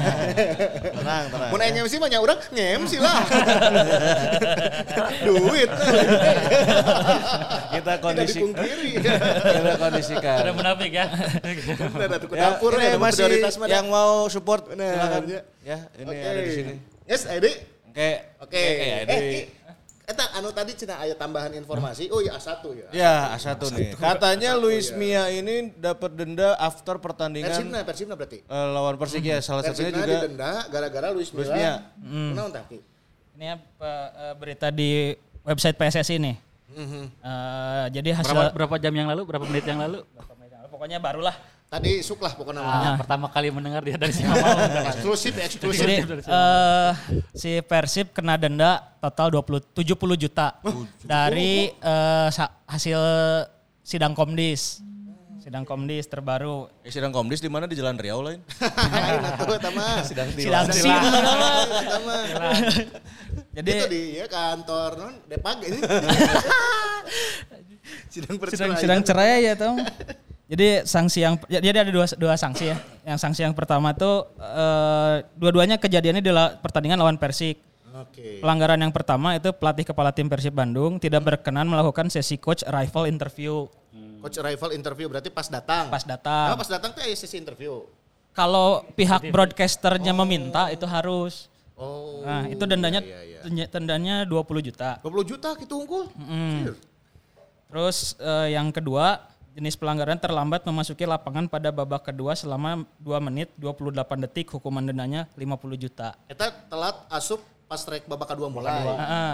tenang 0.99 1.23
tenang 1.31 1.49
Mun 1.49 1.55
ya. 1.55 1.63
aing 1.63 1.73
nge-MC 1.79 1.93
mah 1.97 2.09
nya 2.11 2.19
urang 2.19 2.39
nge-MC 2.51 2.93
lah. 2.99 3.15
Duit. 5.25 5.69
kita 7.71 7.71
Tidak 7.71 7.97
kondisi 7.99 8.37
dipungkiri. 8.37 8.89
kita 8.99 9.73
kondisikan 9.79 10.37
Ada 10.43 10.51
munafik 10.51 10.91
ya. 10.91 11.05
Atuh 11.07 12.27
ke 12.27 12.35
ya, 12.35 12.41
dapur 12.51 12.71
ya, 12.75 12.99
masih 12.99 13.23
prioritas 13.23 13.53
mah 13.55 13.65
dah. 13.65 13.73
yang 13.79 13.87
mau 13.87 14.27
support 14.27 14.67
Bener, 14.67 14.93
silakan 14.93 15.21
ya. 15.25 15.41
ya 15.63 15.77
ini 15.95 16.11
Oke. 16.11 16.21
ada 16.21 16.41
di 16.41 16.51
sini 16.51 16.73
Yes, 17.07 17.23
Edi. 17.25 17.51
oke 17.91 18.09
Oke. 18.39 18.61
ya, 18.61 18.97
di- 19.03 19.11
eh, 19.11 19.43
Eta 20.11 20.25
anu 20.35 20.51
tadi 20.51 20.75
cina 20.75 20.99
aya 20.99 21.15
tambahan 21.15 21.55
informasi. 21.55 22.11
Oh 22.11 22.19
iya 22.19 22.35
A1 22.35 22.59
ya. 22.75 22.87
Ya, 22.91 23.15
A1 23.31 23.63
nih. 23.71 23.95
Katanya 23.95 24.59
Luis 24.59 24.91
Mia 24.91 25.31
ini 25.31 25.71
dapat 25.71 26.11
denda 26.11 26.59
after 26.59 26.99
pertandingan 26.99 27.47
Persibna, 27.47 27.79
Persibna 27.87 28.13
berarti. 28.19 28.43
eh, 28.43 28.67
lawan 28.69 28.99
Persik 28.99 29.23
ya. 29.23 29.39
Salah 29.39 29.63
satunya 29.63 29.95
Persibna 29.95 30.03
juga 30.03 30.15
didenda 30.27 30.51
gara-gara 30.67 31.07
Luis 31.15 31.31
Luis. 31.31 31.47
Milla. 31.47 31.95
Kunaon 32.03 32.51
tah, 32.51 32.63
Ki? 32.67 32.83
Ini 33.39 33.55
apa 33.55 33.91
eh, 34.11 34.33
berita 34.35 34.67
di 34.67 35.15
website 35.41 35.79
PSSI 35.79 36.15
nih. 36.19 36.35
Eh, 36.71 37.85
jadi 37.95 38.09
hasil 38.15 38.31
Berapa, 38.35 38.51
berapa 38.51 38.75
jam 38.79 38.93
yang 38.95 39.07
lalu, 39.07 39.21
berapa 39.23 39.45
menit 39.47 39.63
yang 39.63 39.79
lalu? 39.79 40.03
pokoknya 40.71 40.97
barulah. 40.97 41.35
Tadi 41.71 42.03
suk 42.03 42.19
lah 42.19 42.35
pokoknya. 42.35 42.59
Ah, 42.59 42.99
pertama 42.99 43.31
kali 43.31 43.47
mendengar 43.47 43.79
dia 43.79 43.95
dari 43.95 44.11
Singamau. 44.11 44.43
Eksklusif, 44.91 45.39
eksklusif. 45.39 45.79
Jadi 45.79 45.95
eh, 46.19 46.91
si 47.31 47.63
Persib 47.63 48.11
kena 48.11 48.35
denda 48.35 48.91
total 48.99 49.31
20 49.31 49.71
70 49.71 49.95
juta 50.19 50.59
dari 50.99 51.71
sa- 52.27 52.59
hasil 52.67 52.99
sidang 53.87 54.11
Komdis. 54.11 54.83
Sidang 55.39 55.63
Komdis 55.63 56.05
terbaru. 56.05 56.67
eh, 56.83 56.91
sidang 56.91 57.15
Komdis 57.15 57.39
di 57.39 57.47
mana 57.47 57.65
di 57.65 57.79
Jalan 57.79 57.95
Riau 57.95 58.19
lain? 58.19 58.43
Atuh. 58.51 59.55
Sidang 60.11 60.27
Sidang. 60.27 60.67
Jadi 63.55 63.71
Itu 63.71 63.85
di 63.87 64.03
ya, 64.19 64.27
kantor 64.27 64.89
non 64.99 65.13
Depag 65.23 65.63
ini. 65.63 65.79
Sidang 68.11 68.35
sidang, 68.35 68.37
perceraian. 68.37 68.75
sidang 68.75 69.01
cerai 69.01 69.47
ya 69.47 69.55
tong. 69.55 69.79
Jadi 70.51 70.83
sanksi 70.83 71.23
yang 71.23 71.39
ya, 71.47 71.63
jadi 71.63 71.87
ada 71.87 71.91
dua 71.91 72.03
dua 72.11 72.35
sanksi 72.35 72.67
ya. 72.67 72.77
Yang 73.07 73.19
sanksi 73.23 73.41
yang 73.41 73.55
pertama 73.55 73.95
tuh 73.95 74.27
eh, 74.35 75.23
dua-duanya 75.33 75.79
kejadiannya 75.79 76.19
di 76.19 76.27
la- 76.27 76.59
pertandingan 76.59 76.99
lawan 76.99 77.15
Persik. 77.15 77.55
Oke. 77.91 78.39
Pelanggaran 78.39 78.75
yang 78.77 78.91
pertama 78.91 79.31
itu 79.33 79.51
pelatih 79.51 79.83
kepala 79.85 80.11
tim 80.11 80.27
Persib 80.27 80.51
Bandung 80.51 80.95
tidak 80.95 81.23
berkenan 81.23 81.67
melakukan 81.67 82.07
sesi 82.07 82.35
coach 82.35 82.63
arrival 82.63 83.07
interview 83.07 83.67
Coach 84.21 84.37
rival 84.37 84.71
interview 84.71 85.09
berarti 85.09 85.27
pas 85.27 85.49
datang. 85.49 85.89
pas 85.89 86.05
datang. 86.05 86.53
pas 86.53 86.69
datang 86.69 86.93
tuh 86.93 87.01
aya 87.01 87.15
sesi 87.15 87.35
interview. 87.35 87.83
kalau 88.31 88.85
pihak 88.93 89.27
broadcasternya 89.27 90.13
meminta 90.13 90.69
itu 90.69 90.85
harus. 90.85 91.49
Oh. 91.73 92.21
Nah, 92.21 92.45
itu 92.45 92.61
dendanya 92.63 93.01
iya, 93.01 93.19
iya. 93.25 93.39
tenya- 93.41 93.67
dendanya 93.67 94.15
20 94.23 94.61
juta. 94.61 95.01
20 95.01 95.25
juta 95.25 95.49
gitu 95.57 95.73
unggul. 95.75 96.05
Sir. 96.63 96.75
Terus 97.67 97.97
eh, 98.19 98.53
yang 98.53 98.69
kedua, 98.69 99.25
jenis 99.51 99.75
pelanggaran 99.75 100.15
terlambat 100.15 100.63
memasuki 100.63 101.03
lapangan 101.03 101.47
pada 101.51 101.69
babak 101.69 102.07
kedua 102.07 102.35
selama 102.35 102.87
2 103.03 103.27
menit 103.27 103.51
28 103.59 104.23
detik, 104.27 104.47
hukuman 104.55 104.83
dendanya 104.83 105.27
50 105.35 105.75
juta. 105.75 106.15
Eta 106.31 106.51
telat 106.71 106.95
asup 107.11 107.43
pas 107.67 107.79
strike 107.79 108.07
babak 108.07 108.31
kedua 108.31 108.47
mulai. 108.47 108.83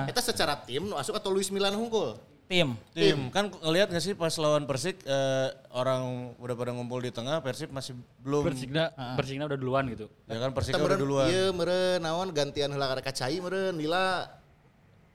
Eta 0.10 0.22
secara 0.22 0.58
tim 0.58 0.90
nu 0.90 0.98
asup 0.98 1.18
atau 1.18 1.30
Luis 1.30 1.50
Milan 1.54 1.74
unggul? 1.78 2.18
Tim. 2.48 2.80
Tim 2.96 3.28
kan 3.28 3.52
ngelihat 3.52 3.92
gak 3.92 4.00
sih 4.00 4.16
pas 4.16 4.32
lawan 4.40 4.64
Persik 4.64 5.04
eh, 5.04 5.52
orang 5.76 6.32
udah 6.40 6.56
pada 6.56 6.72
ngumpul 6.72 7.04
di 7.04 7.12
tengah 7.12 7.44
Persib 7.44 7.76
masih 7.76 7.92
belum 8.24 8.48
Persikna, 8.48 8.88
Persikna 9.20 9.52
udah 9.52 9.60
duluan 9.60 9.84
gitu. 9.92 10.08
ya 10.32 10.40
kan 10.40 10.56
Persik 10.56 10.72
Kita 10.72 10.80
udah 10.80 10.96
duluan. 10.96 11.28
Iya 11.28 11.52
meureun 11.52 12.00
naon 12.00 12.32
gantian 12.32 12.72
heula 12.72 12.96
reka 12.96 13.12
cai 13.12 13.44
meureun 13.44 13.76
lila. 13.76 14.32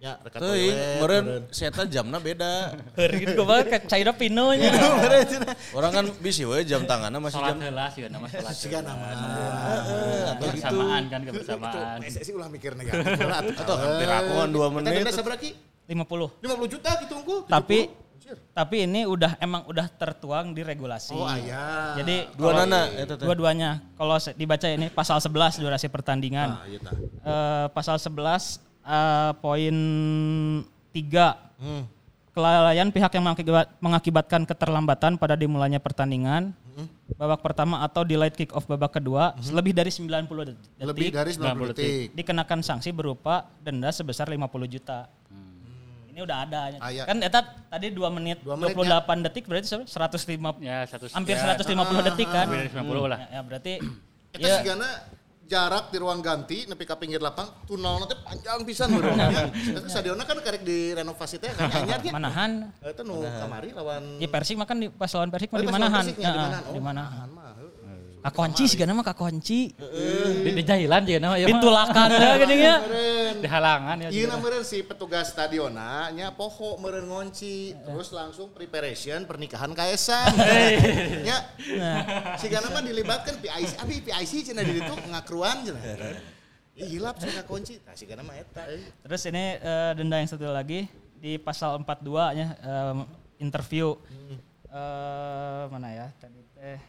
Ya 0.03 0.19
reka 0.19 0.43
Teuing, 0.43 0.75
toilet, 0.75 0.99
meureun 0.99 1.27
seta 1.55 1.87
jamna 1.87 2.19
beda. 2.19 2.75
Gitu 3.23 3.39
gue 3.39 3.47
banget 3.47 3.67
kayak 3.71 3.85
Caira 3.87 4.11
Pinonya. 4.11 4.75
Orang 5.79 5.95
kan 5.95 6.05
bisi 6.19 6.43
we 6.43 6.67
jam 6.67 6.83
tangannya 6.83 7.23
masih 7.23 7.39
Salat 7.39 7.55
jam 7.55 7.59
heula 7.63 7.87
sih 7.87 8.03
nama 8.11 8.27
salat. 8.27 8.51
Siga 8.51 8.83
nama. 8.83 9.07
Kebersamaan 10.43 11.03
kan 11.07 11.21
kebersamaan. 11.23 11.97
PSSI 12.03 12.35
ulah 12.35 12.51
mikir 12.51 12.75
negatif 12.75 13.15
atau 13.63 13.75
hampir 13.79 14.11
aku 14.11 14.33
kan 14.43 14.49
2 14.51 14.59
Kita 14.59 14.75
menit. 14.75 14.91
denda 15.07 15.13
sabaraha 15.15 15.39
ki? 15.39 15.51
50. 15.87 16.51
50 16.51 16.75
juta 16.75 16.91
gitu 17.07 17.15
unggul. 17.23 17.39
Tapi 17.47 17.79
70. 17.87 18.03
Anjir. 18.23 18.37
tapi 18.55 18.77
ini 18.87 19.03
udah 19.07 19.39
emang 19.39 19.63
udah 19.71 19.87
tertuang 19.87 20.51
di 20.51 20.67
regulasi. 20.67 21.15
Oh 21.15 21.31
aya. 21.31 21.95
Jadi 22.03 22.27
Dua 22.35 22.59
nana 22.59 22.91
dua-duanya 23.07 23.87
kalau 23.95 24.19
dibaca 24.35 24.67
ini 24.67 24.91
pasal 24.91 25.23
11 25.23 25.63
durasi 25.63 25.87
pertandingan. 25.87 26.59
Nah, 26.59 26.67
iya 26.67 26.79
tah. 26.83 26.95
Eh, 26.99 27.67
pasal 27.71 28.03
11 28.03 28.72
eh, 28.83 29.31
poin 29.37 29.77
3 30.91 31.27
Hmm. 31.57 31.85
kelalaian 32.31 32.89
pihak 32.89 33.13
yang 33.13 33.25
mengakibat- 33.25 33.71
mengakibatkan 33.79 34.43
keterlambatan 34.43 35.15
pada 35.15 35.35
dimulainya 35.35 35.79
pertandingan 35.79 36.51
Hmm. 36.69 36.89
babak 37.15 37.41
pertama 37.41 37.81
atau 37.81 38.03
delayed 38.03 38.33
kick 38.33 38.51
off 38.51 38.65
babak 38.65 38.95
kedua 38.95 39.37
lebih 39.47 39.71
dari 39.71 39.89
90 39.89 40.17
det- 40.43 40.57
detik 40.75 40.89
Lebih 40.89 41.09
dari 41.11 41.31
90 41.31 41.69
90 41.69 41.69
detik. 41.71 42.09
dikenakan 42.15 42.61
sanksi 42.61 42.91
berupa 42.91 43.35
denda 43.59 43.89
sebesar 43.89 44.27
50 44.27 44.67
juta. 44.67 45.07
Ini 46.09 46.21
udah 46.21 46.39
ada. 46.45 46.61
Ah, 46.77 46.91
iya. 46.91 47.05
Kan 47.05 47.21
eta 47.21 47.41
tadi 47.67 47.89
2 47.89 48.09
menit, 48.11 48.41
Dua 48.41 48.53
menit, 48.53 48.77
28 48.77 49.23
detik 49.23 49.49
berarti 49.49 49.65
se- 49.67 49.89
150 49.89 50.61
Ya, 50.61 50.85
satu 50.85 51.09
hampir 51.09 51.33
Ya. 51.35 51.45
150 51.51 52.03
detik 52.03 52.29
kan. 52.29 52.45
Hampir 52.45 52.69
90 52.69 53.09
lah. 53.09 53.19
Ya, 53.23 53.29
ya, 53.31 53.41
berarti 53.41 53.73
Eta 54.31 54.45
ya, 54.45 54.57
sigana 54.61 54.89
jarak 55.53 55.93
di 55.93 56.01
ruang 56.01 56.19
ganti 56.19 56.65
nepi 56.65 56.83
ka 56.83 56.97
pinggir 56.97 57.21
lapang 57.21 57.45
tunnelna 57.63 58.05
teh 58.05 58.17
panjang 58.19 58.65
pisan 58.65 58.89
meureun 58.93 59.13
ya. 59.15 59.29
Eta 59.75 59.85
stadionna 59.87 60.25
kan 60.25 60.41
karek 60.41 60.63
direnovasi 60.63 61.37
teh 61.37 61.53
kan 61.53 61.69
anyar 61.71 62.01
nya. 62.01 62.09
manahan. 62.11 62.51
Eta 62.81 63.05
nu 63.05 63.21
kamari 63.21 63.71
lawan 63.71 64.17
Ya 64.17 64.27
Persik 64.27 64.57
mah 64.57 64.65
kan 64.65 64.77
di 64.77 64.89
pas 64.89 65.13
lawan 65.13 65.29
Persik 65.29 65.49
Oh, 65.49 65.55
mah 65.55 65.61
di 65.61 65.67
lawan 65.67 65.77
manahan. 65.79 66.03
Persiknya, 66.03 66.25
di 66.25 66.39
manahan. 66.39 66.63
Oh, 66.63 66.73
Di 66.73 66.81
manahan. 66.81 67.13
manahan 67.13 67.29
mah. 67.31 67.51
Kakunci 68.23 68.71
sih 68.71 68.79
nama 68.87 69.03
kakunci. 69.03 69.75
Di, 69.75 70.51
di 70.55 70.63
jahilan 70.63 71.03
juga 71.03 71.19
nama 71.19 71.35
ya. 71.43 71.47
Pintu 71.51 71.69
lakan 71.75 72.07
ya 72.07 72.31
geuning 72.39 72.61
Meureun. 72.63 73.35
Di 73.43 73.49
halangan 73.51 73.97
ya. 73.99 74.09
Iya 74.15 74.39
meureun 74.39 74.63
si 74.63 74.79
petugas 74.87 75.35
stadiona 75.35 76.07
nya 76.15 76.31
poho 76.31 76.79
meureun 76.79 77.11
ngunci 77.11 77.75
terus 77.83 78.15
langsung 78.15 78.55
preparation 78.55 79.27
pernikahan 79.27 79.75
Kaesang. 79.75 80.31
nya 81.27 81.51
sigana 82.39 82.71
mah 82.71 82.87
dilibatkan 82.87 83.43
PIC 83.43 83.83
abi 83.83 83.99
PIC 84.07 84.33
cenah 84.55 84.63
di 84.63 84.79
ditu 84.79 84.95
ngakruan 85.11 85.67
cenah. 85.67 85.83
Ih 86.79 86.89
hilap 86.95 87.19
cenah 87.19 87.43
kunci. 87.43 87.83
Tah 87.83 87.99
sigana 87.99 88.23
mah 88.23 88.39
eta. 88.39 88.63
Terus 89.03 89.23
ini 89.27 89.59
eh, 89.59 89.91
denda 89.99 90.23
yang 90.23 90.31
satu 90.31 90.47
lagi 90.47 90.87
di 91.19 91.43
pasal 91.43 91.83
42 91.83 92.39
nya 92.39 92.47
em, 92.63 92.99
interview. 93.43 93.99
Eh, 94.73 95.63
mana 95.69 95.91
ya 95.91 96.07
tadi 96.17 96.41
teh 96.57 96.81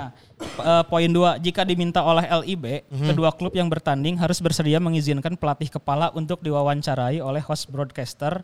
Nah, 0.00 0.08
eh, 0.40 0.84
poin 0.84 1.06
dua, 1.06 1.36
jika 1.36 1.60
diminta 1.62 2.00
oleh 2.00 2.24
LIB, 2.24 2.64
kedua 2.88 3.30
klub 3.30 3.52
yang 3.52 3.68
bertanding 3.68 4.16
harus 4.16 4.40
bersedia 4.40 4.78
mengizinkan 4.78 5.34
pelatih 5.34 5.68
kepala 5.68 6.08
untuk 6.10 6.40
diwawancarai 6.40 7.20
oleh 7.20 7.40
host 7.40 7.68
broadcaster 7.68 8.40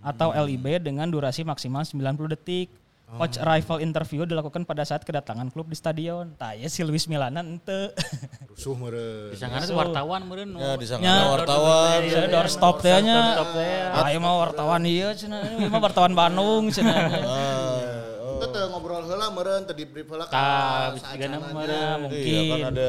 atau 0.00 0.30
LIB 0.30 0.80
dengan 0.80 1.06
durasi 1.06 1.42
maksimal 1.42 1.82
90 1.82 2.00
detik. 2.30 2.70
Coach 3.10 3.42
arrival 3.42 3.82
interview 3.82 4.22
dilakukan 4.22 4.62
pada 4.62 4.86
saat 4.86 5.02
kedatangan 5.02 5.50
klub 5.50 5.66
di 5.66 5.74
stadion. 5.74 6.30
Tah 6.38 6.54
ya 6.54 6.70
si 6.70 6.86
Luis 6.86 7.10
Milana 7.10 7.42
ente. 7.42 7.90
Rusuh 8.46 8.78
meureun. 8.78 9.34
Disangana 9.34 9.66
tuh 9.66 9.74
wartawan 9.74 10.22
meureun. 10.22 10.54
Ya 10.54 10.78
di 10.78 10.86
sana 10.86 11.02
Ya. 11.02 11.16
wartawan. 11.26 12.06
Saya 12.06 12.30
doorstop 12.30 12.78
teh 12.78 12.94
nya. 13.02 13.34
Ayo 14.06 14.22
mah 14.22 14.46
wartawan 14.46 14.86
ieu 14.86 15.10
cenah. 15.10 15.42
Ieu 15.58 15.66
mah 15.66 15.82
wartawan 15.82 16.14
Bandung 16.14 16.70
cenah. 16.70 17.10
Itu 18.40 18.46
teh 18.48 18.64
ngobrol 18.66 19.04
heula 19.04 19.28
meureun 19.28 19.62
teh 19.62 19.76
di 19.76 19.84
brief 19.84 20.08
heula 20.08 20.24
Tah, 20.24 20.96
ka 20.96 21.12
Nah, 21.12 21.12
Iya 21.12 21.28
mungkin. 22.00 22.48
kan 22.48 22.60
ada 22.72 22.88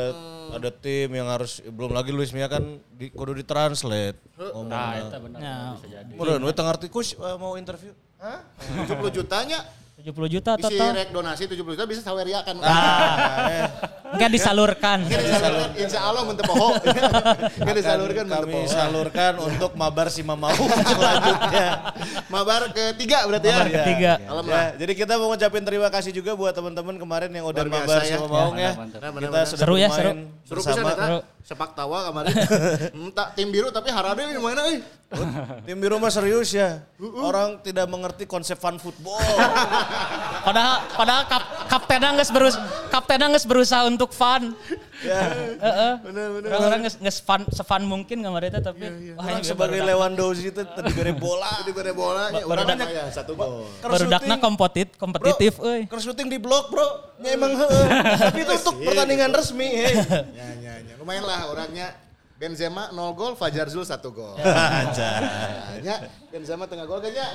ada 0.52 0.70
tim 0.74 1.10
yang 1.12 1.28
harus 1.28 1.60
belum 1.62 1.92
lagi 1.92 2.10
Luis 2.10 2.32
Mia 2.32 2.48
kan 2.48 2.64
di, 2.90 3.08
kudu 3.08 3.36
ditranslate. 3.36 4.16
Nah, 4.36 4.48
Ngomongnya. 4.50 5.00
itu 5.02 5.18
benar 5.22 5.40
Ya. 5.40 5.56
bisa 5.76 5.88
jadi. 5.90 6.12
Meureun 6.16 6.42
we 6.42 6.52
teu 6.52 6.64
ngarti 6.64 6.88
kus 6.88 7.14
eh, 7.14 7.36
mau 7.36 7.56
interview. 7.56 7.92
Hah? 8.16 8.40
70 8.88 9.12
jutanya 9.14 9.60
70 10.02 10.12
juta 10.32 10.52
isi 10.56 10.64
total. 10.68 10.90
rek 10.92 11.10
donasi 11.10 11.44
70 11.46 11.62
juta 11.62 11.86
bisa 11.86 12.02
saweria 12.02 12.42
kan. 12.42 12.58
Enggak 14.12 14.30
disalurkan. 14.30 15.00
Kan 15.04 15.20
disalurkan, 15.22 15.70
insya 15.78 16.00
Allah 16.02 16.22
menteu 16.26 16.44
poho. 16.44 16.70
Kan 17.56 17.74
disalurkan 17.74 18.24
menteu 18.26 18.44
Kami 18.44 18.54
poho. 18.58 18.68
salurkan 18.68 19.34
untuk 19.40 19.72
mabar 19.74 20.08
si 20.08 20.22
Mamau 20.22 20.52
selanjutnya. 20.92 21.68
Mabar 22.28 22.62
ketiga 22.70 23.24
berarti 23.24 23.48
ya. 23.48 23.56
Mabar 23.56 23.70
ketiga. 23.72 24.12
Alam 24.24 24.44
Ya, 24.44 24.52
lah. 24.52 24.68
jadi 24.76 24.94
kita 24.98 25.14
mau 25.16 25.28
ngucapin 25.30 25.64
terima 25.64 25.88
kasih 25.88 26.12
juga 26.12 26.34
buat 26.34 26.52
teman-teman 26.52 26.98
kemarin 26.98 27.30
yang 27.30 27.46
udah 27.46 27.64
mabar 27.64 28.02
ya. 28.02 28.18
sama 28.18 28.28
Maung 28.28 28.58
ya. 28.58 28.72
Kita 28.76 29.40
sudah 29.46 29.62
Seru 29.62 29.76
ya, 29.78 29.88
Seru 30.44 30.60
bersama. 30.60 30.92
eta. 30.92 31.06
Sepak 31.42 31.74
tawa 31.74 32.08
kemarin. 32.08 32.34
Entah 32.96 33.28
tim 33.32 33.50
biru 33.50 33.70
tapi 33.70 33.90
harade 33.90 34.22
ini 34.24 34.38
mana 34.38 34.62
euy. 34.64 34.80
Tim 35.64 35.76
biru 35.76 35.98
mah 35.98 36.08
serius 36.08 36.50
ya. 36.50 36.80
Orang 37.18 37.60
tidak 37.60 37.84
mengerti 37.86 38.24
konsep 38.24 38.56
fun 38.56 38.78
football. 38.78 39.20
Padahal 40.42 40.82
padahal 40.90 41.24
kap, 41.28 41.44
kaptennya 41.68 42.18
geus 42.18 42.32
berus 42.32 42.56
kaptennya 42.88 43.30
geus 43.30 43.44
berusaha 43.44 43.86
untuk 43.86 44.10
fun. 44.10 44.56
ya. 45.02 45.22
Heeh. 45.66 45.94
Orang-orang 46.42 46.80
geus 46.86 46.96
geus 46.96 47.20
fun 47.20 47.44
sefun 47.50 47.84
mungkin 47.84 48.22
kemarin 48.22 48.50
teh 48.52 48.64
tapi 48.64 48.82
wah 49.14 49.22
Orang 49.22 49.38
ini 49.38 49.46
sebagai 49.46 49.78
baru- 49.78 49.90
Lewandowski 49.92 50.50
itu 50.50 50.62
tadi 50.64 50.92
bere 50.92 51.12
bola. 51.12 51.52
Jadi 51.60 51.72
pada 51.72 51.92
bolanya 51.92 52.42
Baru 52.42 52.62
urang 52.64 52.68
dak- 52.72 52.90
ya 52.90 53.06
satu 53.12 53.32
gol. 53.34 53.68
Barudakna 53.82 54.36
kompetit 54.38 54.96
kompetitif 54.96 55.60
euy. 55.60 55.86
Keur 55.86 56.00
syuting 56.00 56.26
di 56.26 56.38
blok, 56.38 56.70
Bro. 56.70 56.88
Ya 57.20 57.36
emang 57.36 57.54
heeh. 57.54 57.86
Tapi 58.18 58.40
itu 58.42 58.54
untuk 58.56 58.76
pertandingan 58.82 59.30
resmi, 59.30 59.68
hei. 59.68 59.94
Ya 59.94 60.48
ya 60.58 60.74
ya. 60.80 60.94
Lumayan 60.98 61.22
lah 61.32 61.42
orangnya 61.48 61.88
Benzema 62.36 62.90
0 62.90 63.14
gol, 63.14 63.34
Fajar 63.38 63.70
Zul 63.70 63.86
1 63.86 64.02
gol. 64.12 64.34
Ya, 65.82 65.98
Benzema 66.30 66.66
tengah 66.66 66.86
gol 66.86 66.98
kan 66.98 67.10
ya? 67.10 67.26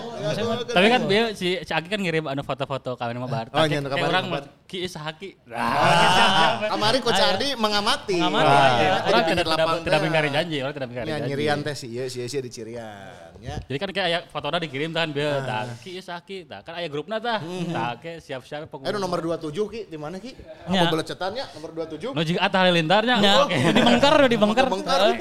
Tapi 0.66 0.86
kan 0.86 1.03
dia 1.07 1.30
si, 1.30 1.59
si 1.59 1.72
Aki 1.72 1.86
kan 1.86 1.99
ngirim 1.99 2.26
anu 2.26 2.42
foto-foto 2.42 2.94
kawin 2.94 3.16
sama 3.16 3.26
Barta. 3.26 3.55
Oh, 3.55 3.62
Kayak- 3.62 3.82
iya, 3.82 3.88
kayak 3.88 4.07
orang 4.07 4.24
Ki 4.66 4.82
Isa 4.82 4.98
Haki. 4.98 5.38
Kemarin 6.74 7.00
Coach 7.00 7.22
Ardi 7.22 7.54
mengamati. 7.54 8.18
Mengamati, 8.18 8.82
di 8.82 8.86
Orang 8.86 9.22
tidak 9.22 9.24
tidak 9.26 9.46
lapang 9.46 9.78
tidak 9.80 9.86
teh. 9.86 9.98
mengingkari 10.02 10.28
janji, 10.34 10.56
orang 10.58 10.74
tidak 10.74 10.86
mengingkari 10.90 11.08
Ya 11.08 11.16
janji. 11.16 11.28
nyirian 11.30 11.58
teh 11.62 11.74
sih, 11.78 11.90
sih 12.10 12.26
sih 12.26 12.40
di 12.42 12.50
cirian. 12.50 13.24
Ya. 13.38 13.60
Jadi 13.68 13.78
kan 13.78 13.88
kayak 13.92 14.06
aya 14.08 14.18
fotonya 14.32 14.58
dikirim 14.64 14.90
kan 14.96 15.12
dia 15.12 15.44
tah 15.44 15.68
Ki 15.78 16.00
Isa 16.00 16.16
Haki, 16.18 16.48
tah 16.48 16.60
kan 16.66 16.74
aya 16.82 16.88
grupna 16.90 17.22
tah. 17.22 17.38
Tah 17.44 17.94
ke 18.00 18.18
siap-siap 18.18 18.66
Eh 18.66 18.90
nu 18.90 18.98
nomor 18.98 19.22
27 19.22 19.54
Ki, 19.70 19.80
di 19.86 19.98
mana 20.00 20.18
Ki? 20.18 20.34
Ya. 20.66 20.88
Apa 20.88 20.98
belecetannya 20.98 21.44
nomor 21.54 21.70
27? 21.86 22.16
Nu 22.16 22.20
jeung 22.26 22.40
atah 22.42 22.58
halilintarnya. 22.66 23.16
Ya, 23.22 23.34
di 23.70 23.80
bengker 23.84 24.12
udah 24.18 24.30
di 24.30 24.38
bengker. 24.40 24.66
Bengkar. 24.66 24.98
Ah. 24.98 25.14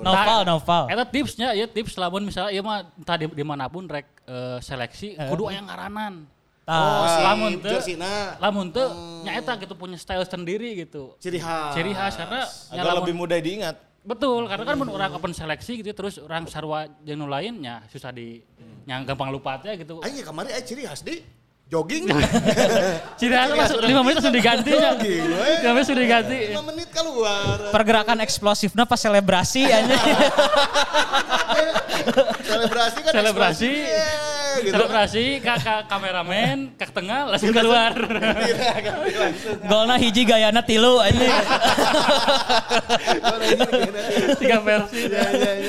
Noval, 0.00 0.40
noval. 0.48 0.82
Eta 0.88 1.04
tipsnya 1.04 1.52
ya 1.52 1.66
tips 1.68 1.98
lamun 1.98 2.24
misalnya 2.24 2.50
ieu 2.54 2.62
mah 2.64 2.88
entah 2.96 3.16
di, 3.18 3.26
di 3.28 3.44
mana 3.44 3.66
pun 3.68 3.84
rek 3.84 4.06
eh, 4.24 4.58
seleksi 4.62 5.18
kudu 5.28 5.50
aya 5.50 5.60
ngaranan. 5.60 6.24
Oh, 6.70 7.02
si 7.02 7.18
lamun 7.18 7.52
teu 7.58 7.72
jerseyna 7.74 8.38
lamun 8.38 8.70
teu 8.70 8.86
nya 9.26 9.34
eta 9.34 9.58
gitu 9.58 9.74
punya 9.74 9.98
style 9.98 10.22
sendiri 10.22 10.78
gitu. 10.78 11.18
ciri 11.18 11.42
khas. 11.42 11.74
Ciri 11.74 11.90
khas 11.90 12.14
karena 12.14 12.46
Agak 12.46 12.84
lamun- 12.86 12.98
lebih 13.02 13.14
mudah 13.18 13.38
diingat. 13.42 13.76
Betul, 14.00 14.48
karena 14.48 14.64
kan 14.64 14.78
mun 14.78 14.88
orang 14.88 15.10
open 15.12 15.34
seleksi 15.34 15.82
gitu 15.82 15.90
terus 15.92 16.16
orang 16.16 16.46
sarwa 16.46 16.86
jeung 17.02 17.20
nu 17.20 17.26
lainnya 17.26 17.82
susah 17.90 18.08
di 18.08 18.40
yang 18.86 19.02
gampang 19.02 19.28
lupa 19.28 19.58
teh 19.58 19.76
gitu. 19.76 19.98
Aing 20.00 20.22
kemarin 20.22 20.54
aya 20.54 20.62
ciri 20.62 20.86
khas 20.86 21.02
di 21.02 21.20
jogging. 21.70 22.06
Ciri 23.20 23.34
khas 23.34 23.50
langsung 23.54 23.78
5 23.78 23.86
menit 24.02 24.16
langsung 24.18 24.34
diganti 24.34 24.72
ya. 24.74 24.90
5 24.98 25.70
menit 25.70 25.86
sudah 25.86 26.02
diganti. 26.02 26.38
5 26.50 26.68
menit 26.70 26.88
keluar. 26.90 27.70
pergerakan 27.70 28.18
eksplosifnya 28.22 28.86
pas 28.86 28.98
selebrasi 28.98 29.70
aja. 29.70 29.94
Selebrasi 32.50 32.98
kan 33.04 33.12
Selebrasi. 33.14 33.70
Gitu. 34.64 34.74
Selebrasi 34.74 35.24
ke 35.40 35.54
kameramen, 35.88 36.56
ke 36.76 36.86
tengah 36.88 37.32
langsung 37.32 37.52
keluar. 37.52 37.92
Golna 39.70 39.96
hiji 39.96 40.22
gayana 40.28 40.62
tilu 40.64 41.00
ini. 41.04 41.28
Tiga 44.36 44.58
versi. 44.60 45.00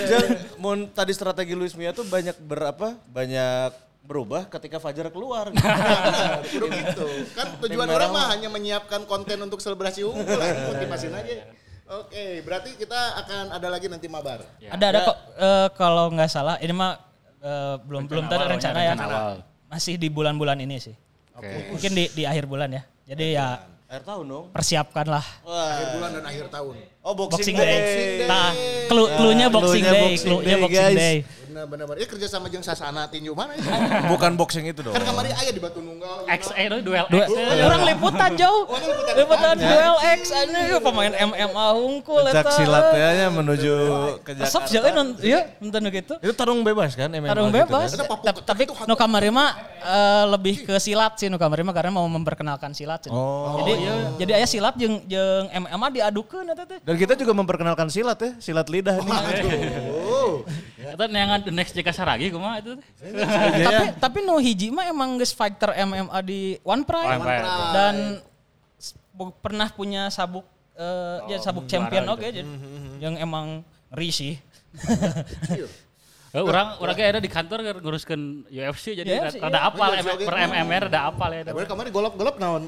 Jang, 0.08 0.28
mun 0.60 0.90
tadi 0.92 1.12
strategi 1.16 1.54
Luis 1.56 1.74
Mia 1.76 1.96
tuh 1.96 2.04
banyak 2.08 2.36
berapa? 2.44 2.96
Banyak 3.10 3.92
berubah 4.02 4.50
ketika 4.50 4.82
Fajar 4.82 5.08
keluar. 5.14 5.54
Kudu 6.52 6.68
gitu. 6.68 7.08
Kan 7.38 7.56
tujuan 7.64 7.88
orang 7.88 8.12
mah 8.12 8.26
hanya 8.34 8.50
menyiapkan 8.52 9.06
konten 9.06 9.38
untuk 9.40 9.62
selebrasi 9.62 10.04
unggul 10.04 10.36
lah, 10.36 10.74
motivasin 10.74 11.14
aja. 11.16 11.48
Oke, 11.92 12.40
berarti 12.48 12.80
kita 12.80 13.20
akan 13.20 13.52
ada 13.52 13.68
lagi 13.68 13.92
nanti 13.92 14.08
mabar. 14.08 14.48
Ada 14.64 14.86
ada 14.96 15.00
kok 15.12 15.18
eh, 15.36 15.68
kalau 15.76 16.08
nggak 16.16 16.32
salah 16.32 16.56
ini 16.64 16.72
mah 16.72 17.11
eh, 17.42 17.76
belum 17.84 18.08
belum 18.08 18.26
awal, 18.30 18.38
ada 18.38 18.46
rencana 18.54 18.80
ya. 18.80 18.94
awal. 18.96 19.34
Masih 19.68 19.96
di 19.98 20.08
bulan-bulan 20.08 20.58
ini 20.62 20.78
sih. 20.78 20.96
Oke. 21.36 21.74
Mungkin 21.74 21.92
di 21.96 22.04
di 22.14 22.24
akhir 22.28 22.46
bulan 22.46 22.70
ya. 22.70 22.84
Jadi 23.10 23.36
ya 23.36 23.60
Akhir 23.92 24.08
tahun 24.08 24.24
dong. 24.24 24.46
persiapkanlah 24.56 25.26
Akhir 25.44 25.88
bulan 26.00 26.10
dan 26.16 26.24
akhir 26.24 26.48
tahun. 26.48 26.74
Oh 27.04 27.12
Boxing 27.12 27.56
boxing, 27.56 27.56
Day. 27.60 28.24
Nah, 28.24 28.56
clue 28.88 29.08
cluenya 29.20 29.48
Boxing 29.52 29.84
cluenya 29.84 29.92
Day, 29.92 30.04
Boxing 30.16 30.28
cluenya 30.32 30.56
Day, 30.56 30.64
Boxing 30.64 30.96
guys. 30.96 31.41
Benar 31.62 31.70
benar 31.70 31.86
benar. 31.86 32.02
Ya 32.02 32.08
kerja 32.10 32.26
sama 32.26 32.50
jeung 32.50 32.66
Sasana 32.66 33.06
tinju 33.06 33.38
mana 33.38 33.54
ya? 33.54 33.62
Bukan 34.12 34.34
boxing 34.34 34.66
itu 34.66 34.82
dong. 34.82 34.98
Kan 34.98 35.06
kemarin 35.06 35.30
aya 35.32 35.52
di 35.54 35.62
Batu 35.62 35.78
Nunggal. 35.78 36.26
X 36.26 36.50
eh 36.52 36.66
itu 36.66 36.78
duel 36.82 37.06
X. 37.06 37.30
eh. 37.30 37.62
orang 37.62 37.82
liputan 37.86 38.32
jauh. 38.34 38.64
Oh, 38.66 38.78
liputan. 39.14 39.56
Duel 39.62 39.96
X 40.18 40.22
ini 40.34 40.62
pemain 40.82 41.14
MMA 41.14 41.68
hungkul 41.78 42.24
Pencak 42.26 42.50
eta. 42.50 42.52
silatnya 42.58 43.10
nya 43.14 43.28
menuju 43.30 43.74
ke 44.26 44.32
Jakarta. 44.34 44.66
sih 44.66 44.78
euy 44.80 44.90
non- 44.90 45.18
iya 45.22 45.40
nonton 45.62 45.86
gitu. 45.92 46.14
Itu 46.18 46.34
tarung 46.34 46.66
bebas 46.66 46.98
kan 46.98 47.12
MMA 47.12 47.30
Tarung 47.30 47.54
gitu 47.54 47.62
bebas. 47.62 47.94
kan? 47.94 48.10
Ta- 48.26 48.46
Tapi 48.48 48.64
nu 48.90 48.94
kamari 48.96 49.30
mah 49.30 49.54
eh, 49.78 50.26
lebih 50.32 50.66
ke 50.66 50.76
silat 50.82 51.14
sih 51.22 51.30
nu 51.30 51.38
kamari 51.38 51.62
mah 51.62 51.78
karena 51.78 51.94
mau 51.94 52.10
memperkenalkan 52.10 52.74
silat. 52.74 53.06
sih. 53.06 53.12
Oh, 53.14 53.62
Jadi 53.62 53.74
jadi 54.18 54.32
aya 54.34 54.48
silat 54.50 54.74
jeung 54.74 55.06
jeung 55.06 55.46
MMA 55.62 55.88
diadukeun 55.94 56.46
eta 56.48 56.66
teh. 56.66 56.82
Dan 56.82 56.98
kita 56.98 57.14
juga 57.14 57.38
memperkenalkan 57.38 57.86
silat 57.86 58.18
ya, 58.18 58.32
silat 58.40 58.66
lidah 58.66 58.98
nih. 58.98 59.14
Itu 60.82 61.06
neangan 61.08 61.40
the 61.46 61.54
next 61.54 61.78
jika 61.78 61.94
saragi 61.94 62.34
kumaha 62.34 62.60
itu. 62.60 62.78
teh. 62.78 62.86
tapi 63.62 63.84
tapi 64.02 64.18
nu 64.26 64.42
hiji 64.42 64.74
mah 64.74 64.90
emang 64.90 65.22
geus 65.22 65.32
fighter 65.32 65.72
MMA 65.78 66.20
di 66.26 66.58
One 66.66 66.82
Pride. 66.82 67.20
One 67.20 67.24
Pride. 67.24 67.50
Dan 67.76 67.96
pernah 69.44 69.70
punya 69.70 70.10
sabuk 70.10 70.48
eh, 70.74 71.18
ya 71.30 71.38
sabuk 71.38 71.70
champion 71.70 72.10
oke 72.10 72.26
jadi 72.26 72.48
yang 72.98 73.16
emang 73.22 73.62
ngeri 73.94 74.10
sih. 74.10 74.34
Eh, 76.32 76.40
orang 76.40 76.80
orang 76.80 76.96
kayak 76.96 77.10
ada 77.12 77.20
di 77.20 77.28
kantor 77.28 77.84
nguruskan 77.84 78.48
UFC 78.48 78.96
jadi 78.96 79.20
UFC, 79.20 79.44
rada 79.44 79.52
iya. 79.52 79.68
apal 79.68 79.92
oke. 80.00 80.24
per 80.24 80.36
MMR 80.48 80.88
rada 80.88 81.12
apal 81.12 81.30
ya. 81.36 81.44
Kemarin 81.44 81.68
kemarin 81.68 81.92
golop-golop 81.92 82.36
naon? 82.40 82.64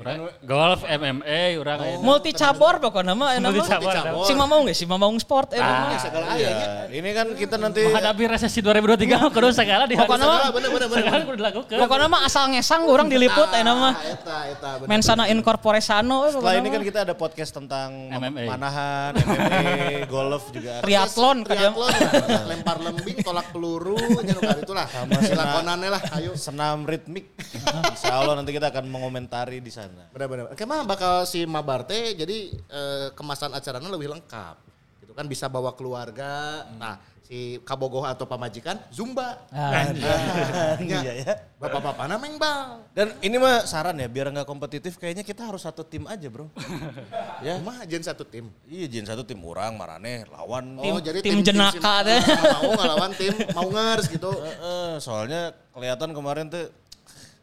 Urang 0.00 0.16
golf 0.40 0.80
MMA 0.82 1.40
urang 1.54 1.78
aya. 1.78 1.96
Multi 2.00 2.32
cabor 2.32 2.80
pokoknya 2.80 3.12
mah 3.12 3.36
enak 3.36 3.52
Multi 3.52 3.68
cabor. 3.68 3.92
Si 4.24 4.32
Mamaung 4.32 4.64
geus, 4.64 4.74
si 4.74 4.84
Mamaung 4.84 5.16
sport 5.16 5.52
eh 5.52 5.60
Ah. 5.60 5.92
mah. 5.92 6.00
Segala 6.00 6.26
aya 6.32 6.48
nya. 6.48 6.66
Ya, 6.88 6.96
ini 6.96 7.10
kan 7.12 7.26
kita 7.32 7.54
nanti 7.54 7.84
Menghadapi 7.84 8.24
resesi 8.26 8.58
2023 8.58 8.96
kudu 9.28 9.52
segala 9.52 9.84
di 9.84 9.94
Pokoknya 9.94 10.24
mah 10.24 10.38
Segala 10.40 10.50
bener 10.50 10.70
bener 10.70 10.88
bener. 10.88 11.04
segala 11.04 11.20
kudu 11.22 11.36
dilakukan. 11.36 11.76
pokoknya 11.78 12.06
mah 12.08 12.20
asal 12.24 12.44
ngesang 12.48 12.82
orang 12.84 13.06
diliput 13.06 13.48
enak 13.50 13.74
mah. 13.74 13.92
Ah, 13.92 14.08
Eta 14.08 14.36
eta 14.48 14.70
bener. 14.78 14.88
Mensana 14.88 15.24
incorporesano 15.28 16.16
eh, 16.24 16.30
setelah 16.32 16.54
ini 16.56 16.68
kan 16.70 16.80
kita 16.80 16.98
ada 17.02 17.12
podcast 17.12 17.52
tentang 17.52 18.08
MMA. 18.08 18.48
panahan, 18.48 19.12
MMA, 19.14 19.60
golf 20.14 20.48
juga. 20.48 20.80
triathlon 20.80 21.44
kadang. 21.44 21.76
Triathlon, 21.76 22.44
lempar 22.48 22.76
lembing, 22.80 23.20
tolak 23.20 23.52
peluru, 23.52 24.00
kali 24.16 24.60
itulah. 24.60 24.88
Silakonannya 25.20 25.90
lah, 25.90 26.02
ayo. 26.16 26.32
Senam 26.32 26.82
ritmik. 26.82 27.36
Insya 27.60 28.16
Allah 28.16 28.32
nanti 28.34 28.50
kita 28.50 28.70
akan 28.70 28.86
mengomentari 28.86 29.60
di 29.60 29.68
sana. 29.68 29.89
Benar-benar. 30.12 30.44
Ke 30.54 30.64
mana 30.66 30.82
bakal 30.86 31.24
si 31.26 31.42
Mabar 31.46 31.86
teh 31.86 32.14
jadi 32.14 32.38
eh, 32.54 33.06
kemasan 33.14 33.54
acaranya 33.54 33.90
lebih 33.90 34.10
lengkap. 34.10 34.56
Gitu 35.02 35.12
kan 35.14 35.26
bisa 35.26 35.50
bawa 35.50 35.74
keluarga. 35.74 36.66
Nah, 36.78 36.98
si 37.30 37.62
kabogoh 37.62 38.02
atau 38.02 38.26
pamajikan 38.26 38.74
zumba. 38.90 39.38
Ah, 39.54 39.86
Iya 40.82 41.12
ya. 41.22 41.32
Bapak-bapak 41.62 42.10
nameng 42.10 42.34
bal. 42.42 42.82
Dan 42.90 43.14
ini 43.22 43.38
mah 43.38 43.62
saran 43.70 43.94
ya, 44.02 44.10
biar 44.10 44.34
nggak 44.34 44.50
kompetitif 44.50 44.98
kayaknya 44.98 45.22
kita 45.22 45.46
harus 45.46 45.62
satu 45.62 45.86
tim 45.86 46.10
aja 46.10 46.26
bro. 46.26 46.50
ya. 47.46 47.62
Mah 47.62 47.86
ajen 47.86 48.02
satu 48.02 48.26
tim. 48.26 48.50
Iya 48.66 48.90
jin 48.90 49.06
satu 49.06 49.22
tim 49.22 49.38
orang, 49.46 49.78
marane 49.78 50.26
lawan. 50.26 50.74
Oh, 50.82 50.98
jadi 50.98 51.22
tim 51.22 51.38
jenaka 51.46 52.02
tim, 52.02 52.18
teh. 52.18 52.20
mau 52.66 52.74
ngelawan 52.74 53.10
tim 53.14 53.34
maungers 53.54 54.10
gitu. 54.10 54.34
Heeh, 54.34 54.98
soalnya 54.98 55.54
kelihatan 55.70 56.10
kemarin 56.10 56.50
tuh 56.50 56.66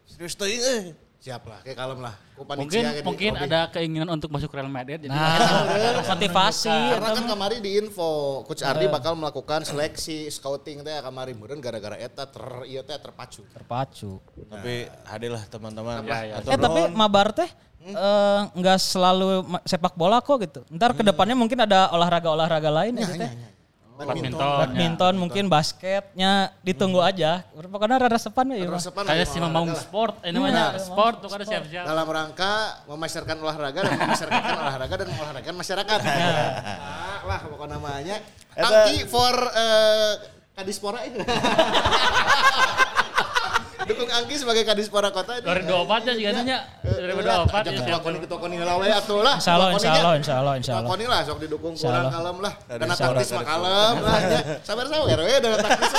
serius 0.04 0.36
tuh 0.36 0.52
eh. 0.52 0.92
Siap 1.18 1.42
lah, 1.50 1.58
kayak 1.66 1.74
kalem 1.74 1.98
lah. 1.98 2.14
Ku 2.38 2.46
Mungkin 2.46 2.78
kayak 2.78 3.02
mungkin 3.02 3.32
ada 3.34 3.66
keinginan 3.74 4.06
untuk 4.06 4.30
masuk 4.30 4.54
Real 4.54 4.70
Madrid 4.70 5.02
jadi 5.02 5.10
Nah, 5.10 6.06
motivasi. 6.14 6.70
Karena 6.70 7.10
kan 7.10 7.26
kemarin 7.26 7.58
di 7.58 7.70
info 7.74 8.40
Coach 8.46 8.62
Ardi 8.62 8.86
bakal 8.86 9.18
melakukan 9.18 9.66
seleksi 9.66 10.30
scouting 10.30 10.86
teh 10.86 10.94
kemarin 11.02 11.34
meureun 11.34 11.58
gara-gara 11.58 11.98
eta 11.98 12.22
ter 12.22 12.46
ieu 12.70 12.86
teh 12.86 12.94
terpacu. 12.94 13.42
Terpacu. 13.50 14.22
Tapi 14.46 14.86
hadirlah 15.10 15.42
teman-teman. 15.50 16.06
Ya, 16.06 16.18
ya. 16.22 16.34
Eh 16.38 16.54
tapi 16.54 16.80
mabar 16.94 17.34
teh 17.34 17.50
eh, 17.82 18.40
nggak 18.54 18.78
selalu 18.78 19.42
ma- 19.42 19.64
sepak 19.66 19.98
bola 19.98 20.22
kok 20.22 20.38
gitu. 20.38 20.62
Ntar 20.70 20.94
ke 20.94 21.02
depannya 21.02 21.34
mungkin 21.34 21.58
ada 21.58 21.90
olahraga-olahraga 21.98 22.70
lain 22.70 22.94
ya, 22.94 23.02
gitu 23.02 23.18
teh. 23.18 23.57
Badminton. 23.98 24.38
Badminton 24.62 25.14
mungkin 25.18 25.44
basketnya 25.50 26.54
ditunggu 26.62 27.02
aja. 27.02 27.42
Pokoknya 27.50 27.98
rada 27.98 28.18
sepan 28.20 28.54
ya. 28.54 28.70
Resepan 28.70 29.02
Kayak 29.02 29.26
lagi 29.26 29.34
si 29.34 29.38
lah. 29.42 29.74
Sport, 29.74 30.14
ini 30.22 30.38
namanya 30.38 30.78
sport 30.78 31.16
tuh 31.24 31.28
kan 31.34 31.40
siap-siap. 31.42 31.84
dalam 31.88 32.06
rangka 32.06 32.52
memasyarakat 32.86 33.36
olahraga 33.42 33.80
dan 33.82 33.94
memasyarakatkan 33.98 34.56
olahraga 34.68 34.94
dan 34.94 35.08
olahraga 35.10 35.50
masyarakat. 35.50 35.98
Nah, 35.98 37.20
lah 37.26 37.40
pokoknya 37.50 37.74
namanya. 37.74 38.16
Eta- 38.54 38.86
Angki 38.86 39.06
for 39.10 39.34
eh, 39.34 40.12
Kadispora 40.58 40.98
itu. 41.06 41.18
Dukung 43.88 44.06
Angki 44.06 44.36
sebagai 44.36 44.62
Kadispora 44.62 45.08
Kota. 45.08 45.40
2024 45.40 45.64
ya 46.04 46.12
juga 46.14 46.30
nanya. 46.36 46.58
2024 46.84 47.64
ya 47.64 47.72
Jangan 47.80 48.00
koni 48.00 48.18
ketua 48.20 48.38
koni 48.38 48.56
atuh 48.60 49.18
lah. 49.18 49.34
Insya 49.34 49.52
Allah, 49.54 49.68
Ketua 49.68 49.74
insya 49.74 49.88
koninya. 49.88 49.98
Allah, 49.98 50.14
insya 50.14 50.34
Allah, 50.34 50.54
insya 50.54 50.68
Ketua 50.68 50.78
Allah. 50.78 50.90
koni 50.92 51.04
lah 51.04 51.20
sok 51.24 51.38
didukung 51.40 51.72
kurang 51.74 52.06
kalem 52.08 52.36
lah. 52.38 52.52
Dari 52.60 52.80
saudara, 52.90 53.16
taktis 53.16 53.28
mah 53.28 53.38
dari 53.38 53.48
kalem 53.48 53.94
lah. 53.98 54.18
ya. 54.20 54.40
Sabar-sabar 54.60 55.18
we 55.18 55.34
dana 55.38 55.56
taktis. 55.58 55.92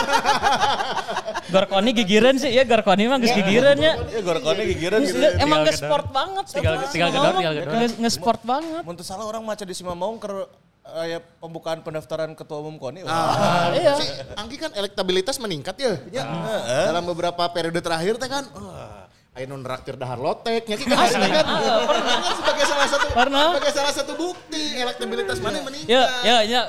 Gorkoni 1.50 1.90
gigiran 1.96 2.36
sih, 2.38 2.52
ya 2.52 2.64
Gorkoni 2.64 3.04
mah 3.06 3.18
geus 3.18 3.34
gigiran 3.34 3.76
ya. 3.76 3.94
Ya 3.98 4.22
gorkonnya 4.22 4.66
gigiran 4.68 5.00
gitu. 5.02 5.18
Emang 5.18 5.34
Tinggal 5.42 5.60
nge 5.60 5.72
gedor. 5.72 5.82
sport 5.82 6.06
banget. 6.12 6.44
Tinggal- 6.48 6.78
tinggal 6.88 7.10
gedor, 7.10 7.34
tinggal 7.34 7.54
gedor. 7.56 7.74
nge- 7.76 7.98
Nge-sport 8.00 8.40
banget. 8.44 8.82
Mun 8.86 8.96
salah 9.02 9.26
orang 9.26 9.42
maca 9.42 9.64
di 9.64 9.74
Simamaung 9.74 10.18
ke 10.18 10.30
ya 11.06 11.20
pembukaan 11.40 11.80
pendaftaran 11.80 12.34
ketua 12.34 12.60
umum 12.60 12.76
KONI. 12.76 13.06
Ah, 13.06 13.72
Iya. 13.72 13.94
Si 13.96 14.06
Angki 14.34 14.58
kan 14.58 14.72
elektabilitas 14.74 15.38
meningkat 15.38 15.76
ya. 15.78 15.94
ya. 16.10 16.24
Dalam 16.90 17.06
beberapa 17.06 17.46
periode 17.50 17.80
terakhir 17.80 18.18
teh 18.18 18.28
kan 18.28 18.46
wah, 18.52 19.08
Ayo 19.38 19.46
non 19.46 19.62
raktir 19.62 19.94
dahar 19.94 20.18
lotek, 20.18 20.66
nya 20.66 20.76
kan 20.76 20.90
ini 20.90 21.30
kan. 21.30 21.46
Pernah 21.86 22.16
kan 22.18 22.34
sebagai 22.34 22.66
salah 22.66 22.88
satu 22.90 23.06
Pernah. 23.14 23.46
sebagai 23.54 23.72
salah 23.72 23.94
satu 23.94 24.14
bukti 24.18 24.64
elektabilitas 24.76 25.38
mana 25.40 25.62
meningkat. 25.62 25.88
Ya, 25.88 26.04
ya, 26.26 26.38
ya. 26.44 26.62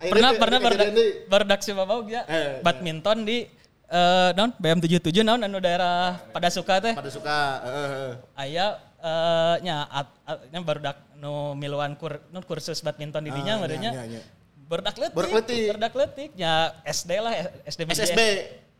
Pernah 0.00 0.30
pernah 0.36 0.58
Dede, 0.60 0.68
berdak 0.68 0.88
Dede. 0.92 1.06
berdak 1.26 1.60
si 1.60 1.70
Bapak 1.72 2.04
ya. 2.06 2.22
Eh. 2.24 2.60
Badminton 2.60 3.24
di 3.24 3.44
eh 3.90 4.30
non 4.32 4.54
BM77 4.54 5.12
non 5.20 5.40
anu 5.42 5.58
daerah 5.58 6.20
pada 6.30 6.48
suka 6.48 6.78
teh. 6.78 6.94
Pada 6.96 7.10
suka 7.10 7.36
eh, 7.64 7.88
eh. 7.90 8.12
Aya 8.38 8.66
eh 9.00 9.56
nya 9.60 9.88
at, 9.88 10.08
at, 10.22 10.38
nya 10.48 10.60
barudak 10.60 10.96
nu 11.16 11.52
miluan 11.52 11.96
kur, 11.96 12.20
non 12.28 12.40
kursus 12.40 12.80
badminton 12.80 13.20
di 13.20 13.32
dinya 13.32 13.56
Ah, 13.56 13.60
merenya. 13.60 13.90
nya, 13.90 14.04
nya, 14.04 14.18
nya. 14.18 14.22
Berdak 14.64 14.94
letik. 14.94 15.16
Berdak 15.16 15.34
letik. 15.34 15.66
Berdak 15.72 15.94
letik 15.96 16.30
nya 16.34 16.52
SD 16.84 17.10
lah 17.16 17.32
SD 17.64 17.80
SSB. 17.88 18.20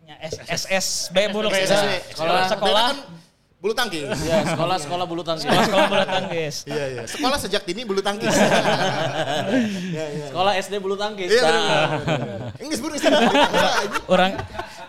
Nya 0.04 0.14
S- 0.22 0.68
SSB 0.68 1.16
buluk 1.30 1.50
SSB. 1.50 2.14
sekolah 2.14 2.42
sekolah 2.46 2.82
kan 2.86 2.98
bulu 3.60 3.72
tangkis. 3.74 4.08
Ya, 4.24 4.40
sekolah 4.46 4.76
sekolah 4.78 5.04
bulu 5.04 5.20
tangkis. 5.20 5.44
sekolah 5.44 5.64
sekolah 5.66 5.86
bola 5.88 6.06
tangkis. 6.06 6.54
Iya 6.70 6.84
iya. 6.86 7.02
Sekolah 7.04 7.36
sejak 7.36 7.62
dini 7.64 7.82
bulu 7.84 8.00
tangkis. 8.00 8.32
Iya 9.92 10.04
iya. 10.14 10.24
Sekolah 10.32 10.52
SD 10.56 10.74
bulu 10.78 10.96
tangkis. 10.96 11.28
Iya. 11.28 11.52
Inggris 12.56 12.80
buru 12.80 12.94
istilah. 12.96 13.20
Orang 14.12 14.32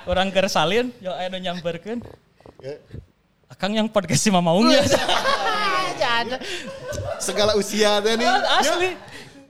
orang 0.07 0.27
kersalin 0.29 0.93
yo 0.99 1.11
aya 1.11 1.27
nu 1.27 1.37
nyamperkeun. 1.37 1.99
Akang 3.61 3.77
yang 3.77 3.85
podcast 3.85 4.25
si 4.25 4.33
Mamaung 4.33 4.65
ya. 4.73 4.81
Segala 7.21 7.53
usia 7.53 8.01
teh 8.01 8.17
nih. 8.17 8.25
Asli. 8.57 8.89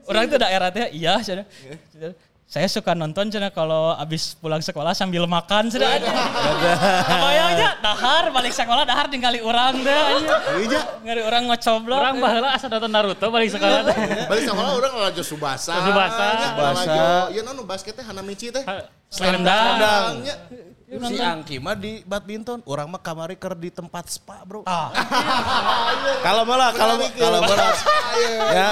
Orang 0.03 0.28
itu 0.28 0.36
daerah 0.36 0.68
teh 0.68 0.91
iya 0.91 1.16
cenah. 1.24 1.47
Saya 2.43 2.68
suka 2.68 2.91
nonton 2.91 3.32
cenah 3.32 3.47
kalau 3.47 3.95
abis 3.95 4.36
pulang 4.36 4.59
sekolah 4.59 4.91
sambil 4.91 5.24
makan 5.24 5.72
cenah. 5.72 5.95
Kebayangnya 7.07 7.80
dahar 7.80 8.36
balik 8.36 8.51
sekolah 8.51 8.84
dahar 8.84 9.07
tinggali 9.07 9.39
urang 9.39 9.80
teh 9.80 9.95
anya. 9.95 10.38
Iya. 10.59 10.82
Ngari 11.07 11.22
urang 11.24 11.43
ngocoblok. 11.47 11.95
Orang 11.95 12.20
baheula 12.20 12.51
asa 12.51 12.68
nonton 12.68 12.91
Naruto 12.91 13.28
balik 13.32 13.47
sekolah 13.47 13.80
teh. 13.88 13.95
Balik 14.28 14.43
sekolah 14.43 14.72
orang 14.76 14.93
Rajo 15.07 15.24
Subasa. 15.24 15.72
Subasa. 15.72 16.26
Subasa. 16.51 16.84
Rajo- 16.84 17.28
Iya 17.32 17.41
non 17.47 17.64
basket 17.64 17.95
teh 17.95 18.03
Hanamichi 18.03 18.51
teh. 18.51 18.68
Selendang. 19.07 20.20
Nya. 20.20 20.36
Si 20.92 21.16
Angki 21.24 21.56
mah 21.64 21.72
di 21.72 22.04
badminton, 22.04 22.60
orang 22.68 22.92
mah 22.92 23.00
kamari 23.00 23.39
ker 23.39 23.56
di 23.56 23.72
tempat 23.72 24.12
spa, 24.12 24.44
Bro. 24.44 24.68
Kalau 26.28 26.44
malah 26.44 26.76
kalau 26.76 27.00
kalau 27.16 27.39
malah 27.39 27.72
ya, 28.60 28.70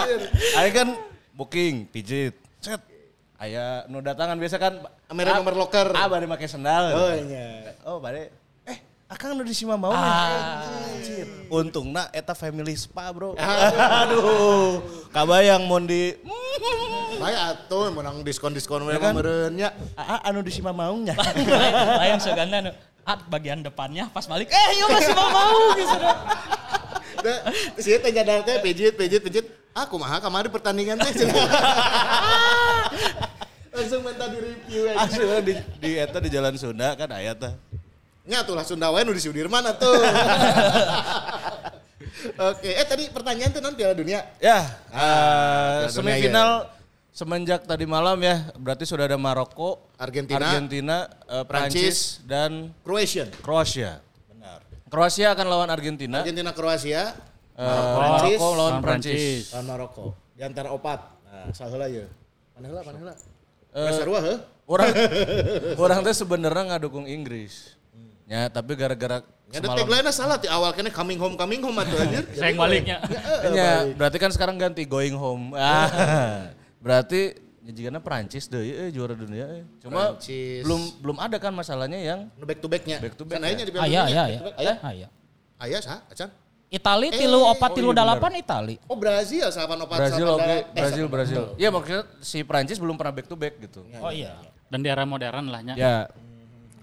ayo 0.59 0.69
kan 0.75 0.87
booking 1.31 1.87
pijit. 1.87 2.35
Set. 2.59 2.83
Aya 3.39 3.87
nu 3.87 4.03
datangan 4.03 4.35
biasa 4.35 4.59
kan 4.59 4.83
Amere 5.07 5.31
nomor 5.31 5.55
loker. 5.55 5.95
Ah, 5.95 6.11
bari 6.11 6.27
make 6.27 6.43
sendal. 6.45 6.91
Oh 6.91 7.11
iya. 7.15 7.73
Oh, 7.87 7.97
bari 8.03 8.27
Akang 9.09 9.33
nu 9.33 9.41
di 9.41 9.57
Sima 9.57 9.73
mau 9.73 9.89
Anjir. 9.89 11.25
Untungna 11.49 12.13
eta 12.13 12.37
family 12.37 12.77
spa, 12.77 13.09
Bro. 13.09 13.33
Aduh. 14.05 14.85
Kabayang 15.09 15.65
mun 15.65 15.89
di 15.89 16.13
Baik 17.21 17.35
atuh 17.35 17.89
menang 17.89 18.21
diskon-diskon 18.21 18.85
Ya 18.85 19.01
kan? 19.01 19.11
mah 19.11 19.19
meureunnya. 19.19 19.73
Aa, 19.97 20.29
anu 20.29 20.45
di 20.45 20.53
Sima 20.53 20.69
maunya. 20.77 21.17
Lain 21.99 22.21
seganda 22.21 22.61
nu 22.61 22.71
at 23.01 23.25
bagian 23.25 23.65
depannya 23.65 24.05
pas 24.13 24.29
balik 24.29 24.53
eh 24.53 24.69
yuk 24.77 24.87
masih 24.93 25.13
mau 25.17 25.29
mau 25.33 25.57
gitu. 25.73 25.97
Da, 27.25 27.33
si 27.81 27.97
teh 27.97 28.11
nyadar 28.13 28.45
teh 28.45 28.61
pijit 28.61 28.93
pijit 28.93 29.25
pijit. 29.25 29.45
Aku 29.73 29.97
mah 29.97 30.21
kamari 30.21 30.53
pertandingan 30.53 31.01
teh. 31.01 31.25
Langsung 33.73 34.05
minta 34.05 34.29
di 34.29 34.37
review 34.37 34.81
aja. 34.93 35.01
Asli 35.01 35.25
di 35.41 35.53
di 35.81 35.89
eta 35.97 36.21
di 36.21 36.29
Jalan 36.29 36.53
Sunda 36.61 36.93
kan 36.93 37.09
aya 37.09 37.33
tah. 37.33 37.57
Nya 38.29 38.45
tuh 38.45 38.53
lah 38.53 38.61
Sunda 38.61 38.93
wae 38.93 39.01
nu 39.01 39.09
di 39.09 39.17
Sudirman 39.17 39.65
atuh. 39.65 39.89
Oke, 42.39 42.69
eh 42.69 42.85
tadi 42.85 43.09
pertanyaan 43.09 43.49
tuh 43.49 43.57
non 43.59 43.73
Piala 43.73 43.97
Dunia. 43.97 44.21
Ya, 44.37 44.69
Ah, 44.91 45.87
eh, 45.87 45.89
Dunia, 45.89 46.19
semifinal 46.19 46.49
semenjak 47.09 47.65
tadi 47.65 47.83
malam 47.83 48.21
ya, 48.21 48.53
berarti 48.53 48.85
sudah 48.85 49.07
ada 49.07 49.17
Maroko, 49.17 49.89
Argentina, 49.97 50.37
Argentina, 50.39 50.97
eh, 51.25 51.43
Prancis 51.43 52.21
dan 52.23 52.69
Croatian. 52.79 53.33
Kroasia. 53.39 53.97
Benar. 54.27 54.61
Kroasia 54.87 55.27
akan 55.31 55.45
lawan 55.47 55.69
Argentina. 55.69 56.21
Argentina 56.21 56.53
Kroasia, 56.53 57.17
Eh, 57.55 57.65
Prancis, 57.67 58.37
Maroko 58.37 58.47
lawan 58.53 58.75
Prancis. 58.79 59.51
Lawan 59.51 59.65
Maroko. 59.65 60.05
Di 60.31 60.41
antara 60.43 60.69
opat. 60.69 60.99
Nah, 61.25 61.51
saheula 61.51 61.91
ya. 61.91 62.07
Mana 62.55 62.65
heula, 62.69 62.81
mana 62.85 62.97
heula? 62.99 63.13
Eh, 63.69 63.79
Uh, 63.79 63.91
sarua 63.91 64.19
heuh? 64.23 64.39
Orang 64.65 64.89
orang 65.83 65.99
teh 66.01 66.13
sebenarnya 66.13 66.63
ngadukung 66.71 67.03
Inggris. 67.03 67.78
Ya, 68.29 68.45
tapi 68.45 68.77
gara-gara 68.77 69.25
Ya 69.49 69.57
ada 69.57 69.73
tagline 69.73 70.05
salah 70.13 70.37
di 70.37 70.45
awal 70.45 70.69
kene 70.77 70.93
coming 70.93 71.17
home 71.17 71.33
coming 71.33 71.57
home 71.65 71.73
atuh 71.81 71.97
anjir. 71.97 72.21
Sayang 72.37 72.61
baliknya. 72.61 73.01
Ya, 73.57 73.89
berarti 73.97 74.21
kan 74.21 74.29
sekarang 74.29 74.61
ganti 74.61 74.85
going 74.85 75.17
home. 75.17 75.51
Ah, 75.57 76.53
berarti 76.77 77.33
ya 77.65 77.71
jigana 77.73 77.97
Prancis 77.97 78.45
deh, 78.45 78.61
eh, 78.61 78.89
juara 78.93 79.17
dunia. 79.17 79.49
Eh. 79.57 79.63
Cuma 79.81 80.13
Prancis. 80.13 80.61
belum 80.61 80.81
belum 81.01 81.17
ada 81.17 81.41
kan 81.41 81.49
masalahnya 81.49 81.97
yang 81.97 82.29
back 82.37 82.61
to 82.61 82.69
back-nya. 82.69 83.01
Back 83.01 83.17
to 83.17 83.25
back 83.25 83.41
Kan 83.41 83.49
nya 83.49 83.65
di 83.65 83.73
Piala 83.73 83.89
Aya 83.89 84.01
Dunia. 84.05 84.05
aya 84.05 84.21
back 84.21 84.21
aya. 84.21 84.37
to 84.37 84.45
back. 84.45 84.57
Aya? 84.61 84.73
Aya. 84.85 85.07
Aya 85.59 85.77
sah, 85.81 85.99
acan. 86.05 86.29
Itali 86.69 87.09
Eh, 87.09 87.25
tilu 87.25 87.41
opat 87.41 87.73
oh 87.73 87.75
tilu 87.81 87.89
iya 87.89 88.05
delapan 88.05 88.31
Itali. 88.37 88.75
Oh 88.85 88.93
Brazil 88.93 89.49
salapan 89.49 89.89
opat 89.89 89.97
Brazil 90.05 90.25
salapan 90.29 90.37
oke, 90.37 90.45
da- 90.45 90.53
eh, 90.53 90.63
Brazil. 90.77 91.05
Brazil. 91.09 91.43
Iya 91.57 91.69
maksudnya 91.73 92.03
si 92.21 92.45
Prancis 92.45 92.77
belum 92.77 92.93
pernah 92.93 93.13
back 93.17 93.25
to 93.25 93.33
back 93.33 93.57
gitu. 93.57 93.81
Oh 93.97 94.13
iya. 94.13 94.37
Dan 94.69 94.85
di 94.85 94.89
era 94.93 95.01
modern 95.01 95.49
lah 95.49 95.65
nya. 95.65 95.73
Ya, 95.73 95.93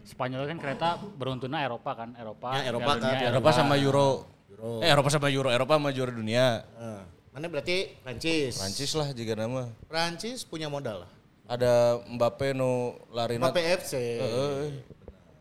Spanyol 0.06 0.46
kan 0.46 0.58
kereta 0.62 0.88
beruntuna 1.18 1.66
Eropa 1.66 1.90
kan, 1.98 2.14
Eropa. 2.14 2.54
Ya, 2.54 2.70
Eropa 2.70 2.94
kan, 2.94 3.02
Dunia, 3.02 3.26
Eropa 3.34 3.50
sama 3.50 3.74
Euro. 3.74 4.22
Euro. 4.54 4.78
Eh 4.78 4.88
Eropa 4.88 5.10
sama 5.10 5.26
Euro, 5.34 5.50
Eropa 5.50 5.74
sama 5.74 5.90
juara 5.90 6.14
dunia. 6.14 6.62
Eh, 6.78 7.02
Mana 7.34 7.52
berarti 7.52 7.92
Prancis. 8.00 8.56
Prancis 8.56 8.90
lah 8.94 9.10
jika 9.12 9.36
nama. 9.36 9.68
Prancis 9.90 10.46
punya 10.46 10.70
modal 10.70 11.04
lah. 11.04 11.10
Ada 11.50 12.00
Mbappe 12.06 12.54
nu 12.56 12.96
larina. 13.12 13.50
Mbappe 13.50 13.60
FC. 13.82 13.92
Heeh, 14.24 14.72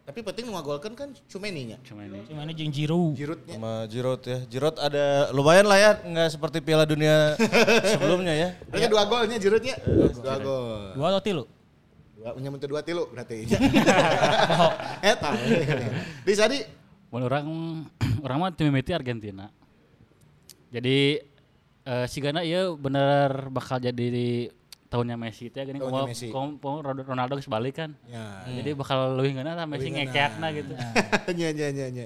Tapi 0.06 0.22
penting 0.22 0.46
ngagolkan 0.54 0.94
kan 0.94 1.10
Cumeni 1.26 1.72
nya. 1.74 1.78
Cuma 1.82 2.06
ini. 2.06 2.22
Cuma 2.30 2.46
ini 2.46 2.54
jeung 2.54 2.70
Giroud. 2.70 3.16
Giroud-nya. 3.18 3.56
sama 3.58 3.74
Giroud 3.90 4.22
ya. 4.22 4.38
Giroud 4.46 4.76
ada 4.78 5.34
lumayan 5.34 5.66
lah 5.66 5.80
ya, 5.82 5.92
nggak 5.98 6.30
seperti 6.36 6.62
Piala 6.62 6.86
Dunia 6.86 7.34
sebelumnya 7.96 8.34
ya. 8.38 8.50
Berarti 8.70 8.86
dua 8.92 9.04
golnya 9.10 9.38
Giroud-nya. 9.42 9.76
Dua 10.14 10.36
gol. 10.44 10.94
Dua 10.94 11.08
atau 11.10 11.22
tilu? 11.26 11.44
Dua 12.26 12.34
punya 12.34 12.50
mentu 12.50 12.66
dua 12.66 12.82
tilu 12.82 13.06
berarti. 13.14 13.46
Eta. 15.14 15.30
Bisa 16.26 16.50
di 16.50 16.58
Mun 17.14 17.22
orang 17.22 17.46
orang 18.26 18.38
mah 18.42 18.50
tim 18.58 18.74
mimiti 18.74 18.90
Argentina. 18.98 19.46
Jadi 20.74 21.22
eh, 21.86 22.06
si 22.10 22.18
Gana 22.18 22.42
ieu 22.42 22.74
bener 22.76 23.54
bakal 23.54 23.78
jadi 23.78 24.06
di 24.10 24.50
tahunnya 24.90 25.16
Messi 25.22 25.54
teh 25.54 25.70
gini 25.70 25.78
Tahunnya 25.78 26.12
kalau 26.12 26.98
Ronaldo 27.06 27.38
geus 27.38 27.46
balik 27.46 27.78
kan. 27.78 27.94
Ya. 28.10 28.42
Jadi 28.50 28.74
bakal 28.74 29.22
leuwih 29.22 29.38
geuna 29.38 29.54
tah 29.54 29.70
Messi 29.70 29.94
ngekeakna 29.94 30.48
gitu. 30.58 30.74
Nya 31.38 31.50
nya 31.54 31.68
nya 31.70 31.86
nya. 31.94 32.06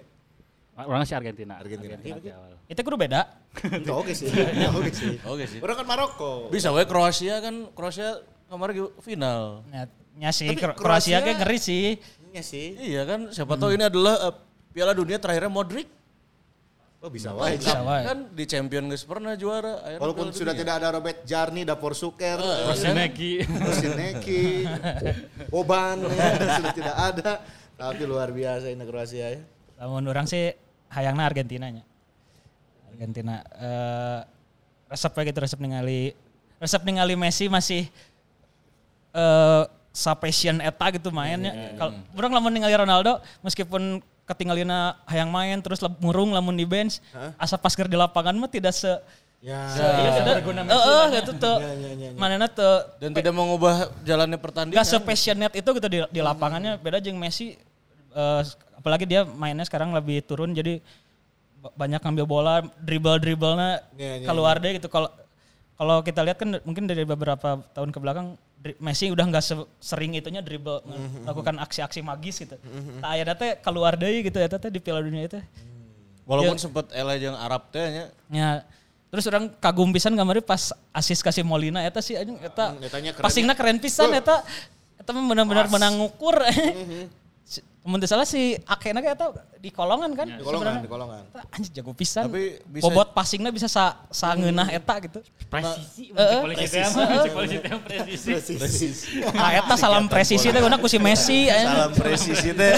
Orang 0.79 1.07
si 1.07 1.15
Argentina. 1.15 1.57
Argentina. 1.57 1.95
awal. 2.35 2.59
Itu 2.67 2.79
kudu 2.83 2.99
beda. 2.99 3.39
Itu 3.81 3.91
oke 3.95 4.11
sih. 4.11 4.27
Oke 4.75 4.91
sih. 4.91 5.15
Oke 5.23 5.43
sih. 5.47 5.59
Orang 5.63 5.79
kan 5.79 5.87
Maroko. 5.87 6.51
Bisa 6.51 6.75
we 6.75 6.83
Kroasia 6.83 7.39
kan 7.41 7.71
Kroasia 7.71 8.21
kemarin 8.45 8.93
final. 9.01 9.63
Nya 10.19 10.29
sih 10.29 10.51
Tapi 10.51 10.59
Kroasia- 10.59 10.75
Kroasia 10.75 11.17
kayak 11.21 11.37
ngeri 11.39 11.57
sih. 11.57 11.85
Iya 12.29 12.43
sih. 12.43 12.67
Iya 12.75 13.01
kan, 13.03 13.19
siapa 13.29 13.55
tahu 13.55 13.73
ini 13.73 13.81
adalah 13.81 14.19
eh, 14.21 14.33
Piala 14.69 14.91
Dunia 14.91 15.15
terakhirnya 15.15 15.47
Modric. 15.47 15.87
Oh 16.99 17.07
bisa 17.07 17.31
wae. 17.31 17.55
Bisa 17.55 17.79
wae. 17.79 18.03
Kan 18.03 18.27
di 18.29 18.43
champion 18.43 18.85
geus 18.85 19.01
pernah 19.01 19.31
juara. 19.33 19.79
akhirnya 19.79 20.03
Walaupun 20.03 20.29
sudah 20.29 20.51
Dunia. 20.51 20.61
tidak 20.61 20.73
ada 20.75 20.87
Robert 20.91 21.19
Jarni, 21.23 21.63
Dapur 21.63 21.95
Suker, 21.95 22.35
Rosineki. 22.67 23.47
Rosineki, 23.47 24.67
Boban 25.47 26.03
ya, 26.03 26.27
sudah 26.59 26.73
tidak 26.75 26.95
ada. 26.95 27.31
Tapi 27.73 28.03
luar 28.03 28.29
biasa 28.29 28.67
ini 28.67 28.83
Kroasia 28.83 29.31
ya. 29.31 29.41
Lamun 29.79 30.03
orang 30.03 30.27
sih 30.27 30.51
hayangna 30.91 31.23
Argentina 31.23 31.71
nya. 31.71 31.87
Argentina 32.85 33.39
eh 33.55 34.19
resep 34.85 35.15
we 35.15 35.23
gitu 35.23 35.39
resep 35.39 35.55
ningali 35.55 36.11
resep 36.59 36.83
ningali 36.83 37.15
Messi 37.15 37.47
masih 37.47 37.87
eh 39.09 39.63
sa 39.91 40.13
passion 40.13 40.59
eta 40.59 40.85
gitu 40.91 41.09
mainnya. 41.09 41.49
Kalau 41.75 41.91
orang 42.15 42.31
lamun 42.31 42.51
ningali 42.51 42.73
Ronaldo 42.73 43.13
meskipun 43.39 43.99
ketinggalina 44.23 44.77
hayang 45.03 45.27
main 45.27 45.57
terus 45.57 45.77
murung 45.97 46.29
lamun 46.29 46.53
di 46.53 46.61
bench 46.61 47.01
asa 47.35 47.55
pas 47.55 47.73
keur 47.73 47.85
di 47.85 47.97
lapangan 47.97 48.33
mah 48.33 48.47
tidak 48.47 48.71
se 48.71 48.93
Ya. 49.39 49.71
Heeh, 50.67 51.03
gitu 51.15 51.31
tuh. 51.39 51.55
Manena 52.13 52.45
tuh 52.45 52.75
Dan 52.99 53.15
tidak 53.15 53.31
mengubah 53.31 53.75
jalannya 54.03 54.35
pertandingan. 54.35 54.75
Gak 54.75 54.87
se-passionate 54.91 55.55
itu 55.55 55.69
gitu 55.71 55.87
di, 55.87 55.99
di 56.05 56.19
lapangannya 56.19 56.75
beda 56.75 56.99
jeung 56.99 57.15
Messi 57.15 57.55
eh, 58.11 58.41
apalagi 58.75 59.07
dia 59.07 59.23
mainnya 59.23 59.63
sekarang 59.63 59.91
lebih 59.91 60.19
turun 60.21 60.51
jadi 60.51 60.83
ba- 61.55 61.71
banyak 61.73 61.99
ngambil 61.99 62.25
bola 62.25 62.55
dribble 62.77 63.15
dribblenya 63.15 63.79
Iya, 63.95 64.13
iya, 64.17 64.27
keluar 64.27 64.59
deh 64.59 64.75
gitu 64.75 64.87
kalau 64.87 65.07
kalau 65.73 66.03
kita 66.03 66.19
lihat 66.19 66.35
kan 66.35 66.59
mungkin 66.61 66.83
dari 66.83 67.03
beberapa 67.03 67.63
tahun 67.71 67.89
ke 67.89 67.97
belakang 67.97 68.35
Messi 68.77 69.07
udah 69.07 69.23
nggak 69.23 69.39
se- 69.41 69.69
sering 69.79 70.11
itunya 70.13 70.39
dribble 70.39 70.83
Mhm, 70.83 71.23
melakukan 71.23 71.55
aksi-aksi 71.59 71.99
magis 71.99 72.35
gitu. 72.37 72.59
Nah, 72.99 73.15
akhirnya 73.15 73.31
teh 73.33 73.51
keluar 73.57 73.95
deh 73.95 74.19
gitu 74.21 74.35
ya 74.35 74.47
teh 74.49 74.67
di 74.67 74.77
Piala 74.77 74.99
Dunia 74.99 75.23
itu. 75.25 75.39
Walaupun 76.23 76.53
Ya. 76.53 76.61
sempat 76.61 76.85
Ela 76.91 77.15
yang 77.15 77.33
Arab 77.33 77.71
teh 77.71 77.81
nya. 77.81 78.05
Ya, 78.27 78.49
terus 79.07 79.23
orang 79.25 79.47
kagum 79.55 79.89
pisan 79.89 80.11
gambarnya 80.11 80.43
pas 80.43 80.69
asis 80.91 81.19
kasih 81.19 81.41
Molina 81.41 81.81
eta 81.81 81.97
sih 81.99 82.13
anjing 82.13 82.35
eta 82.37 82.75
Hmm, 82.75 82.83
keren 82.83 83.23
passingna 83.23 83.53
keren 83.53 83.79
pisan 83.79 84.11
eta 84.11 84.43
eta 84.93 85.09
benar-benar 85.09 85.65
menang 85.69 85.95
ngukur. 85.97 86.35
Si- 86.45 87.07
Mun 87.89 87.97
salah 88.05 88.21
si 88.21 88.53
Akena 88.69 89.01
ge 89.01 89.09
eta 89.09 89.33
di 89.57 89.73
kolongan 89.73 90.13
kan? 90.13 90.29
Di 90.29 90.45
kolongan, 90.45 90.77
sebenarnya. 90.77 90.85
di 90.85 90.91
kolongan. 90.93 91.23
Anjing 91.49 91.73
jago 91.73 91.91
pisan. 91.97 92.29
Tapi 92.29 92.61
bisa- 92.69 92.85
bobot 92.85 93.17
passingna 93.17 93.49
bisa 93.49 93.65
sa, 93.65 94.05
sa 94.13 94.37
ngeunah 94.37 94.69
eta 94.69 94.93
gitu. 95.01 95.25
Presisi. 95.49 96.13
Heeh. 96.13 96.39
Polisi 96.45 96.67
teh 96.69 96.85
mah, 96.93 97.25
cek 97.25 97.31
polisi 97.33 97.57
teh 97.57 97.69
presisi. 98.61 99.25
Nah, 99.33 99.49
eta 99.57 99.73
salam 99.73 100.05
presisi 100.05 100.53
teh 100.53 100.61
guna 100.61 100.77
ku 100.77 100.85
si 100.85 101.01
Messi. 101.01 101.49
Salam 101.49 101.91
presisi 101.97 102.49
teh. 102.53 102.73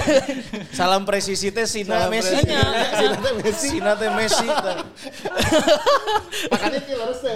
Salam 0.71 1.01
presisi 1.03 1.47
teh 1.51 1.65
Sina 1.67 2.07
Messi. 2.07 2.39
presisi. 2.39 2.47
Sina 2.47 3.11
teh 3.19 3.33
Messi. 3.35 3.67
Sina 3.67 3.91
teh 3.99 4.09
Messi. 4.15 4.47
Pakanit 6.47 6.81
ki 6.87 6.93
lurus 6.95 7.19
teh. 7.19 7.35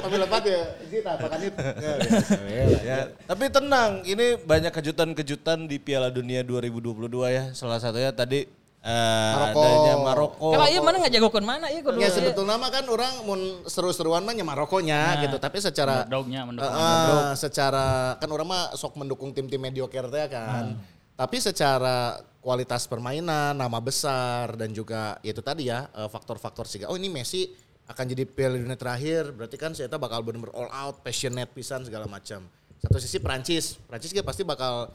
Kami 0.00 0.16
lepat 0.22 0.42
ya, 0.46 0.60
Zita 0.86 1.12
pakanit. 1.18 1.52
Ya, 1.58 1.94
ya. 1.98 2.78
Ya, 2.80 2.98
tapi 3.26 3.50
tenang, 3.50 4.06
ini 4.06 4.38
banyak 4.38 4.70
kejutan-kejutan 4.70 5.66
di 5.66 5.76
Piala 5.76 6.08
Dunia 6.08 6.46
2022 6.60 7.08
ya. 7.26 7.44
Salah 7.52 7.80
satunya 7.80 8.12
tadi 8.12 8.44
eh, 8.80 9.32
Maroko. 9.34 9.60
adanya 9.60 9.94
Maroko. 9.96 10.48
Kalau 10.52 10.66
iya 10.68 10.80
mana 10.80 10.96
nggak 11.00 11.12
jagokeun 11.12 11.44
mana 11.44 11.66
iya 11.68 11.80
kudu. 11.80 11.96
Ya 11.96 12.08
sebetulnya 12.08 12.56
mah 12.56 12.68
kan 12.68 12.84
orang 12.86 13.24
mun 13.24 13.40
seru-seruan 13.64 14.22
mah 14.22 14.32
nya 14.32 14.44
Marokonya 14.44 15.20
gitu, 15.20 15.36
tapi 15.36 15.58
secara 15.58 16.04
mendukung 16.04 16.32
Eh, 16.32 16.40
underdog. 16.40 16.72
eh, 16.72 17.32
secara 17.34 17.86
kan 18.16 18.28
orang 18.28 18.46
mah 18.48 18.62
sok 18.72 18.96
mendukung 18.96 19.32
tim-tim 19.32 19.60
mediocre 19.60 20.08
teh 20.08 20.26
kan. 20.28 20.76
Tapi 21.16 21.36
secara 21.36 22.16
kualitas 22.40 22.88
permainan, 22.88 23.52
nama 23.52 23.76
besar 23.78 24.56
dan 24.56 24.72
juga 24.72 25.20
ya 25.20 25.32
itu 25.32 25.44
tadi 25.44 25.68
ya 25.68 25.88
eh, 25.92 26.08
faktor-faktor 26.08 26.64
sih. 26.64 26.80
Oh 26.88 26.96
ini 26.96 27.12
Messi 27.12 27.52
akan 27.84 28.04
jadi 28.06 28.22
Piala 28.22 28.54
Dunia 28.54 28.78
terakhir, 28.78 29.34
berarti 29.34 29.58
kan 29.58 29.74
saya 29.74 29.90
bakal 29.90 30.22
benar-benar 30.22 30.54
all 30.54 30.70
out, 30.70 31.02
passionate 31.02 31.50
pisan 31.50 31.82
segala 31.82 32.06
macam. 32.06 32.46
Satu 32.80 32.96
sisi 32.96 33.18
Prancis, 33.20 33.76
Prancis 33.84 34.08
juga 34.08 34.24
pasti 34.24 34.40
bakal 34.40 34.88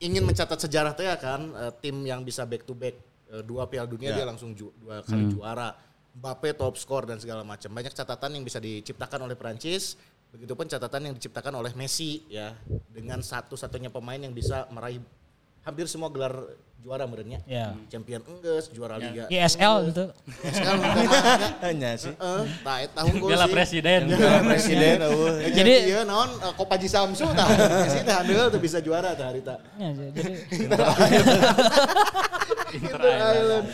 ingin 0.00 0.24
mencatat 0.24 0.56
sejarah 0.56 0.96
teh 0.96 1.04
ya 1.04 1.16
kan 1.20 1.52
eh, 1.54 1.72
tim 1.78 2.00
yang 2.02 2.24
bisa 2.24 2.48
back 2.48 2.64
to 2.64 2.72
back 2.72 2.96
eh, 3.30 3.44
dua 3.44 3.68
Piala 3.68 3.86
Dunia 3.86 4.10
dia 4.16 4.26
langsung 4.26 4.56
ju- 4.56 4.72
dua 4.80 5.04
kali 5.04 5.28
juara. 5.30 5.70
Mbappe 6.10 6.58
top 6.58 6.74
skor 6.74 7.06
dan 7.06 7.22
segala 7.22 7.46
macam. 7.46 7.70
Banyak 7.70 7.94
catatan 7.94 8.34
yang 8.34 8.42
bisa 8.42 8.58
diciptakan 8.58 9.30
oleh 9.30 9.38
Prancis. 9.38 9.94
Begitupun 10.34 10.66
catatan 10.66 11.06
yang 11.06 11.14
diciptakan 11.14 11.54
oleh 11.54 11.70
Messi 11.78 12.26
ya 12.26 12.54
dengan 12.90 13.22
satu-satunya 13.22 13.90
pemain 13.94 14.18
yang 14.18 14.34
bisa 14.34 14.66
meraih 14.74 14.98
hampir 15.60 15.84
semua 15.86 16.08
gelar 16.08 16.32
juara 16.80 17.04
merenya. 17.04 17.44
Ya. 17.44 17.76
Champion 17.86 18.24
Engges, 18.24 18.72
juara 18.72 18.96
Liga. 18.96 19.28
ISL 19.28 19.92
gitu. 19.92 20.04
ISL 20.40 20.76
Hanya 21.60 21.92
sih. 22.02 22.08
Eh, 22.10 22.42
tah 22.64 22.76
eta 22.80 23.00
unggul 23.04 23.28
Piala 23.28 23.44
sih. 23.44 23.52
presiden. 23.52 24.00
Presiden. 24.48 24.96
eueuh. 25.04 25.28
Eh, 25.38 25.52
Jadi- 25.52 25.56
Jadi 25.60 25.74
iya 25.92 26.00
naon 26.02 26.32
eh, 26.32 26.52
Kopaji 26.56 26.88
Samsu 26.88 27.28
tah. 27.30 27.44
Sih 27.84 28.00
tah 28.00 28.24
handeuh 28.24 28.48
tuh 28.48 28.56
bisa 28.58 28.80
juara 28.80 29.12
tah 29.12 29.28
harita. 29.28 29.60
Ya, 29.76 29.92
jadi 29.92 30.32
Inter 32.70 33.00
Island. 33.02 33.66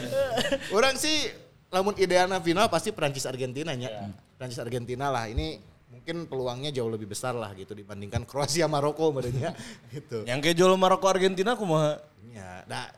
Orang 0.73 0.95
sih 0.97 1.31
lamun 1.69 1.95
idealna 1.97 2.39
final 2.41 2.67
pasti 2.67 2.91
Prancis 2.91 3.23
Argentina 3.25 3.71
nya. 3.73 4.11
Prancis 4.35 4.59
Argentina 4.59 5.09
lah 5.09 5.31
ini 5.31 5.63
mungkin 5.87 6.27
peluangnya 6.27 6.71
jauh 6.75 6.91
lebih 6.91 7.11
besar 7.11 7.35
lah 7.35 7.55
gitu 7.55 7.73
dibandingkan 7.75 8.27
Kroasia 8.27 8.67
Maroko 8.67 9.11
merenya 9.15 9.55
gitu. 9.95 10.27
Yang 10.27 10.39
kayak 10.43 10.57
Jolo 10.59 10.77
Maroko 10.79 11.07
Argentina 11.07 11.55
kumaha? 11.55 12.03
Ya, 12.35 12.67
nah, 12.69 12.91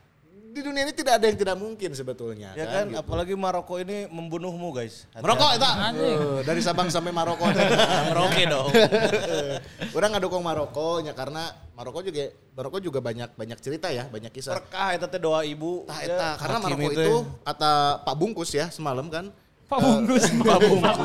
di 0.49 0.61
dunia 0.65 0.83
ini 0.83 0.93
tidak 0.97 1.23
ada 1.23 1.27
yang 1.31 1.39
tidak 1.39 1.57
mungkin 1.61 1.95
sebetulnya 1.95 2.51
Ya 2.59 2.67
kan, 2.67 2.91
gitu. 2.91 2.99
apalagi 2.99 3.35
Maroko 3.39 3.79
ini 3.79 4.11
membunuhmu 4.11 4.75
guys. 4.75 5.07
Maroko 5.15 5.47
eta. 5.55 5.95
Eh, 5.95 6.43
dari 6.43 6.59
Sabang 6.65 6.91
sampai 6.91 7.15
Maroko. 7.15 7.47
Merauke 8.11 8.43
dong. 8.49 8.73
Orang 9.97 10.11
ngadukung 10.17 10.43
Maroko 10.43 10.99
nya 11.05 11.15
karena 11.15 11.55
Maroko 11.79 12.03
juga 12.03 12.35
Maroko 12.59 12.79
juga 12.83 12.99
banyak 12.99 13.39
banyak 13.39 13.59
cerita 13.63 13.93
ya, 13.93 14.11
banyak 14.11 14.35
kisah. 14.35 14.59
Berkah 14.59 14.99
eta 14.99 15.07
teh 15.07 15.21
doa 15.23 15.47
ibu. 15.47 15.87
Tah 15.87 16.01
Ya, 16.03 16.17
eta 16.17 16.29
karena 16.41 16.59
Maroko 16.59 16.89
itu 16.91 17.15
kata 17.47 17.73
Pak 18.03 18.15
Bungkus 18.19 18.51
ya 18.51 18.67
semalam 18.73 19.07
kan. 19.13 19.31
Pak 19.71 19.79
Bungkus. 19.85 20.25
Pak 20.33 20.59
Bungkus. 20.65 20.97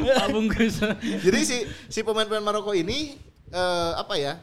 Pak 0.00 0.28
Bungkus. 0.32 0.74
Jadi 1.20 1.40
si 1.44 1.68
si 1.92 2.00
pemain-pemain 2.00 2.40
Maroko 2.40 2.72
ini 2.72 3.20
eh, 3.52 3.92
apa 3.92 4.16
ya? 4.16 4.40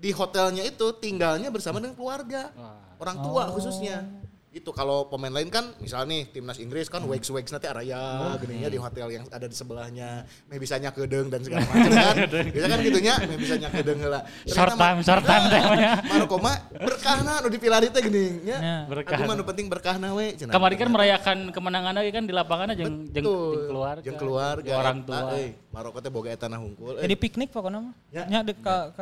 Di 0.00 0.12
hotelnya 0.16 0.64
itu 0.64 0.96
tinggalnya 0.96 1.52
bersama 1.52 1.76
dengan 1.76 1.92
keluarga. 1.96 2.48
Orang 2.96 3.20
tua 3.20 3.52
khususnya. 3.52 4.08
Itu 4.56 4.72
kalau 4.72 5.04
pemain 5.12 5.28
lain 5.28 5.52
kan 5.52 5.76
misalnya 5.76 6.16
nih 6.16 6.22
timnas 6.32 6.56
Inggris 6.56 6.88
kan 6.88 7.04
wax 7.04 7.28
wax 7.28 7.52
nanti 7.52 7.68
araya 7.68 8.32
gininya 8.40 8.72
di 8.72 8.80
hotel 8.80 9.12
yang 9.12 9.28
ada 9.28 9.44
di 9.44 9.52
sebelahnya 9.52 10.24
meh 10.48 10.56
bisa 10.56 10.80
nyakedeng 10.80 11.28
dan 11.28 11.44
segala 11.44 11.68
macam 11.68 11.92
kan. 12.08 12.16
Biasa 12.24 12.66
kan 12.72 12.78
gitunya 12.80 13.14
meh 13.20 13.36
bisa 13.36 13.54
nyakedeng 13.60 13.98
heula. 14.00 14.24
Short 14.48 14.72
time, 14.80 14.98
short 15.04 15.24
time 15.28 15.44
teh 15.52 15.60
mah. 15.60 15.76
Maroko 16.08 16.36
mah 16.40 16.56
berkahna 16.72 17.44
nu 17.44 17.52
dipilari 17.52 17.92
teh 17.92 18.00
geuning 18.00 18.48
nya. 18.48 18.56
Ya. 18.56 18.76
Berkah. 18.88 19.20
Aku 19.20 19.28
mah 19.28 19.36
nu 19.36 19.44
penting 19.44 19.68
berkahna 19.68 20.16
we 20.16 20.32
cenah. 20.40 20.56
Kemarin 20.56 20.76
kan 20.80 20.88
merayakan 20.88 21.38
kemenangan 21.52 21.92
lagi 22.00 22.10
kan 22.16 22.24
di 22.24 22.32
lapangan 22.32 22.66
aja 22.72 22.80
jeung 22.80 23.12
jeung 23.12 23.26
keluarga. 23.68 24.04
Jeung 24.08 24.16
keluarga. 24.16 24.72
Orang 24.72 25.04
tua. 25.04 25.36
euy. 25.36 25.52
Maroko 25.68 26.00
teh 26.00 26.08
boga 26.08 26.32
eta 26.32 26.48
na 26.48 26.56
hungkul. 26.56 26.96
euy. 26.96 27.04
Jadi 27.04 27.14
piknik 27.20 27.52
pokoknya 27.52 27.92
mah. 27.92 27.94
Ya. 28.08 28.24
Nya 28.24 28.40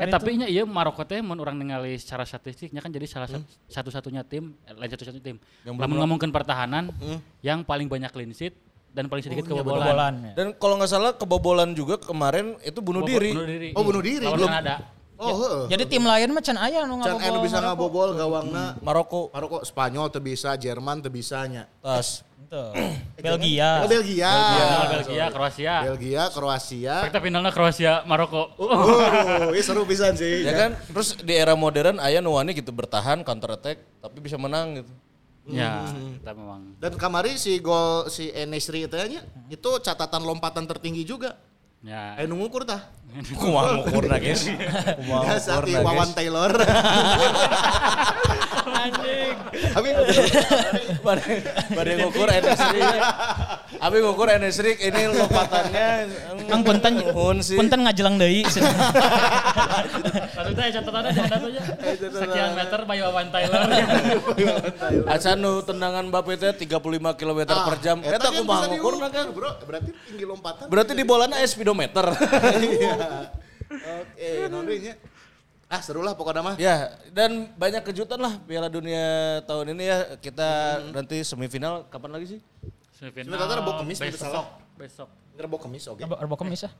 Eh 0.02 0.10
tapi 0.10 0.34
nya 0.34 0.50
iya 0.50 0.66
Maroko 0.66 1.06
teh 1.06 1.22
mun 1.22 1.38
orang 1.38 1.54
ningali 1.54 1.94
secara 1.94 2.26
statistiknya 2.26 2.82
kan 2.82 2.90
jadi 2.90 3.06
salah 3.06 3.30
satu 3.30 3.46
satu-satunya 3.70 4.26
tim 4.26 4.58
eh, 4.66 4.74
lain 4.74 4.90
satu-satunya 4.90 5.22
tim 5.22 5.36
yang 5.64 5.74
ngomongin 5.76 6.28
pertahanan 6.28 6.92
yang 7.40 7.64
paling 7.64 7.88
banyak 7.88 8.12
clean 8.12 8.32
sheet 8.32 8.54
dan 8.94 9.10
paling 9.10 9.26
sedikit 9.26 9.44
kebobolan. 9.50 9.82
kebobolan 9.82 10.14
ya. 10.22 10.32
Dan 10.38 10.46
kalau 10.54 10.78
nggak 10.78 10.90
salah 10.90 11.12
kebobolan 11.18 11.74
juga 11.74 11.98
kemarin 11.98 12.54
itu 12.62 12.78
bunuh 12.78 13.02
Kebobol- 13.02 13.18
diri. 13.18 13.30
Bunuh 13.34 13.48
diri. 13.50 13.68
Oh, 13.74 13.82
bunuh 13.82 14.02
diri. 14.02 14.26
Belum. 14.30 14.46
Kanada. 14.46 14.76
Oh, 15.14 15.30
heeh. 15.30 15.62
Jadi 15.70 15.82
tim 15.86 16.02
lain 16.02 16.26
mah 16.30 16.42
can 16.42 16.58
aya 16.58 16.86
nu 16.86 16.98
Can 16.98 17.18
anu 17.18 17.38
bisa 17.42 17.58
ngabobol 17.58 18.14
gawangna. 18.14 18.78
Maroko 18.82 19.30
Maroko 19.30 19.62
Spanyol 19.62 20.10
teu 20.10 20.22
bisa, 20.22 20.54
Jerman 20.54 21.02
teu 21.02 21.10
bisa 21.10 21.42
nya. 21.46 21.66
tas. 21.82 22.22
Tuh. 22.50 22.70
Belgia. 23.24 23.82
Oh, 23.82 23.88
Belgia. 23.90 24.30
Final 24.30 24.86
Belgia, 24.90 25.24
Kroasia. 25.32 25.74
Belgia, 25.86 26.22
Kroasia. 26.30 26.96
Kita 27.08 27.18
finalnya 27.18 27.50
Kroasia, 27.50 28.06
Maroko. 28.06 28.52
Oh, 28.58 29.50
ini 29.50 29.62
seru 29.62 29.82
pisan 29.86 30.14
sih. 30.14 30.46
Ya 30.46 30.54
kan? 30.54 30.70
Terus 30.86 31.18
di 31.18 31.34
era 31.34 31.54
modern 31.58 31.98
aya 31.98 32.22
nu 32.22 32.34
wani 32.34 32.54
gitu 32.54 32.70
bertahan 32.70 33.22
counter 33.26 33.58
attack 33.58 33.82
tapi 33.98 34.18
bisa 34.18 34.38
menang 34.38 34.82
gitu. 34.82 34.92
Ya, 35.44 35.92
kita 35.92 36.32
memang. 36.32 36.72
Dan 36.80 36.96
kamari 36.96 37.36
si 37.36 37.60
gol 37.60 38.08
si 38.08 38.32
Enesri 38.32 38.88
itu 38.88 38.96
nya 38.96 39.20
itu 39.52 39.70
catatan 39.84 40.24
lompatan 40.24 40.64
tertinggi 40.64 41.04
juga. 41.04 41.36
Ya. 41.84 42.16
Aya 42.16 42.24
nu 42.24 42.40
ngukur 42.40 42.64
tah. 42.64 42.80
Kumaha 43.40 43.84
ngukurna 43.84 44.16
guys. 44.16 44.48
Kumaha 44.48 45.36
Wawan. 45.84 46.08
Taylor. 46.16 46.52
Anjing. 48.84 49.36
Tapi 49.52 49.88
Bade 51.04 51.44
bade 51.70 51.92
ngukur 52.00 52.28
Enesri. 52.28 52.80
Abi 53.76 53.96
ngukur 54.00 54.28
Enesri 54.30 54.72
ini 54.80 55.02
lompatannya 55.12 55.88
Kang 56.48 56.64
punten 56.64 56.92
nuhun 56.96 57.38
sih. 57.38 57.60
punten 57.60 57.84
ngajelang 57.84 58.16
deui. 58.16 58.40
Maksudnya 60.34 60.64
catatannya 60.80 61.10
jangan 61.12 61.40
aja. 61.44 61.62
Sekian 61.94 62.50
meter 62.56 62.80
by 62.84 62.98
Wawan 63.04 63.28
Taylor. 63.28 63.60
Acan 65.06 65.36
nu 65.38 65.60
tendangan 65.60 66.04
Mbappe 66.08 66.34
teh 66.34 66.52
35 66.56 67.20
km 67.20 67.40
per 67.44 67.76
jam. 67.80 67.98
Ah, 68.00 68.16
Eta 68.16 68.28
kumaha 68.32 68.64
diukur, 68.66 68.96
kan? 69.04 69.26
Bro, 69.30 69.50
berarti 69.62 69.90
tinggi 70.08 70.24
lompatan. 70.24 70.66
Berarti 70.66 70.92
di 70.94 71.04
bolana 71.04 71.36
aya 71.36 71.46
speedometer. 71.46 72.06
Iya. 72.64 72.94
Oke, 73.74 74.28
nondinya. 74.48 74.94
Ah, 75.74 75.82
seru 75.82 76.06
lah 76.06 76.14
pokoknya 76.14 76.42
mah. 76.46 76.54
Ya, 76.54 76.94
dan 77.10 77.50
banyak 77.58 77.82
kejutan 77.82 78.22
lah 78.22 78.38
Piala 78.46 78.70
Dunia 78.70 79.42
tahun 79.42 79.74
ini 79.74 79.84
ya. 79.90 79.98
Kita 80.22 80.78
nanti 80.94 81.26
semifinal 81.26 81.90
kapan 81.90 82.14
lagi 82.14 82.38
sih? 82.38 82.40
Semifinal 82.94 83.34
Sebentar, 83.34 83.58
Rebo 83.58 83.72
Kemis, 83.82 83.98
tidak 83.98 84.14
besok. 84.14 84.46
Besok. 84.78 85.08
Ngerebo 85.34 85.58
kemis, 85.58 85.90
oke. 85.90 85.98
Rebo 85.98 86.14
rebo 86.14 86.36
kemis 86.38 86.62
ya. 86.62 86.70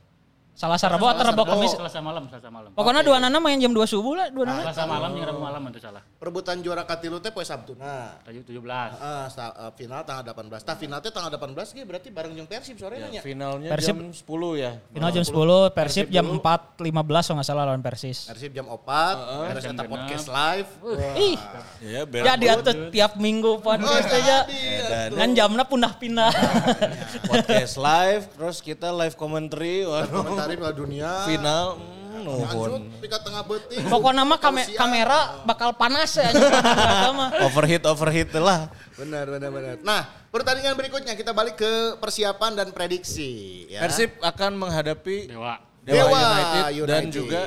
Salah 0.55 0.79
Rebo 0.79 1.05
atau 1.05 1.19
Rebo 1.21 1.43
kemis. 1.43 1.75
Selasa 1.75 1.99
malam, 1.99 2.31
Selasa 2.31 2.47
malam. 2.47 2.71
Pokoknya 2.71 3.03
dua 3.03 3.19
nana 3.19 3.37
main 3.37 3.59
jam 3.59 3.69
2 3.69 3.83
subuh 3.83 4.15
lah, 4.15 4.27
dua 4.31 4.47
nana. 4.47 4.63
Selasa 4.63 4.87
malam 4.87 5.11
yang 5.11 5.27
Rabu 5.27 5.43
malam 5.43 5.59
itu 5.67 5.77
salah. 5.77 5.99
Perebutan 6.15 6.63
juara 6.63 6.81
katilu 6.81 7.19
teh 7.19 7.27
poe 7.27 7.43
Sabtu 7.43 7.75
nah. 7.75 8.15
Tujuh- 8.23 8.47
17. 8.47 8.95
Ah, 8.95 9.27
sa- 9.27 9.51
eh, 9.51 9.71
final 9.75 10.01
tanggal 10.01 10.23
18. 10.25 10.63
Tah 10.63 10.73
final 10.73 10.97
teh 10.97 11.11
tanggal 11.11 11.27
18 11.29 11.69
ge 11.69 11.83
berarti 11.83 12.07
bareng 12.07 12.31
jeung 12.33 12.47
Persib 12.47 12.79
sore 12.79 12.97
Ya, 12.97 13.07
nya. 13.09 13.19
finalnya 13.19 13.67
Persib- 13.69 13.99
jam 13.99 14.15
10 14.15 14.55
ya. 14.55 14.71
Final 14.89 15.11
jam 15.11 15.23
10, 15.27 15.59
Persib 15.69 16.07
jam 16.07 16.25
4.15 16.25 16.79
kalau 17.21 17.35
nggak 17.35 17.45
salah 17.45 17.63
lawan 17.65 17.83
Persis. 17.83 18.17
Persib 18.25 18.51
jam 18.51 18.65
4, 18.65 19.15
beres 19.51 19.59
jam 19.61 19.75
eta 19.75 19.83
genep. 19.83 19.91
podcast 19.91 20.27
live. 20.31 20.69
Ih, 21.19 21.37
Ya, 21.83 22.01
jadi 22.07 22.45
atuh 22.55 22.73
tiap 22.89 23.19
minggu 23.19 23.59
podcast 23.59 24.07
Oh, 24.07 24.17
aja. 24.17 24.37
Dan 25.11 25.35
jamnya 25.35 25.67
pindah-pindah. 25.67 26.31
podcast 27.25 27.75
live, 27.75 28.23
terus 28.31 28.57
kita 28.59 28.89
live 28.89 29.13
commentary, 29.13 29.83
waduh, 29.83 30.44
Komentari 30.47 30.55
Piala 30.55 30.73
Dunia. 30.73 31.09
final, 31.25 31.65
hmm, 31.73 32.21
nuhun. 32.21 32.81
pikat 32.97 33.21
tengah 33.21 33.41
beuting. 33.41 33.81
Pokoknya 33.85 34.23
mah 34.23 34.37
kame- 34.37 34.69
kamera 34.71 35.19
bakal 35.43 35.73
panas 35.73 36.13
ya. 36.13 36.29
Overheat, 37.43 37.83
overheat 37.83 38.29
lah. 38.35 38.69
Benar, 38.95 39.25
benar, 39.27 39.49
benar. 39.49 39.75
Nah, 39.81 40.01
pertandingan 40.29 40.73
berikutnya 40.73 41.13
kita 41.13 41.31
balik 41.31 41.55
ke 41.55 41.71
persiapan 41.97 42.55
dan 42.55 42.67
prediksi. 42.69 43.65
Ya. 43.67 43.81
Persib 43.81 44.15
akan 44.19 44.55
menghadapi 44.55 45.27
Dewa. 45.27 45.59
Dewa, 45.81 45.97
Dewa 45.99 46.17
United, 46.17 46.63
United, 46.73 46.87
dan 46.87 47.03
juga 47.07 47.41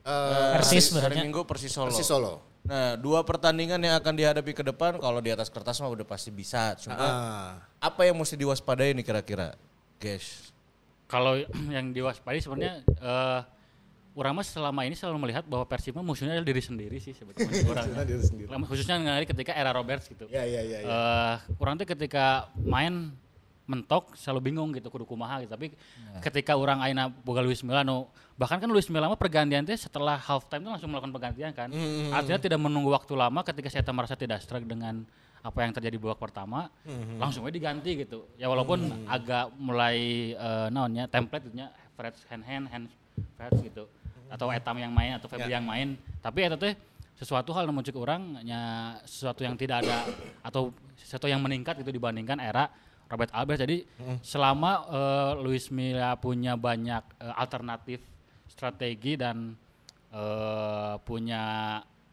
Eh, 0.00 0.52
Persis 0.56 0.88
hari. 0.94 1.20
Minggu 1.20 1.44
Persis 1.44 1.68
Solo. 1.68 1.92
Persis 1.92 2.08
Solo. 2.08 2.40
Nah, 2.64 2.96
dua 2.96 3.20
pertandingan 3.22 3.76
yang 3.76 3.92
akan 3.94 4.16
dihadapi 4.16 4.52
ke 4.52 4.64
depan 4.64 4.96
kalau 4.96 5.20
di 5.20 5.28
atas 5.28 5.52
kertas 5.52 5.76
mah 5.78 5.92
udah 5.92 6.00
pasti 6.02 6.32
bisa. 6.32 6.72
Cuma 6.80 6.96
Ah. 6.96 7.48
apa 7.78 8.08
yang 8.08 8.16
mesti 8.16 8.32
diwaspadai 8.34 8.92
nih 8.92 9.04
kira-kira? 9.04 9.52
Guys. 9.96 10.47
Kalau 11.08 11.40
yang 11.74 11.90
diwaspadai 11.90 12.40
sebenarnya 12.44 12.84
eh 12.84 13.40
orang 14.18 14.34
mah 14.34 14.46
selama 14.46 14.82
ini 14.82 14.98
selalu 14.98 15.30
melihat 15.30 15.46
bahwa 15.46 15.62
Persib 15.62 15.94
mah 15.94 16.02
musuhnya 16.02 16.34
adalah 16.34 16.48
diri 16.50 16.58
sendiri 16.58 16.98
sih 16.98 17.14
sebetulnya 17.14 17.62
orangnya. 17.70 18.02
diri 18.02 18.22
sendiri. 18.26 18.50
Khususnya 18.66 18.98
ngali 18.98 19.24
ketika 19.30 19.54
era 19.54 19.70
Roberts 19.70 20.10
gitu. 20.10 20.26
Ya, 20.26 20.42
ya, 20.42 20.58
ya, 20.58 20.78
ya. 20.82 20.86
Eh, 20.90 21.36
orang 21.62 21.78
tuh 21.78 21.86
ketika 21.86 22.50
main 22.58 23.14
mentok 23.68 24.16
selalu 24.16 24.50
bingung 24.50 24.72
gitu 24.74 24.90
kudu 24.90 25.06
kumaha 25.06 25.44
gitu. 25.44 25.54
Tapi 25.54 25.70
ketika 26.24 26.58
orang 26.58 26.82
aina 26.82 27.06
boga 27.06 27.44
Luis 27.44 27.62
Milla 27.62 27.86
nu 27.86 28.10
bahkan 28.34 28.58
kan 28.58 28.66
Luis 28.66 28.88
Milla 28.90 29.06
mah 29.06 29.20
pergantian 29.20 29.62
teh 29.62 29.76
setelah 29.78 30.18
half 30.18 30.48
time 30.50 30.66
tuh 30.66 30.72
langsung 30.74 30.90
melakukan 30.90 31.14
pergantian 31.14 31.54
kan. 31.54 31.70
Artinya 32.10 32.40
tidak 32.42 32.58
menunggu 32.58 32.90
waktu 32.90 33.14
lama 33.14 33.46
ketika 33.46 33.70
saya 33.70 33.86
merasa 33.94 34.18
tidak 34.18 34.42
struck 34.42 34.64
dengan 34.66 35.06
apa 35.48 35.64
yang 35.64 35.72
terjadi 35.72 35.96
babak 35.96 36.20
pertama, 36.20 36.68
langsung 37.16 37.48
aja 37.48 37.56
diganti 37.56 38.04
gitu. 38.04 38.28
Ya 38.36 38.52
walaupun 38.52 39.08
agak 39.08 39.48
mulai 39.56 40.32
eh, 40.36 40.66
naonnya 40.68 41.08
template 41.08 41.48
gitu 41.48 41.64
nya 41.64 41.72
Fred 41.96 42.12
hand 42.28 42.44
hand 42.44 42.66
hand 42.68 42.86
Fred 43.40 43.56
gitu. 43.64 43.88
Atau 44.28 44.52
Etam 44.52 44.76
yang 44.76 44.92
main 44.92 45.16
atau 45.16 45.24
Febri 45.24 45.56
yang 45.56 45.64
main. 45.64 45.96
Tapi 46.20 46.44
itu 46.44 46.60
teh 46.60 46.76
sesuatu 47.16 47.50
hal 47.56 47.66
muncul 47.72 47.90
ke 47.90 47.98
orang 47.98 48.44
nya 48.46 48.94
sesuatu 49.02 49.42
yang 49.42 49.58
tidak 49.58 49.82
ada 49.82 50.06
atau 50.44 50.70
sesuatu 50.94 51.26
yang 51.26 51.42
meningkat 51.42 51.80
gitu 51.82 51.90
dibandingkan 51.90 52.38
era 52.38 52.70
Robert 53.10 53.34
Alves 53.34 53.58
jadi 53.58 53.82
selama 54.22 54.86
eh, 54.86 55.32
Luis 55.42 55.72
Milla 55.74 56.14
punya 56.14 56.54
banyak 56.54 57.02
eh, 57.18 57.34
alternatif 57.34 58.04
strategi 58.46 59.18
dan 59.18 59.56
eh 60.08 60.94
punya 61.04 61.44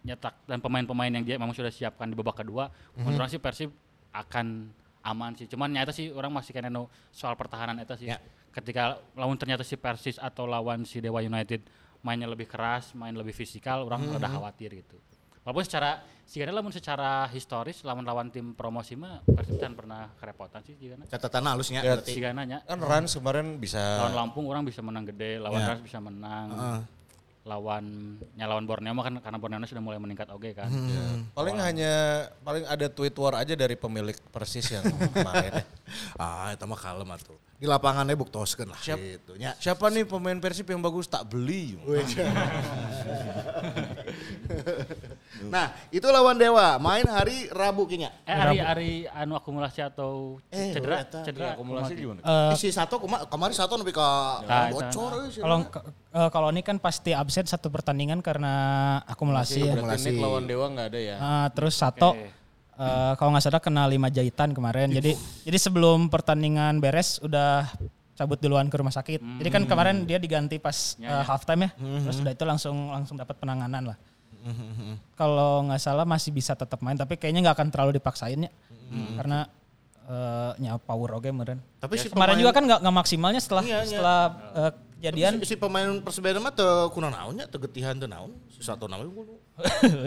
nyetak 0.06 0.46
dan 0.46 0.62
pemain-pemain 0.62 1.10
yang 1.10 1.26
dia 1.26 1.36
memang 1.42 1.58
sudah 1.58 1.74
siapkan 1.74 2.06
di 2.06 2.14
babak 2.14 2.46
kedua, 2.46 2.70
menurut 2.94 3.26
orang 3.26 3.32
sih 3.34 3.42
Persib 3.42 3.74
akan 4.14 4.70
aman 5.02 5.34
sih. 5.34 5.50
Cuman 5.50 5.74
nyata 5.74 5.90
sih 5.90 6.14
orang 6.14 6.30
masih 6.30 6.54
kena 6.54 6.70
no 6.70 6.88
soal 7.10 7.34
pertahanan 7.34 7.82
itu 7.82 7.98
sih. 7.98 8.14
Ya. 8.14 8.22
Ketika 8.54 9.02
lawan 9.18 9.36
ternyata 9.36 9.66
si 9.66 9.76
Persis 9.76 10.22
atau 10.22 10.48
lawan 10.48 10.86
si 10.88 11.04
Dewa 11.04 11.20
United 11.20 11.66
mainnya 12.06 12.30
lebih 12.30 12.46
keras, 12.46 12.94
main 12.94 13.18
lebih 13.18 13.34
fisikal, 13.34 13.84
orang 13.84 14.06
rada 14.16 14.30
khawatir 14.30 14.78
gitu. 14.78 14.96
Walaupun 15.46 15.62
secara 15.62 16.02
sih 16.26 16.42
lamun 16.42 16.74
secara 16.74 17.30
historis 17.30 17.86
lawan-lawan 17.86 18.34
tim 18.34 18.58
promosi 18.58 18.98
mah 18.98 19.22
Persib 19.30 19.62
kan 19.62 19.78
pernah 19.78 20.10
kerepotan 20.18 20.66
sih 20.66 20.74
jika 20.74 20.98
Catatan 21.06 21.46
halusnya 21.46 21.86
Ya, 21.86 21.94
berarti. 22.02 22.18
Jika 22.18 22.34
nanya 22.34 22.66
Kan 22.66 22.82
Rans 22.82 23.14
kemarin 23.14 23.62
bisa 23.62 23.78
lawan 23.78 24.26
Lampung 24.26 24.50
orang 24.50 24.66
bisa 24.66 24.82
menang 24.82 25.06
gede, 25.06 25.38
lawan 25.38 25.62
Ya. 25.62 25.68
Rans 25.70 25.82
bisa 25.86 26.02
menang. 26.02 26.48
Heeh. 26.50 26.80
Lawan 27.46 28.18
ya 28.34 28.50
lawan 28.50 28.66
Borneo 28.66 28.90
mah 28.92 29.06
kan 29.06 29.22
karena 29.22 29.38
Borneo 29.38 29.62
sudah 29.64 29.78
mulai 29.78 30.02
meningkat 30.02 30.34
oke 30.34 30.50
kan. 30.52 30.66
paling 31.32 31.62
hanya 31.62 32.26
paling 32.42 32.66
ada 32.66 32.90
tweet 32.90 33.14
war 33.16 33.38
aja 33.38 33.54
dari 33.54 33.78
pemilik 33.78 34.18
Persis 34.34 34.66
yang 34.68 34.82
kemarin. 35.14 35.62
ya. 35.62 35.66
Ah, 36.18 36.50
itu 36.50 36.66
mah 36.66 36.76
kalem 36.76 37.06
atuh. 37.06 37.38
Di 37.56 37.70
lapangannya 37.70 38.18
buktoskeun 38.18 38.68
lah 38.68 38.82
Siap. 38.82 38.98
gitu 38.98 39.38
nya. 39.38 39.54
Siapa 39.56 39.88
nih 39.88 40.04
pemain 40.04 40.36
Persib 40.42 40.68
yang 40.68 40.82
bagus 40.82 41.06
tak 41.06 41.30
beli? 41.30 41.78
Nah, 45.46 45.76
itu 45.92 46.08
lawan 46.08 46.40
Dewa, 46.40 46.80
main 46.80 47.04
hari 47.06 47.52
Rabu 47.52 47.84
kinya. 47.86 48.08
Eh 48.24 48.32
hari 48.34 48.58
hari 48.60 48.92
anu 49.12 49.36
akumulasi 49.36 49.84
atau 49.84 50.40
Eh, 50.48 50.72
cedera 50.72 51.04
eta. 51.04 51.22
cedera 51.28 51.60
Akumulasi 51.60 51.92
gimana? 51.94 52.24
Eh, 52.24 52.56
si 52.56 52.72
satu 52.72 53.04
kuma, 53.04 53.28
kemarin 53.28 53.52
satu 53.52 53.76
lebih 53.76 53.94
ke 53.94 54.08
Nah, 54.48 54.72
bocor 54.72 55.12
kalau 55.28 55.58
eh, 56.16 56.30
kalau 56.32 56.48
ini 56.50 56.64
kan 56.64 56.80
pasti 56.80 57.12
absen 57.12 57.44
satu 57.46 57.68
pertandingan 57.68 58.24
karena 58.24 58.54
akumulasi 59.06 59.60
ya. 59.60 59.74
Berarti 59.76 60.08
Nick 60.08 60.24
lawan 60.24 60.48
Dewa 60.48 60.66
nggak 60.72 60.88
ada 60.88 61.00
ya? 61.00 61.16
Ah, 61.20 61.48
terus 61.52 61.76
Sato 61.76 62.16
eh, 62.16 63.12
kalau 63.20 63.30
nggak 63.36 63.44
salah 63.44 63.62
kena 63.62 63.84
lima 63.92 64.08
jahitan 64.08 64.56
kemarin. 64.56 64.88
Jadi 64.92 65.20
jadi 65.44 65.58
sebelum 65.60 66.08
pertandingan 66.08 66.80
beres 66.80 67.20
udah 67.20 67.68
cabut 68.16 68.40
duluan 68.40 68.72
ke 68.72 68.76
rumah 68.80 68.96
sakit. 68.96 69.20
Jadi 69.20 69.50
kan 69.52 69.68
kemarin 69.68 70.08
dia 70.08 70.16
diganti 70.16 70.64
pas 70.64 70.96
eh, 70.96 71.24
halftime 71.28 71.68
ya. 71.68 71.70
Terus 72.08 72.24
udah 72.24 72.32
itu 72.32 72.44
langsung 72.48 72.76
langsung 72.96 73.20
dapat 73.20 73.36
penanganan 73.36 73.92
lah. 73.92 73.98
Kalau 75.14 75.66
nggak 75.66 75.80
salah 75.80 76.04
masih 76.04 76.30
bisa 76.30 76.54
tetap 76.54 76.80
main 76.80 76.94
tapi 76.94 77.16
kayaknya 77.16 77.42
nggak 77.44 77.56
akan 77.56 77.70
terlalu 77.70 77.92
dipaksain 77.96 78.40
ya. 78.40 78.52
Karena 79.16 79.50
eh, 80.06 80.52
nya 80.60 80.78
power 80.78 81.18
oke 81.18 81.30
meren. 81.30 81.60
Tapi 81.78 81.98
si 81.98 82.08
Kemarin 82.08 82.36
pemain- 82.36 82.42
juga 82.42 82.52
kan 82.52 82.64
nggak 82.64 82.80
nggak 82.82 82.96
maksimalnya 82.96 83.42
setelah 83.42 83.64
Iya, 83.64 83.80
iya. 83.80 83.86
setelah 83.88 84.20
eh, 84.54 84.72
kejadian. 84.96 85.32
si, 85.40 85.46
si 85.46 85.56
pemain 85.56 85.90
Persebaya 86.00 86.38
mah 86.38 86.52
teu 86.52 86.90
kuna 86.90 87.10
naonnya, 87.10 87.46
teu 87.46 87.58
getihan 87.60 87.96
teu 87.96 88.06
naon. 88.06 88.38
Si 88.48 88.62
satu 88.62 88.86
naon. 88.86 89.10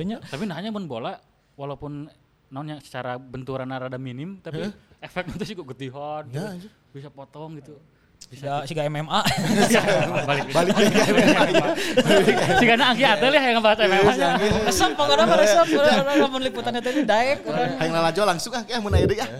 Nya. 0.01 0.23
Tapi 0.33 0.45
nanya 0.45 0.71
mun 0.71 0.87
bola 0.87 1.19
walaupun 1.55 2.07
nonnya 2.49 2.81
secara 2.81 3.19
benturan 3.19 3.69
rada 3.69 4.01
minim 4.01 4.41
tapi 4.41 4.73
efeknya 4.99 5.37
itu 5.37 5.45
sih 5.45 5.55
kok 5.55 5.69
getihan 5.69 6.25
gitu. 6.27 6.41
Ya, 6.41 6.55
anjir. 6.55 6.71
bisa 6.89 7.09
potong 7.11 7.59
gitu. 7.59 7.77
Bisa 8.29 8.61
si 8.69 8.77
MMA. 8.77 9.21
balik 10.29 10.47
balik 10.53 10.75
si 12.61 12.65
karena 12.69 12.85
angki 12.93 13.05
atel 13.09 13.33
ya 13.33 13.41
yang 13.41 13.57
ngebahas 13.57 13.79
MMA 13.89 14.13
nya. 14.21 14.31
Resep 14.69 14.91
pokoknya 14.93 15.25
mah 15.25 15.39
resep. 15.41 15.67
Udah 15.73 15.95
lamun 16.05 16.43
liputan 16.45 16.77
itu 16.77 16.89
ini 16.93 17.03
daek. 17.09 17.41
urang. 17.49 17.81
Hayang 17.81 17.95
lalajo 17.97 18.21
langsung 18.29 18.53
ah, 18.53 18.63
ya 18.69 18.85
aya 18.85 19.07
deui 19.09 19.19
ah. 19.25 19.31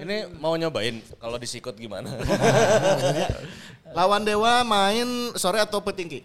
Ini 0.00 0.16
mau 0.38 0.54
nyobain 0.54 1.02
kalau 1.18 1.36
disikut 1.36 1.74
gimana? 1.74 2.08
Lawan 3.98 4.22
Dewa 4.22 4.62
main 4.62 5.34
sore 5.34 5.58
atau 5.58 5.82
petinggi? 5.82 6.22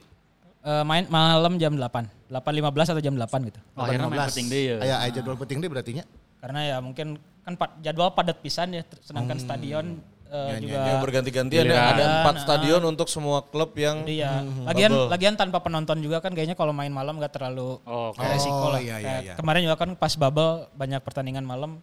Eh, 0.61 0.83
main 0.85 1.09
malam 1.09 1.57
jam 1.57 1.73
8. 1.73 2.29
8.15 2.29 2.93
atau 2.93 3.01
jam 3.01 3.13
8 3.17 3.49
gitu. 3.49 3.59
Oh, 3.73 3.85
akhirnya 3.85 4.09
main 4.09 4.21
15. 4.25 4.29
penting 4.29 4.47
deh 4.53 4.61
ya. 4.61 4.75
Aya 4.81 4.95
aya 5.01 5.11
jadwal 5.13 5.37
peting 5.41 5.57
deh 5.61 5.69
berarti 5.69 5.91
nya. 5.97 6.05
Karena 6.37 6.59
ya 6.61 6.77
mungkin 6.77 7.17
kan 7.41 7.53
jadwal 7.81 8.13
padat 8.13 8.37
pisan 8.41 8.73
ya 8.73 8.81
sedangkan 9.01 9.37
stadion 9.37 10.01
eh, 10.27 10.47
Ya, 10.47 10.57
juga 10.57 10.77
yang 10.85 10.99
berganti-gantian 10.99 11.63
ya. 11.65 11.81
Ada 11.89 12.03
empat 12.19 12.33
Nah. 12.33 12.41
stadion 12.41 12.81
untuk 12.83 13.07
semua 13.07 13.41
klub 13.41 13.71
yang 13.75 14.01
Jadi 14.01 14.15
ya, 14.17 14.41
lagian 14.63 14.91
Bubble. 14.91 15.09
lagian 15.09 15.35
tanpa 15.35 15.57
penonton 15.59 15.97
juga 15.97 16.17
kan 16.17 16.31
kayaknya 16.31 16.53
kalau 16.53 16.71
main 16.71 16.89
malam 16.89 17.17
gak 17.17 17.31
terlalu 17.31 17.77
Oh, 17.81 18.09
oke. 18.09 18.19
resiko 18.21 18.51
Oh, 18.51 18.69
lah. 18.69 18.79
iya, 18.79 18.95
iya, 18.95 19.05
Kayak 19.05 19.21
iya. 19.23 19.33
Kemarin 19.35 19.61
juga 19.63 19.77
kan 19.77 19.89
pas 19.93 20.13
bubble 20.13 20.51
banyak 20.73 20.99
pertandingan 20.99 21.43
malam. 21.43 21.81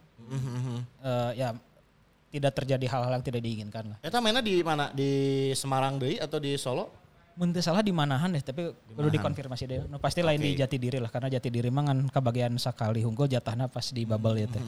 eh, 1.03 1.30
ya 1.36 1.53
tidak 2.28 2.53
terjadi 2.55 2.86
hal-hal 2.88 3.12
yang 3.12 3.20
tidak 3.22 3.40
diinginkan 3.40 3.84
lah. 3.86 3.99
Eta 4.01 4.16
mainnya 4.16 4.40
di 4.40 4.61
mana? 4.61 4.88
Di 4.90 5.11
Semarang 5.53 5.97
deui 5.97 6.16
atau 6.16 6.38
di 6.38 6.57
Solo? 6.57 6.88
Mun 7.33 7.49
teu 7.49 7.64
salah 7.64 7.80
di 7.80 7.97
manahan 7.97 8.28
deh, 8.28 8.45
tapi 8.45 8.68
perlu 8.93 9.09
dikonfirmasi 9.09 9.64
deh. 9.64 9.78
No, 9.89 9.97
pasti 9.97 10.20
lain 10.20 10.37
di 10.37 10.53
Jati 10.53 10.76
Diri 10.76 11.01
lah, 11.01 11.09
karena 11.09 11.33
Jati 11.33 11.49
Diri 11.49 11.72
mah 11.72 11.89
kan 11.89 11.99
kebagian 12.12 12.53
sakali 12.61 13.01
hunggul 13.01 13.24
jatahna 13.24 13.72
pas 13.72 13.89
di 13.89 14.05
bubble 14.05 14.37
ya 14.37 14.49
teh. 14.53 14.61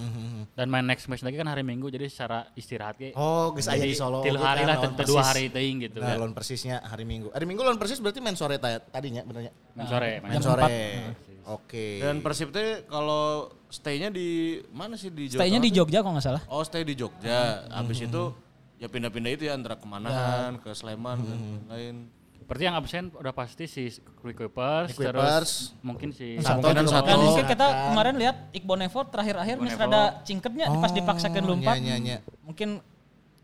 Dan 0.56 0.72
main 0.72 0.84
next 0.84 1.04
match 1.12 1.20
lagi 1.20 1.36
kan 1.36 1.44
hari 1.44 1.60
Minggu 1.60 1.92
jadi 1.92 2.08
secara 2.08 2.48
istirahat 2.56 2.96
ge. 2.96 3.12
Oh, 3.12 3.52
geus 3.52 3.68
aya 3.68 3.84
Jadi 3.84 3.92
di 3.92 4.00
Solo. 4.00 4.24
tilu 4.24 4.40
oge 4.40 4.48
hari 4.48 4.62
kan, 4.64 4.80
lah, 4.80 5.04
dua 5.04 5.22
hari 5.22 5.52
teuing 5.52 5.76
gitu. 5.84 6.00
Nah, 6.00 6.16
lawan 6.16 6.32
Persisnya 6.32 6.80
hari 6.80 7.04
Minggu. 7.04 7.28
Hari 7.36 7.44
Minggu 7.44 7.60
lawan 7.60 7.76
Persis 7.76 8.00
berarti 8.00 8.24
main 8.24 8.36
sore 8.36 8.56
ta- 8.56 8.80
tadinya 8.80 9.20
benernya. 9.28 9.52
Main 9.76 9.86
sore, 9.88 10.10
main 10.24 10.40
sore. 10.40 10.62
empat. 10.64 11.32
Oke. 11.44 12.00
dan 12.00 12.24
Persib 12.24 12.48
teh 12.56 12.88
kalau 12.88 13.52
stay-nya 13.68 14.08
di 14.08 14.56
mana 14.72 14.96
sih 14.96 15.12
di 15.12 15.28
Jawa 15.28 15.44
Stay-nya 15.44 15.60
di? 15.60 15.68
Jogja 15.68 16.00
kalau 16.00 16.16
nggak 16.16 16.24
salah. 16.24 16.42
Oh, 16.48 16.64
stay 16.64 16.80
di 16.88 16.96
Jogja. 16.96 17.68
Habis 17.68 18.08
itu 18.08 18.32
ya 18.80 18.88
pindah-pindah 18.88 19.30
itu 19.36 19.44
ya 19.48 19.52
antara 19.52 19.76
kemanahan, 19.76 20.56
ke 20.56 20.72
Sleman 20.72 21.20
dan 21.20 21.38
lain. 21.68 21.96
Berarti 22.44 22.64
yang 22.64 22.76
absen 22.76 23.08
udah 23.10 23.32
pasti 23.32 23.64
si 23.64 23.88
Quick 24.20 24.36
Quick 24.36 24.52
terus 24.92 25.72
mungkin 25.80 26.12
si 26.12 26.36
Sato. 26.38 26.60
Dan 26.66 26.84
mau. 26.84 27.24
mungkin 27.24 27.44
kita 27.46 27.66
Kan. 27.66 27.84
kemarin 27.90 28.14
lihat 28.16 28.36
Iqbal 28.52 28.78
Nevo 28.78 29.00
terakhir-akhir 29.02 29.56
mis 29.56 29.72
rada 29.72 30.20
cingketnya 30.22 30.68
pas 30.74 30.90
dipaksakan 30.90 31.42
lompat. 31.42 31.80
Nya, 31.80 31.96
nya, 31.96 31.96
nya. 31.96 32.16
Mungkin 32.40 32.84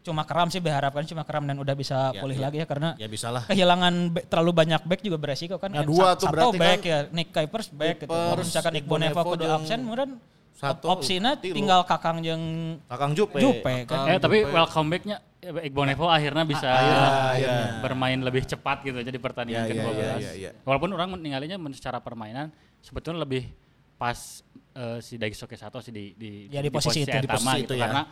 cuma 0.00 0.24
keram 0.24 0.48
sih 0.48 0.58
berharapkan 0.58 1.04
cuma 1.04 1.24
keram 1.24 1.44
dan 1.44 1.56
udah 1.56 1.72
bisa 1.72 2.08
Ya, 2.10 2.20
pulih 2.20 2.32
ya. 2.34 2.42
lagi 2.42 2.56
ya 2.56 2.66
karena 2.66 2.88
Ya 2.96 3.04
bisa 3.04 3.28
lah. 3.28 3.44
kehilangan 3.44 3.94
back- 4.10 4.26
terlalu 4.28 4.52
banyak 4.54 4.82
back 4.82 5.00
juga 5.00 5.16
beresiko 5.16 5.56
kan. 5.56 5.68
Nah, 5.70 5.84
dua 5.84 6.12
tuh 6.14 6.24
Sato 6.24 6.32
berarti 6.34 6.56
back 6.56 6.78
kan. 6.78 6.88
ya, 6.88 6.98
Nick 7.10 7.28
Kuipers 7.30 7.68
back 7.68 7.96
gitu. 7.98 8.08
Kalau 8.08 8.32
Kuipers, 8.32 8.46
misalkan 8.48 8.72
Iqbal 8.76 8.98
Nevo 8.98 9.20
jeung 9.34 9.52
absen, 9.54 9.78
kemudian 9.82 10.10
Sato, 10.60 10.86
opsinya 10.86 11.32
tilu. 11.34 11.56
tinggal 11.56 11.80
Kakang 11.82 12.20
jeung 12.20 12.44
Kakang 12.84 13.16
Jupe. 13.16 13.40
Jupe 13.40 13.88
kan. 13.88 14.04
Eh 14.06 14.20
tapi 14.20 14.44
welcome 14.44 14.88
back-nya 14.88 15.16
eh, 15.40 15.66
Iqbal 15.66 15.88
Nevo 15.88 16.04
akhirnya 16.06 16.44
bisa 16.44 16.68
akhirnya. 16.68 17.80
bermain 17.80 18.20
lebih 18.20 18.44
cepat 18.44 18.84
gitu 18.84 19.00
jadi 19.00 19.16
pertandingan 19.16 19.64
Ya, 19.64 19.66
ya, 19.66 19.74
ke-12. 19.74 19.96
ya, 19.96 20.14
ya, 20.18 20.32
ya. 20.38 20.50
Walaupun 20.62 20.92
orang 20.92 21.16
ninggalinya 21.16 21.56
men- 21.56 21.72
secara 21.72 21.96
permainan 21.98 22.52
sebetulnya 22.78 23.24
lebih 23.24 23.48
pas 23.96 24.44
eh, 24.72 25.00
si 25.00 25.16
Daisoke 25.16 25.56
Sato 25.56 25.80
sih 25.80 25.90
di 25.90 26.12
di, 26.12 26.30
Ya, 26.46 26.60
di 26.60 26.68
posisi 26.68 27.02
itu, 27.02 27.08
di 27.10 27.24
posisi 27.26 27.56
gitu 27.58 27.72
itu 27.72 27.74
ya. 27.74 27.84
karena 27.84 28.02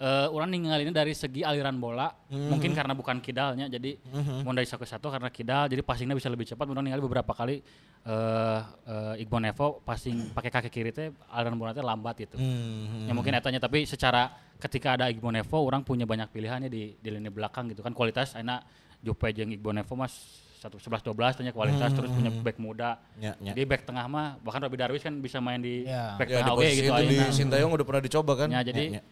eh, 0.00 0.26
orang 0.26 0.48
ninggalinnya 0.48 0.96
dari 0.96 1.12
segi 1.12 1.40
aliran 1.40 1.76
bola 1.76 2.08
mungkin 2.26 2.72
karena 2.72 2.92
bukan 2.92 3.20
kidalnya 3.20 3.68
jadi 3.68 4.00
mau 4.40 4.50
Daisoke 4.50 4.82
Sato 4.82 5.06
karena 5.06 5.28
kidal 5.28 5.68
jadi 5.68 5.80
passingnya 5.80 6.14
bisa 6.14 6.26
lebih 6.26 6.44
cepat 6.44 6.64
orang 6.64 6.82
ningali 6.82 7.00
beberapa 7.00 7.30
kali 7.30 7.60
eh 8.00 8.60
eh, 8.86 9.22
Iqbal 9.22 9.42
Nevo 9.42 9.80
passing 9.80 10.32
pakai 10.32 10.48
kaki 10.48 10.68
kiri 10.68 10.90
teh 10.90 11.12
aliran 11.28 11.54
bola 11.54 11.70
teh 11.70 11.80
lambat 11.80 12.16
gitu 12.18 12.36
Hmm. 12.36 13.04
ya 13.04 13.12
mungkin 13.12 13.34
etanya 13.34 13.60
tapi 13.60 13.84
secara 13.84 14.32
ketika 14.56 14.96
ada 14.96 15.06
Iqbal 15.06 15.32
Nevo 15.32 15.60
orang 15.60 15.80
punya 15.80 16.04
banyak 16.04 16.28
pilihannya 16.28 16.66
di 16.66 16.96
di 16.96 17.08
lini 17.08 17.28
belakang 17.28 17.68
gitu 17.68 17.80
kan 17.80 17.92
kualitas 17.92 18.32
enak 18.34 18.64
Jupe 18.98 19.28
jeung 19.30 19.48
Iqbal 19.50 19.76
Nevo 19.76 19.94
mas 19.94 20.16
satu 20.56 20.76
sebelas 20.76 21.00
dua 21.00 21.12
belas 21.12 21.32
tanya 21.34 21.52
kualitas 21.52 21.88
terus 21.90 22.08
punya 22.10 22.28
back 22.34 22.56
muda 22.56 23.00
Ya, 23.16 23.32
ya. 23.38 23.52
jadi 23.52 23.64
back 23.66 23.84
tengah 23.84 24.04
mah 24.06 24.36
bahkan 24.38 24.60
Robi 24.60 24.76
Darwis 24.76 25.00
kan 25.00 25.16
bisa 25.16 25.40
main 25.40 25.56
di 25.56 25.84
Ya. 25.84 26.16
back 26.16 26.28
Ya 26.28 26.36
di 26.36 26.42
tengah 26.42 26.52
oke 26.54 26.68
gitu 26.68 26.88
itu 26.90 27.04
di. 27.06 27.16
Sintayong 27.32 27.70
udah 27.70 27.84
pernah 27.84 28.00
dicoba 28.00 28.32
kan. 28.34 28.48
Ya, 28.50 28.60
jadi 28.60 28.84
Ya, 28.86 29.00
ya. 29.00 29.02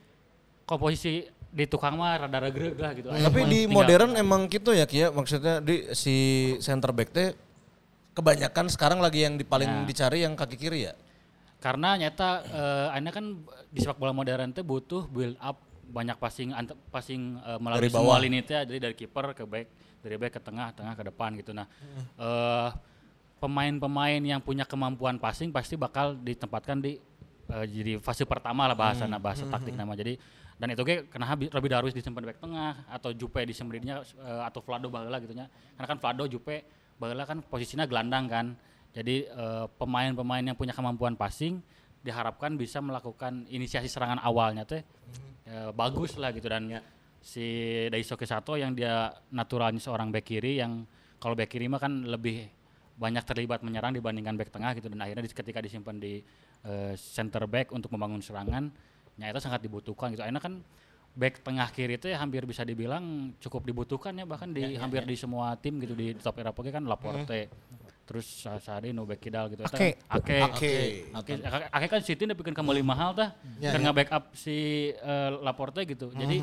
Komposisi 0.68 1.24
di 1.48 1.64
tukang 1.64 1.96
mah 1.96 2.20
rada 2.20 2.38
regreg 2.38 2.76
lah 2.76 2.92
gitu 2.92 3.08
Tapi 3.08 3.40
di 3.42 3.64
Tinggal- 3.64 3.72
modern 3.72 4.10
emang 4.14 4.44
gitu 4.46 4.70
ya 4.70 4.84
Kia, 4.84 5.08
maksudnya 5.08 5.58
di 5.58 5.88
si 5.92 6.16
center 6.58 6.92
back 6.92 7.08
teh 7.08 7.32
kebanyakan 8.12 8.68
sekarang 8.68 8.98
lagi 8.98 9.22
yang 9.22 9.40
paling 9.40 9.64
Ya. 9.66 9.84
dicari 9.84 10.18
yang 10.20 10.34
kaki 10.34 10.56
kiri 10.56 10.80
ya. 10.84 10.94
karena 11.58 11.96
nyata 11.96 12.30
eh 12.44 12.86
akhirnya 12.88 13.10
kan 13.10 13.24
di 13.66 13.80
sepak 13.80 13.96
bola 13.96 14.12
modern 14.12 14.52
teh 14.52 14.62
butuh 14.62 15.08
build 15.08 15.34
up 15.40 15.58
banyak 15.88 16.14
passing 16.16 16.52
ant- 16.52 16.78
passing 16.86 17.34
eh, 17.36 17.58
melalui 17.58 17.80
Dari 17.80 17.90
bawah. 17.90 18.14
semua 18.14 18.16
lini 18.20 18.38
teh 18.40 18.54
jadi 18.60 18.78
dari 18.78 18.94
kiper 18.94 19.32
ke 19.32 19.42
back 19.42 19.66
dari 19.98 20.14
back 20.16 20.32
ke 20.34 20.40
tengah 20.40 20.70
tengah 20.70 20.94
ke 20.94 21.02
depan 21.04 21.34
gitu. 21.34 21.50
Nah 21.50 21.66
eh 22.14 22.68
pemain-pemain 23.38 24.18
yang 24.20 24.38
punya 24.38 24.62
kemampuan 24.62 25.16
passing 25.16 25.50
pasti 25.50 25.74
bakal 25.74 26.14
ditempatkan 26.14 26.78
di 26.78 26.98
eh, 27.48 27.64
jadi 27.66 27.92
fase 27.98 28.22
pertama 28.22 28.62
lah 28.64 28.76
bahasa 28.76 29.06
nah 29.06 29.18
bahasa 29.18 29.42
taktik 29.44 29.74
nama. 29.74 29.94
Jadi 29.94 30.14
dan 30.58 30.74
itu 30.74 30.82
ge 30.82 31.06
kenapa 31.06 31.38
Bi- 31.38 31.50
Robi 31.54 31.68
Darwis 31.70 31.94
disimpan 31.94 32.26
back 32.26 32.42
tengah 32.42 32.82
atau 32.90 33.14
Jupe 33.14 33.46
disemberinya 33.46 34.02
eh, 34.02 34.42
atau 34.42 34.58
Vlado 34.58 34.90
baheula 34.90 35.22
gitu 35.22 35.30
nya. 35.32 35.46
Karena 35.78 35.86
kan 35.86 35.98
Vlado 36.02 36.26
Jupe 36.26 36.66
baheula 36.98 37.22
kan 37.22 37.38
posisinya 37.46 37.86
gelandang 37.86 38.26
kan. 38.26 38.46
Jadi 38.90 39.22
eh, 39.22 39.66
pemain-pemain 39.78 40.42
yang 40.42 40.58
punya 40.58 40.74
kemampuan 40.74 41.14
passing 41.14 41.62
diharapkan 42.02 42.58
bisa 42.58 42.82
melakukan 42.82 43.46
inisiasi 43.46 43.86
serangan 43.86 44.18
awalnya 44.18 44.66
teh 44.66 44.82
eh, 45.46 45.70
bagus 45.70 46.18
lah 46.18 46.34
gitu. 46.34 46.50
Dan 46.50 46.74
si 47.22 47.46
Daisoke 47.86 48.26
Sato 48.26 48.58
yang 48.58 48.74
dia 48.74 49.14
naturalnya 49.30 49.78
seorang 49.78 50.10
back 50.10 50.26
kiri 50.26 50.58
yang 50.58 50.82
kalau 51.22 51.38
back 51.38 51.54
kiri 51.54 51.70
mah 51.70 51.78
kan 51.78 52.02
lebih 52.02 52.50
banyak 52.98 53.22
terlibat 53.22 53.62
menyerang 53.62 53.94
dibandingkan 53.94 54.34
back 54.34 54.50
tengah 54.50 54.74
gitu. 54.74 54.90
Dan 54.90 55.06
akhirnya 55.06 55.22
di- 55.22 55.30
ketika 55.30 55.62
disimpan 55.62 56.02
di 56.02 56.18
eh, 56.66 56.98
center 56.98 57.46
back 57.46 57.70
untuk 57.70 57.94
membangun 57.94 58.18
serangan, 58.18 58.74
ya 59.18 59.28
itu 59.28 59.40
sangat 59.42 59.60
dibutuhkan 59.60 60.14
gitu. 60.14 60.22
Akhirnya 60.22 60.40
kan 60.40 60.62
back 61.12 61.42
tengah 61.42 61.66
kiri 61.68 61.98
itu 61.98 62.06
ya 62.06 62.22
hampir 62.22 62.46
bisa 62.46 62.62
dibilang 62.62 63.34
cukup 63.38 63.66
dibutuhkan 63.66 64.14
ya 64.14 64.22
bahkan 64.22 64.48
di 64.48 64.78
hampir 64.78 65.02
di 65.02 65.18
semua 65.18 65.58
tim 65.58 65.82
gitu 65.82 65.92
di 65.92 66.14
top 66.14 66.38
Eropa 66.38 66.62
kan 66.64 66.86
Laporte. 66.86 67.50
Terus 68.08 68.24
Sa- 68.24 68.56
Sari 68.56 68.94
no 68.94 69.04
back 69.04 69.20
kidal 69.20 69.52
gitu. 69.52 69.60
Ake. 69.60 70.00
Ake. 70.08 70.36
Ake. 70.40 70.72
Ake, 71.12 71.32
Ake- 71.44 71.68
Ake 71.68 71.86
kan 71.90 72.00
City 72.00 72.24
udah 72.24 72.32
bikin 72.32 72.56
kembali 72.56 72.80
mahal 72.80 73.12
tah. 73.12 73.36
Ya, 73.60 73.74
karena 73.74 73.92
backup 73.92 74.32
si 74.32 74.56
eh, 74.90 75.30
Laporte 75.42 75.84
gitu. 75.84 76.08
Jadi 76.10 76.40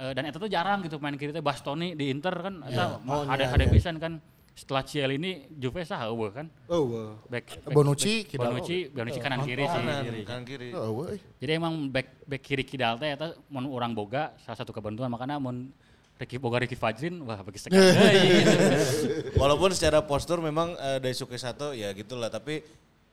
eh, 0.00 0.12
dan 0.16 0.24
itu 0.24 0.40
tuh 0.40 0.48
jarang 0.48 0.80
gitu 0.80 0.96
main 0.96 1.12
kiri 1.14 1.34
teh 1.34 1.44
Bastoni 1.44 1.92
di 1.92 2.08
Inter 2.08 2.32
kan 2.32 2.64
eta 2.64 2.96
Oh, 3.04 3.28
ada 3.28 3.44
iya, 3.44 3.52
ada 3.52 3.64
iya. 3.66 3.68
pisan 3.68 4.00
kan. 4.00 4.22
Setelah 4.60 4.84
Ciel 4.84 5.16
ini 5.16 5.48
Juve 5.48 5.80
sah 5.82 6.04
eueuh 6.04 6.28
kan. 6.28 6.46
Oh. 6.68 7.16
Back, 7.26 7.64
back- 7.64 7.72
Bonucci, 7.72 8.14
back- 8.20 8.28
kidal. 8.28 8.44
Bonucci, 8.52 8.76
Bonucci 8.92 9.16
kanan 9.18 9.40
kiri 9.40 9.64
sih. 9.64 9.72
Kanan, 9.74 10.02
kiri. 10.04 10.20
kanan 10.22 10.44
kiri. 10.44 10.68
Oh. 10.76 11.08
Jadi 11.40 11.52
emang 11.54 11.88
back 11.88 12.28
back 12.28 12.42
kiri 12.44 12.60
kidal 12.62 12.94
teh 12.94 13.08
eta 13.08 13.32
mun 13.48 13.64
urang 13.64 13.96
boga 13.96 14.36
salah 14.38 14.54
satu 14.54 14.68
kebentuan 14.70 15.08
makanya 15.08 15.40
mun 15.40 15.72
Ricky 16.14 16.36
boga 16.36 16.60
Ricky 16.60 16.76
Fajrin 16.76 17.24
wah 17.24 17.40
bagi 17.40 17.56
sekali. 17.56 17.80
Walaupun 19.40 19.72
secara 19.72 20.04
postur 20.04 20.38
memang 20.38 20.76
eh, 20.76 21.00
Daisuke 21.00 21.34
Sato 21.34 21.72
ya 21.72 21.88
gitulah 21.92 22.28
tapi 22.28 22.60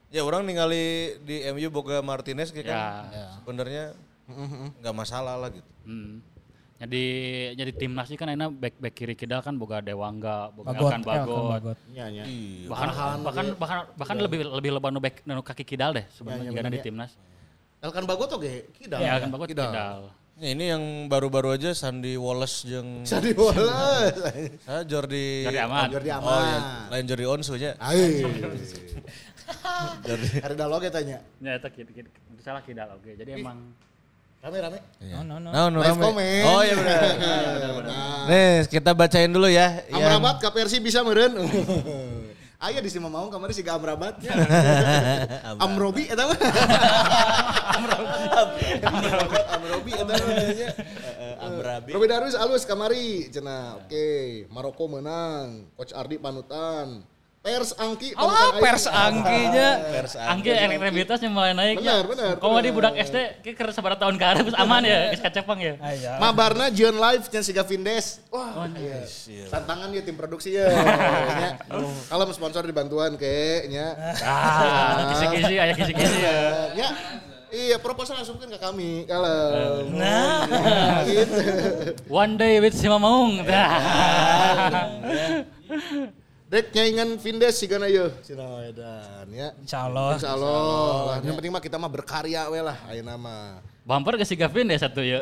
ya 0.08 0.22
orang 0.22 0.44
ningali 0.44 1.16
di 1.24 1.40
MU 1.50 1.72
Boga 1.72 2.00
Martinez 2.02 2.52
kayak 2.52 2.68
kan 2.68 2.80
Ya. 3.08 3.26
sebenarnya 3.40 3.84
nggak 4.78 4.92
masalah 4.94 5.40
lah 5.40 5.50
gitu. 5.50 5.70
Hmm. 5.84 6.20
Jadi 6.78 7.06
jadi 7.58 7.72
timnas 7.74 8.06
ini 8.14 8.18
kan 8.22 8.30
enak 8.30 8.54
back 8.54 8.76
back 8.78 8.94
kiri 8.94 9.18
kidal 9.18 9.42
kan 9.42 9.58
boga 9.58 9.82
Dewangga, 9.82 10.54
boga 10.54 10.78
Bagot, 10.78 10.80
Elkan 10.86 11.02
Elkan 11.02 11.10
Bagot. 11.10 11.50
Bagot. 11.58 11.78
Iya, 11.90 12.06
iya. 12.14 12.24
Bahkan 12.70 12.88
bahkan 13.26 13.46
bahkan 13.58 13.78
bahkan 13.98 14.16
lebih 14.22 14.46
lebih 14.46 14.78
lebar 14.78 14.94
nu 14.94 15.02
back 15.02 15.26
nu 15.26 15.42
kaki 15.42 15.66
kidal 15.66 15.98
deh 15.98 16.06
sebenarnya 16.14 16.54
Ya, 16.54 16.62
ya, 16.62 16.70
di 16.70 16.78
ya. 16.78 16.86
timnas. 16.86 17.18
Elkan 17.82 18.06
Bagot 18.06 18.30
oke, 18.30 18.70
kidal. 18.78 19.02
Ya 19.02 19.18
Elkan 19.18 19.34
Bagot 19.34 19.50
kidal. 19.50 20.14
Ya, 20.38 20.54
ini 20.54 20.70
yang 20.70 21.10
baru-baru 21.10 21.58
aja 21.58 21.74
Sandy 21.74 22.14
Wallace 22.14 22.70
jeung 22.70 23.02
Jadi 23.02 23.34
bola. 23.34 23.58
ah, 24.70 24.86
Jordi 24.86 25.50
Jordi 25.50 25.60
Amat. 25.66 25.90
Jordi 25.98 26.10
Oh 26.14 26.22
Amat. 26.22 26.42
ya, 26.46 26.58
lain 26.94 27.06
Jordi 27.10 27.26
Onsu 27.26 27.58
nya. 27.58 27.74
Ai. 27.82 28.22
Ada 30.46 30.54
dalog 30.54 30.86
ya 30.86 30.94
tanya. 30.94 31.26
Ya 31.42 31.58
itu 31.58 31.74
salah 32.46 32.62
kidal 32.62 33.02
oke. 33.02 33.18
Jadi 33.18 33.42
emang 33.42 33.74
Rame 34.48 34.64
rame. 34.64 34.80
No, 35.04 35.20
no, 35.28 35.36
no. 35.38 35.50
Nah, 35.52 35.68
nu 35.68 35.84
Live 35.84 35.92
rame. 35.92 36.04
comment. 36.08 36.48
Oh 36.48 36.62
iya 36.64 36.74
benar. 36.74 37.02
Nih, 38.32 38.64
kita 38.72 38.92
bacain 38.92 39.28
dulu 39.28 39.52
ya. 39.52 39.84
yang- 39.92 40.08
Amrabat 40.08 40.40
ke 40.40 40.48
Persi 40.50 40.80
bisa 40.80 41.04
meren. 41.04 41.36
Aya 42.58 42.80
di 42.80 42.88
Sima 42.88 43.06
Maung 43.06 43.28
kamari 43.28 43.52
siga 43.52 43.76
Amrabat. 43.76 44.24
Amrobi 45.58 46.08
eta 46.08 46.26
mah. 46.26 46.40
Amrabat 47.76 49.46
Amrobi 49.52 49.92
eta 50.00 50.10
mah 50.10 50.26
namanya. 50.26 50.70
Amrabi. 51.38 51.90
Robi 51.92 52.08
Darwis 52.08 52.34
alus 52.34 52.64
kamari 52.64 53.28
cenah. 53.28 53.84
Oke, 53.84 54.48
Maroko 54.48 54.88
menang. 54.90 55.68
Coach 55.76 55.92
Ardi 55.92 56.18
panutan. 56.18 57.04
Pers 57.48 57.72
Angki 57.80 58.12
Oh, 58.20 58.28
pers 58.60 58.92
aing. 58.92 59.24
angkinya. 59.24 59.70
Pers 59.88 60.14
Angge 60.20 60.52
elektabilitasnya 60.52 61.32
mulai 61.32 61.56
naik 61.56 61.80
Benar, 61.80 62.04
ya. 62.04 62.10
benar, 62.12 62.32
Kalau 62.44 62.60
di 62.60 62.72
budak 62.76 62.92
SD 63.00 63.40
kayak 63.40 63.72
seberapa 63.72 63.96
tahun 63.96 64.20
ke 64.20 64.26
arah 64.28 64.42
terus 64.44 64.58
aman 64.60 64.84
ya, 64.84 65.16
geus 65.16 65.24
kacepang 65.24 65.56
ya. 65.64 65.80
Mabarna 66.20 66.68
John 66.76 67.00
Live 67.00 67.32
nya 67.32 67.40
siga 67.40 67.64
Vindes. 67.64 68.20
Wah, 68.36 68.68
iya. 68.76 69.00
tantangan 69.48 69.96
ya 69.96 70.04
tim 70.04 70.20
produksi 70.20 70.60
ya. 70.60 70.68
Nya. 70.68 71.56
Kalau 72.12 72.28
mau 72.28 72.36
sponsor 72.36 72.68
dibantuan 72.68 73.16
kayaknya. 73.16 73.96
Ah, 74.28 75.16
kisi-kisi 75.16 75.56
aya 75.56 75.72
kisi-kisi 75.72 76.18
ya. 76.20 76.36
Ya, 76.76 76.88
iya 77.48 77.80
proposal 77.80 78.20
langsung 78.20 78.36
ke 78.44 78.60
kami 78.60 79.08
kalau 79.08 79.88
nah 79.96 81.00
gitu. 81.08 81.40
One 82.12 82.36
day 82.36 82.60
with 82.60 82.76
Sima 82.76 83.00
Maung. 83.00 83.40
Dek 86.48 86.72
nyaingan 86.72 87.20
Vindes 87.20 87.60
sih 87.60 87.68
kana 87.68 87.92
yeuh 87.92 88.08
cenah 88.24 88.72
edan 88.72 89.28
ya. 89.36 89.52
Insya 89.60 89.84
Allah. 89.84 90.16
Insya 90.16 90.32
Allah. 90.32 91.20
Lah, 91.20 91.20
yang 91.20 91.36
penting 91.36 91.52
mah 91.52 91.60
kita 91.60 91.76
mah 91.76 91.92
berkarya 91.92 92.48
we 92.48 92.64
lah 92.64 92.80
ayeuna 92.88 93.20
mah. 93.20 93.60
Bumper 93.84 94.16
ke 94.16 94.24
si 94.24 94.40
Gavin 94.40 94.72
deh 94.72 94.80
satu 94.80 95.04
ya. 95.04 95.20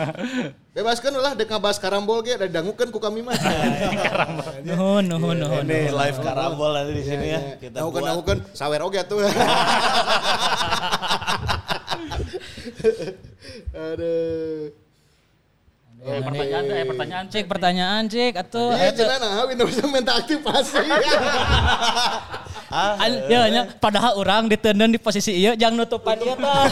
Bebaskan 0.76 1.16
lah 1.16 1.32
dek 1.32 1.48
ngabahas 1.48 1.80
karambol 1.80 2.20
ge 2.20 2.36
da 2.36 2.44
dangukeun 2.44 2.92
ku 2.92 3.00
kami 3.00 3.24
mah. 3.24 3.32
Nuhun, 4.68 5.08
nuhun, 5.08 5.32
nuhun. 5.40 5.64
Ini 5.64 5.88
live 5.88 6.20
karambol 6.20 6.76
nanti 6.76 6.92
di 6.92 7.04
sini 7.08 7.26
ya. 7.32 7.40
Kita 7.56 7.80
Dangukeun 7.80 8.04
dangukeun 8.04 8.44
sawer 8.52 8.84
oge 8.84 9.00
tuh. 9.08 9.24
Aduh. 13.72 14.83
Eh, 16.04 16.20
pertanyaan 16.20 16.64
deh, 16.68 16.84
pertanyaan 16.84 17.24
Cik 17.32 17.44
pertanyaan 17.48 18.02
cik 18.12 18.36
atuh. 18.36 18.76
Iya 18.76 18.92
cenah 18.92 19.16
nah 19.24 19.48
Windows 19.48 19.80
minta 19.88 20.20
aktivasi. 20.20 20.84
An- 22.74 23.22
Ya, 23.24 23.46
nya, 23.46 23.62
padahal 23.72 24.12
orang 24.14 24.46
ditenden 24.46 24.90
di 24.90 24.98
posisi 24.98 25.30
iya 25.32 25.54
jangan 25.54 25.80
nutupan 25.80 26.18
ieu 26.18 26.34
tah. 26.34 26.66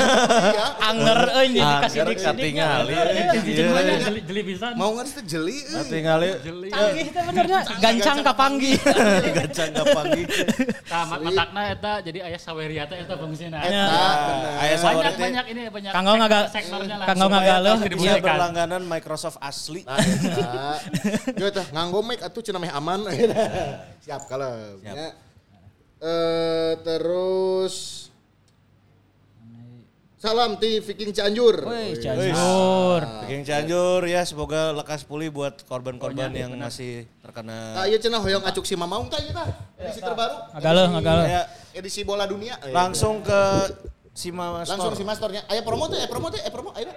Anger 0.82 1.18
euy 1.32 1.46
jadi 1.53 1.74
kasih 1.78 1.98
Angger 2.00 2.07
dik-sidiknya. 2.11 2.66
katingali. 2.82 2.94
Jeli 3.38 3.80
jeli 4.03 4.20
jeli 4.22 4.42
bisa. 4.44 4.66
Mau 4.74 4.90
ngeris 4.92 5.12
teh 5.14 5.24
jeli. 5.24 5.57
eh. 5.61 5.78
euy. 5.78 5.86
Tinggali 5.88 6.28
Canggih 6.68 7.07
teh 7.09 7.22
benernya. 7.22 7.61
Gancang 7.78 8.18
kapanggi. 8.20 8.72
gacang 9.38 9.70
kapangi. 9.72 10.22
Tah 10.84 11.03
mat- 11.07 11.22
matakna 11.22 11.62
eta 11.70 11.92
jadi 12.00 12.18
aya 12.24 12.36
saweria 12.36 12.84
teh 12.84 12.98
eta 12.98 13.14
fungsina. 13.14 13.59
Eta 13.61 13.70
Ya. 13.70 13.86
bener. 13.86 14.53
Aya 14.59 14.76
Banyak 15.12 15.46
ini 15.48 15.62
banyak. 15.68 15.92
Kanggo 15.92 16.12
ngaga 16.16 16.40
sektornya 16.48 16.96
lah. 16.98 17.07
kanggo 17.07 17.26
ngagaluh 17.28 17.74
Supaya 17.78 17.90
Dia 17.92 18.03
iya 18.03 18.14
berlangganan 18.18 18.82
Microsoft 18.84 19.38
asli. 19.38 19.86
Nah, 19.86 20.03
eta. 20.03 20.50
Yo 21.38 21.46
teh 21.48 21.64
nganggo 21.70 22.03
mic 22.03 22.18
atuh 22.18 22.42
cenah 22.42 22.59
meh 22.59 22.70
aman. 22.70 23.07
Siap 24.05 24.26
kalau. 24.26 24.50
Siap. 24.82 25.31
Ya. 26.03 26.11
Eh 26.11 26.72
terus 26.82 28.03
Salam 30.22 30.55
ti 30.55 30.78
Viking 30.78 31.11
Cianjur. 31.11 31.66
Wih, 31.66 31.98
Cianjur. 31.98 33.03
Bikin 33.26 33.42
Cianjur 33.42 34.07
ya 34.07 34.22
semoga 34.22 34.70
lekas 34.70 35.03
pulih 35.03 35.34
buat 35.34 35.66
korban-korban 35.66 36.30
yang 36.30 36.55
masih 36.55 37.11
terkena. 37.18 37.74
Ah 37.74 37.90
iya 37.90 37.98
cenah 37.98 38.22
hoyong 38.22 38.46
acuk 38.46 38.62
si 38.62 38.78
Mamaung 38.78 39.11
tah 39.11 39.18
ieu 39.18 39.34
tah. 39.34 39.50
Edisi 39.82 39.98
terbaru. 39.98 40.46
Ngagaluh, 40.55 40.86
Edisi- 40.86 40.94
ngagaluh. 40.94 41.24
Ya, 41.26 41.42
Edisi 41.74 42.00
bola 42.07 42.30
dunia. 42.30 42.55
Eh, 42.62 42.70
langsung 42.70 43.18
ke 43.18 43.42
Sima 44.14 44.62
langsung 44.62 44.92
Store. 44.92 44.94
si 44.94 45.03
Mastornya. 45.03 45.42
Aya 45.50 45.66
promo 45.66 45.90
teh, 45.90 45.98
aya 45.98 46.07
promo 46.07 46.30
teh, 46.30 46.38
aya 46.38 46.53
promo 46.55 46.70
aya. 46.70 46.92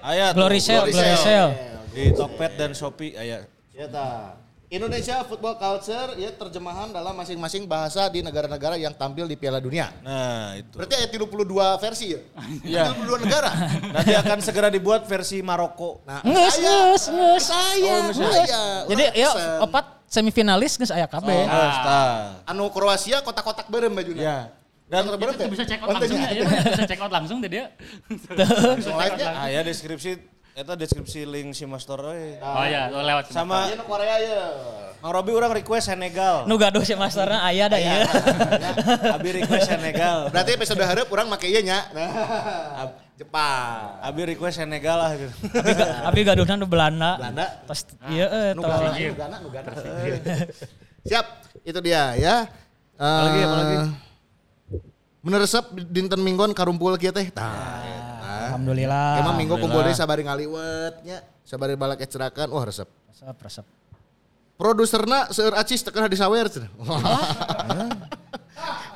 Aya 0.00 0.26
Glory 0.32 0.62
Sale, 0.64 0.88
Glory 0.88 1.16
Sale. 1.20 1.52
di 1.92 2.16
Tokped 2.16 2.52
dan 2.56 2.72
Shopee 2.72 3.12
aya. 3.12 3.44
Ya 3.76 3.92
ta. 3.92 4.40
Indonesia 4.74 5.22
Football 5.22 5.54
Culture 5.54 6.18
ya 6.18 6.34
terjemahan 6.34 6.90
dalam 6.90 7.14
masing-masing 7.14 7.62
bahasa 7.64 8.10
di 8.10 8.26
negara-negara 8.26 8.74
yang 8.74 8.90
tampil 8.90 9.30
di 9.30 9.38
Piala 9.38 9.62
Dunia. 9.62 9.94
Nah, 10.02 10.58
itu. 10.58 10.74
Berarti 10.74 10.94
ada 10.98 11.08
32 11.14 11.78
versi 11.78 12.06
ya? 12.10 12.20
Iya. 12.66 12.84
32 12.90 13.22
negara. 13.22 13.50
Nanti 13.94 14.12
akan 14.18 14.38
segera 14.42 14.68
dibuat 14.68 15.06
versi 15.06 15.38
Maroko. 15.46 16.02
Nah, 16.02 16.26
Nges, 16.26 16.58
saya, 16.58 16.74
nges, 16.90 17.04
nges. 17.06 17.42
saya, 17.46 17.94
Nges. 18.02 18.16
saya. 18.18 18.62
Jadi 18.90 19.04
ya 19.14 19.30
opat 19.62 19.84
semifinalis 20.10 20.74
geus 20.74 20.90
aya 20.90 21.06
kabeh. 21.06 21.46
Terus, 21.46 21.76
tah. 21.86 22.42
anu 22.42 22.66
Kroasia 22.74 23.22
kotak-kotak 23.22 23.70
berem 23.70 23.94
bajunya. 23.94 24.22
Ya. 24.22 24.38
Dan 24.84 25.06
berem 25.16 25.38
teh? 25.38 25.46
bisa 25.48 25.62
check 25.64 25.80
out 25.80 25.88
Oh, 25.88 25.96
langsung 25.96 26.18
ya. 26.18 26.28
ya, 26.28 26.42
ya, 26.44 26.60
bisa 26.66 26.84
check 26.84 27.00
out 27.00 27.12
langsung 27.14 27.38
deh 27.38 27.48
dia. 27.48 27.70
Langsung 28.10 28.94
live 28.98 29.16
nya. 29.16 29.30
aya 29.38 29.60
deskripsi 29.62 30.33
eta 30.54 30.78
deskripsi 30.78 31.26
link 31.26 31.50
Sima 31.50 31.82
Store 31.82 32.14
we. 32.14 32.38
Oh 32.38 32.62
ya, 32.62 32.86
oh, 32.94 33.02
lewat 33.02 33.34
Sama 33.34 33.66
Iya 33.66 33.74
nu 33.74 33.84
Korea 33.90 34.16
ya. 34.22 34.42
Mang 35.02 35.10
Robi 35.12 35.34
orang 35.34 35.52
request 35.52 35.90
Senegal. 35.90 36.46
Nu 36.46 36.54
gaduh 36.56 36.80
si 36.86 36.94
masterna 36.94 37.42
aya 37.42 37.66
da 37.68 37.76
ieu. 37.76 38.06
Abi 39.10 39.42
request 39.42 39.68
Senegal. 39.68 40.30
Berarti 40.30 40.54
episode 40.54 40.80
hareup 40.86 41.10
urang 41.10 41.26
make 41.28 41.50
ieu 41.50 41.60
nya. 41.60 41.90
Nah, 41.92 42.88
Jepang. 43.18 43.98
Abi 44.00 44.22
request 44.32 44.62
Senegal 44.62 44.96
lah 44.96 45.10
gitu. 45.18 45.34
Abi 45.58 45.72
abi 46.08 46.20
gaduhna 46.24 46.54
nu 46.56 46.70
Belanda. 46.70 47.18
Belanda. 47.18 47.46
Tos 47.66 47.84
ieu 48.08 48.26
Nu 48.54 48.62
tol. 48.62 48.70
Gana, 49.18 49.36
nu 49.42 49.48
Gana, 49.50 49.70
nu. 49.74 49.84
Siap, 51.04 51.26
itu 51.66 51.78
dia 51.84 52.16
ya. 52.16 52.48
Apalagi, 52.96 53.38
Eh, 53.42 53.44
apalagi? 53.44 53.76
Meneresep 55.20 55.64
dinten 55.90 56.20
minggon 56.22 56.54
karumpul 56.56 56.94
kieu 56.96 57.12
teh. 57.12 57.28
Tah. 57.28 58.03
Alhamdulillah. 58.54 59.18
Emang 59.18 59.34
minggu 59.34 59.58
kumpul 59.58 59.82
deui 59.82 59.98
sabari 59.98 60.22
ngaliwet 60.22 61.02
nya. 61.02 61.26
Sabari 61.42 61.74
balak 61.74 61.98
ecerakan, 62.06 62.46
wah 62.54 62.62
resep. 62.62 62.86
Resep, 63.10 63.36
resep. 63.42 63.66
Produserna 64.54 65.34
seueur 65.34 65.58
acis 65.58 65.82
teu 65.82 65.90
kana 65.90 66.06
disawer 66.06 66.46
cenah. 66.46 66.70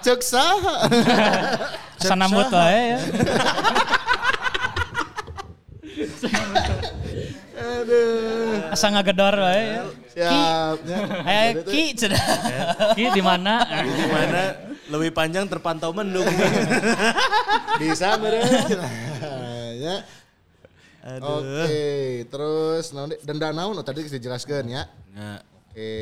Cek 0.06 0.22
saha? 0.22 0.86
Sanambut 1.98 2.46
wae 2.54 2.94
ya. 2.94 2.98
Aduh. 7.58 8.70
Asa 8.70 8.86
ngagedor 8.94 9.34
wae 9.42 9.62
ya. 9.74 9.82
Ya, 10.14 10.30
ya. 10.86 10.98
Eh, 11.26 11.48
Ki, 11.66 11.98
cenah. 11.98 12.22
Ki 12.94 13.10
di 13.10 13.18
mana? 13.18 13.66
Di 13.82 14.06
mana 14.06 14.42
lebih 14.94 15.10
panjang 15.10 15.50
terpantau 15.50 15.90
mendung. 15.90 16.24
bisa 17.82 18.14
meren. 18.22 18.46
Ya. 19.78 19.96
Oke, 21.22 22.26
terus 22.28 22.90
naon 22.92 23.14
deh, 23.14 23.18
denda 23.22 23.54
naon 23.54 23.78
oh, 23.78 23.86
tadi 23.86 24.04
dijelaskan 24.04 24.66
ya. 24.68 24.82
Nah, 25.14 25.38
Oke, 25.68 25.94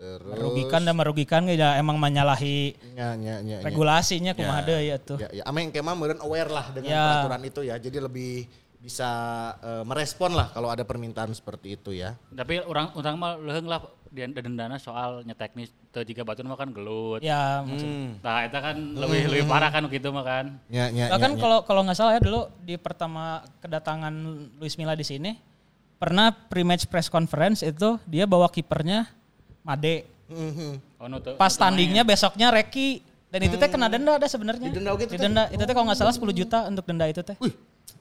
terus 0.00 0.32
Merugikan 0.32 0.80
dan 0.80 0.94
merugikan 0.96 1.42
ya 1.44 1.76
emang 1.76 2.00
menyalahi 2.00 2.72
Ya, 2.96 3.12
ya, 3.20 3.44
ya, 3.44 3.60
ya. 3.60 3.66
regulasinya 3.66 4.32
kumaha 4.32 4.64
deui 4.64 4.88
ya 4.88 4.96
tuh. 4.96 5.20
Ya, 5.20 5.28
ya, 5.28 5.42
ameng 5.44 5.68
kemah 5.68 5.92
meureun 5.92 6.20
aware 6.24 6.48
lah 6.48 6.72
dengan 6.72 6.88
Ya. 6.88 7.04
peraturan 7.20 7.42
itu 7.44 7.60
ya. 7.68 7.76
Jadi 7.76 7.98
lebih 8.00 8.48
bisa 8.80 9.10
eh, 9.60 9.84
merespon 9.84 10.32
lah 10.32 10.48
kalau 10.56 10.72
ada 10.72 10.88
permintaan 10.88 11.36
seperti 11.36 11.76
itu 11.76 11.92
ya. 11.92 12.16
Tapi 12.32 12.64
orang 12.64 12.96
orang 12.96 13.14
mah 13.20 13.32
leuheung 13.36 13.68
lah 13.68 13.84
dendana 14.14 14.78
soal 14.78 15.26
teknis 15.34 15.74
teu 15.90 16.06
jiga 16.06 16.22
batur 16.22 16.46
mah 16.46 16.54
kan 16.54 16.70
gelut. 16.70 17.18
Ya, 17.20 17.66
maksud 17.66 17.84
hmm. 17.84 18.08
Nah, 18.22 18.46
itu 18.46 18.58
kan 18.58 18.76
lebih 18.78 19.20
lebih 19.26 19.44
parah 19.50 19.70
kan 19.74 19.82
gitu 19.90 20.08
mah 20.14 20.24
kan. 20.24 20.44
Ya, 20.70 20.88
ya, 20.94 21.10
Bahkan 21.10 21.30
ya, 21.34 21.36
ya. 21.36 21.42
kalau 21.42 21.58
kalau 21.66 21.80
nggak 21.82 21.98
salah 21.98 22.12
ya 22.14 22.22
dulu 22.22 22.46
di 22.62 22.78
pertama 22.78 23.42
kedatangan 23.58 24.14
Luis 24.62 24.78
Milla 24.78 24.94
di 24.94 25.02
sini 25.02 25.34
pernah 25.98 26.30
pre-match 26.30 26.86
press 26.86 27.10
conference 27.10 27.66
itu 27.66 27.98
dia 28.06 28.24
bawa 28.24 28.46
kipernya 28.46 29.10
Made. 29.66 30.06
Mhm. 30.30 31.00
Oh, 31.02 31.08
teu- 31.20 31.36
Pas 31.36 31.52
tandingnya 31.52 32.06
besoknya 32.06 32.48
Reki 32.54 33.02
dan 33.34 33.40
itu 33.50 33.58
teh 33.58 33.66
kena 33.66 33.90
denda 33.90 34.14
ada 34.14 34.28
sebenarnya. 34.30 34.70
Didenda 34.70 34.94
oge 34.94 35.10
teh? 35.10 35.18
Didenda. 35.18 35.50
Itu 35.50 35.66
teh 35.66 35.74
kalau 35.74 35.90
nggak 35.90 35.98
salah 35.98 36.14
10 36.14 36.30
juta 36.30 36.70
untuk 36.70 36.86
denda 36.86 37.04
itu 37.10 37.18
teh. 37.20 37.34
Wih, 37.42 37.50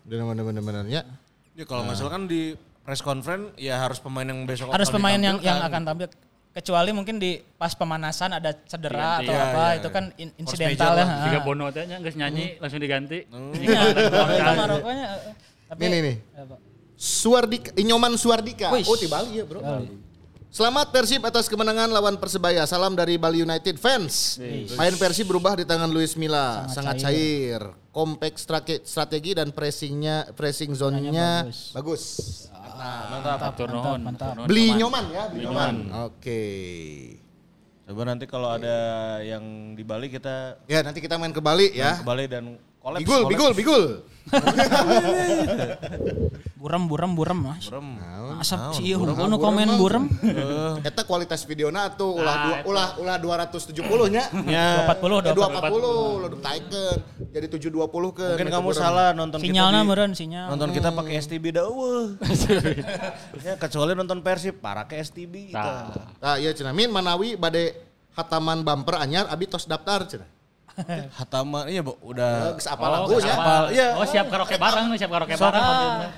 bener-bener 0.06 0.62
bener 0.62 0.86
ya. 0.86 1.02
ya 1.58 1.66
kalau 1.66 1.90
nggak 1.90 1.98
salah 1.98 2.14
kan 2.22 2.30
di 2.30 2.54
press 2.84 3.00
conference 3.00 3.56
ya 3.56 3.80
harus 3.80 3.98
pemain 3.98 4.24
yang 4.24 4.44
besok 4.44 4.68
Harus 4.70 4.88
akan 4.88 4.96
pemain 5.00 5.16
yang 5.18 5.38
yang 5.40 5.60
akan 5.60 5.82
tampil 5.84 6.08
kecuali 6.54 6.92
mungkin 6.92 7.18
di 7.18 7.42
pas 7.58 7.74
pemanasan 7.74 8.38
ada 8.38 8.54
cedera 8.54 9.18
Diganti. 9.18 9.26
atau 9.26 9.34
Ya, 9.34 9.42
apa 9.42 9.64
ya, 9.64 9.72
itu 9.74 9.88
ya. 9.88 9.94
kan 9.96 10.04
in- 10.16 10.36
insidental 10.38 10.94
ya. 10.94 11.06
Jika. 11.26 11.40
Bono 11.42 11.66
teh 11.68 11.84
geus 11.90 12.14
nyanyi 12.14 12.46
langsung 12.60 12.78
diganti. 12.78 13.26
Iya, 13.58 13.80
itu 13.90 14.20
Marokkonya, 14.54 15.06
eh, 15.24 15.34
tapi 15.66 15.82
Nih, 15.82 16.00
nih? 16.04 16.16
Suardika, 16.94 17.74
Inyoman 17.74 18.14
Suardika. 18.16 18.70
Wih. 18.70 18.86
Oh, 18.86 18.94
di 18.94 19.10
Bali 19.10 19.42
ya, 19.42 19.44
Bro. 19.44 19.60
Selamat 20.48 20.94
Persib 20.94 21.26
atas 21.26 21.50
kemenangan 21.50 21.90
lawan 21.90 22.14
Persebaya. 22.16 22.62
Salam 22.64 22.94
dari 22.94 23.18
Bali 23.18 23.42
United 23.42 23.74
fans. 23.76 24.38
Main 24.78 24.94
Persib 24.94 25.26
berubah 25.26 25.58
di 25.58 25.66
tangan 25.66 25.90
Luis 25.90 26.14
Milla, 26.14 26.70
sangat, 26.70 27.02
cair. 27.02 27.66
Kompleks 27.90 28.46
strate- 28.46 28.86
strategi 28.86 29.34
dan 29.34 29.50
pressingnya, 29.50 30.30
pressing 30.32 30.70
zone-nya 30.72 31.44
bagus. 31.44 31.74
bagus. 31.74 32.04
Mantap, 32.76 33.54
nuhun. 33.70 34.00
mantap. 34.02 34.28
Matur 34.34 34.36
nuhun, 34.38 34.48
Beli 34.50 34.66
nyoman 34.74 35.06
ya, 35.12 35.24
beli 35.30 35.44
nyoman. 35.46 35.76
Oke. 36.10 36.42
Coba 37.84 38.02
nanti 38.08 38.26
kalau 38.26 38.48
ada 38.48 38.78
yang 39.20 39.76
di 39.76 39.84
Bali 39.84 40.08
kita 40.08 40.56
Ya, 40.72 40.80
nanti 40.82 41.04
kita 41.04 41.20
main 41.20 41.36
ke 41.36 41.44
Bali 41.44 41.68
ya. 41.76 42.00
ke 42.00 42.08
Bali 42.08 42.26
dan 42.32 42.56
collab. 42.84 43.00
Bigul, 43.00 43.16
collab. 43.18 43.32
bigul, 43.32 43.52
bigul. 43.56 43.84
Buram, 46.64 46.88
buram, 46.88 47.12
buram 47.12 47.36
mas. 47.44 47.68
Burem. 47.68 48.00
Asap 48.40 48.80
sih, 48.80 48.96
nu 48.96 49.36
komen 49.36 49.76
buram. 49.76 50.08
Eta 50.80 51.04
kualitas 51.04 51.44
videona 51.44 51.92
tuh 51.92 52.16
ulah 52.16 52.64
dua, 52.64 52.88
ulah 53.04 53.20
ulah 53.20 53.44
270 53.44 53.84
nya. 54.08 54.32
Ya, 54.48 54.88
240, 54.88 55.28
Eh, 55.28 55.36
240. 55.36 56.24
240 56.24 56.24
lo 56.24 56.28
taikeun. 56.40 56.98
Jadi 57.36 57.46
720 57.52 58.16
ke. 58.16 58.28
mungkin 58.32 58.48
kamu 58.48 58.70
salah 58.72 59.12
nonton 59.12 59.44
Sinyalnya 59.44 59.84
meren 59.84 60.16
sinyal. 60.16 60.56
Nonton 60.56 60.72
kita 60.72 60.96
pakai 60.96 61.20
STB 61.20 61.52
dah 61.52 61.68
eueuh. 61.68 62.16
ya 63.46 63.60
kecuali 63.60 63.92
nonton 63.92 64.24
Persib 64.24 64.64
para 64.64 64.88
ke 64.88 65.04
STB 65.04 65.52
gitu. 65.52 65.60
Nah, 65.60 65.92
Nah, 66.24 66.36
iya 66.40 66.56
cenah 66.56 66.72
min 66.72 66.88
Manawi 66.88 67.36
bade 67.36 67.76
hataman 68.16 68.64
bumper 68.64 69.04
anyar 69.04 69.28
abi 69.28 69.52
tos 69.52 69.68
daftar 69.68 70.08
cenah. 70.08 70.30
Hatama 71.22 71.70
iya 71.70 71.86
Bu, 71.86 71.94
udah 72.02 72.58
Geus 72.58 72.66
apa 72.66 72.82
oh, 72.82 72.90
lagu 72.90 73.22
ya. 73.22 73.34
Apal, 73.34 73.64
iya. 73.70 73.88
Oh, 73.94 74.02
siap 74.04 74.26
karaoke 74.26 74.58
bareng, 74.58 74.90
siap 74.98 75.06
karaoke 75.08 75.38
bareng. 75.38 75.64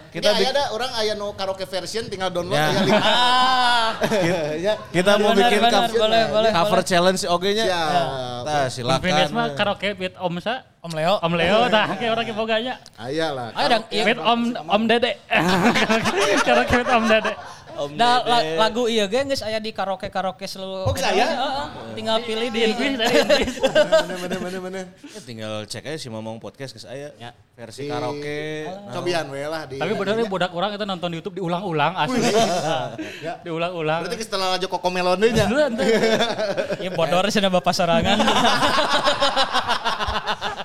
Kita 0.09 0.31
kita 0.31 0.31
bi- 0.31 0.47
ada 0.47 0.63
orang 0.71 0.91
aya 0.95 1.13
no 1.13 1.35
karaoke 1.35 1.67
version 1.67 2.07
tinggal 2.07 2.31
download 2.31 2.55
Ya. 2.55 2.71
aya 2.71 2.81
link. 2.81 2.95
ya. 4.61 4.73
kita 4.89 5.11
mau 5.17 5.31
Benar, 5.31 5.39
bikin 5.43 5.59
benar, 5.59 5.73
cover, 5.83 5.99
boleh, 5.99 6.23
boleh, 6.31 6.49
cover 6.51 6.79
boleh. 6.79 6.87
challenge 6.87 7.21
oge 7.25 7.49
nya. 7.51 7.65
Siap. 7.67 8.43
Nah, 8.45 8.65
silakan. 8.71 9.03
Finish 9.03 9.31
mah 9.31 9.47
karaoke 9.53 9.89
with 9.95 10.15
Om 10.15 10.35
sa. 10.39 10.63
Om 10.79 10.91
Leo. 10.93 11.13
Om 11.19 11.33
Leo 11.33 11.59
tah 11.73 11.87
kayak 11.91 12.11
orang 12.13 12.25
yang 12.25 12.37
boganya. 12.37 12.73
Aya 12.95 13.27
lah. 13.33 13.49
Ayo 13.51 13.67
dong, 13.69 13.83
iya. 13.89 14.03
With 14.05 14.21
Om 14.21 14.39
Om 14.55 14.81
Dede. 14.85 15.11
Karaoke 16.47 16.75
with 16.77 16.89
Om 16.89 17.05
Dede. 17.05 17.33
Om 17.75 17.89
Da, 17.99 18.23
la- 18.23 18.43
lagu 18.57 18.87
iya 18.87 19.03
ge 19.05 19.21
geus 19.23 19.39
aya 19.39 19.59
di 19.59 19.69
karaoke-karaoke 19.69 20.47
seluruh. 20.47 20.87
Oh, 20.87 20.93
geus 20.95 21.03
aya? 21.03 21.27
Heeh, 21.27 21.65
Tinggal 21.91 22.17
pilih 22.23 22.47
di 22.49 22.59
Inggris 22.65 22.91
Inggris. 22.95 23.53
Bener 23.59 24.17
bener 24.17 24.39
bener 24.39 24.59
bener. 24.63 24.85
Ya, 25.03 25.19
tinggal 25.21 25.53
cek 25.65 25.83
aja 25.85 25.97
si 25.97 26.07
Mamong 26.07 26.39
podcast 26.39 26.71
guys 26.71 26.87
aya. 26.87 27.11
Versi 27.55 27.87
Di- 27.87 27.91
karaoke. 27.91 28.67
Nah, 28.67 28.91
Cobian 28.95 29.25
we 29.27 29.43
lah 29.43 29.63
di. 29.67 29.75
Tapi 29.75 29.91
bener 29.91 30.13
nih 30.17 30.27
budak 30.27 30.51
orang 30.51 30.71
itu 30.71 30.83
nonton 30.83 31.07
di 31.11 31.15
YouTube 31.19 31.35
diulang-ulang 31.35 31.93
asli. 31.95 32.19
Ya. 33.19 33.39
Diulang-ulang. 33.43 34.07
Berarti 34.07 34.23
setelah 34.23 34.55
aja 34.55 34.67
koko 34.67 34.87
melon 34.87 35.19
nya. 35.19 35.47
Ya 36.79 36.89
bodor 36.91 37.27
sih 37.27 37.39
bapak 37.39 37.75
sorangan. 37.75 38.17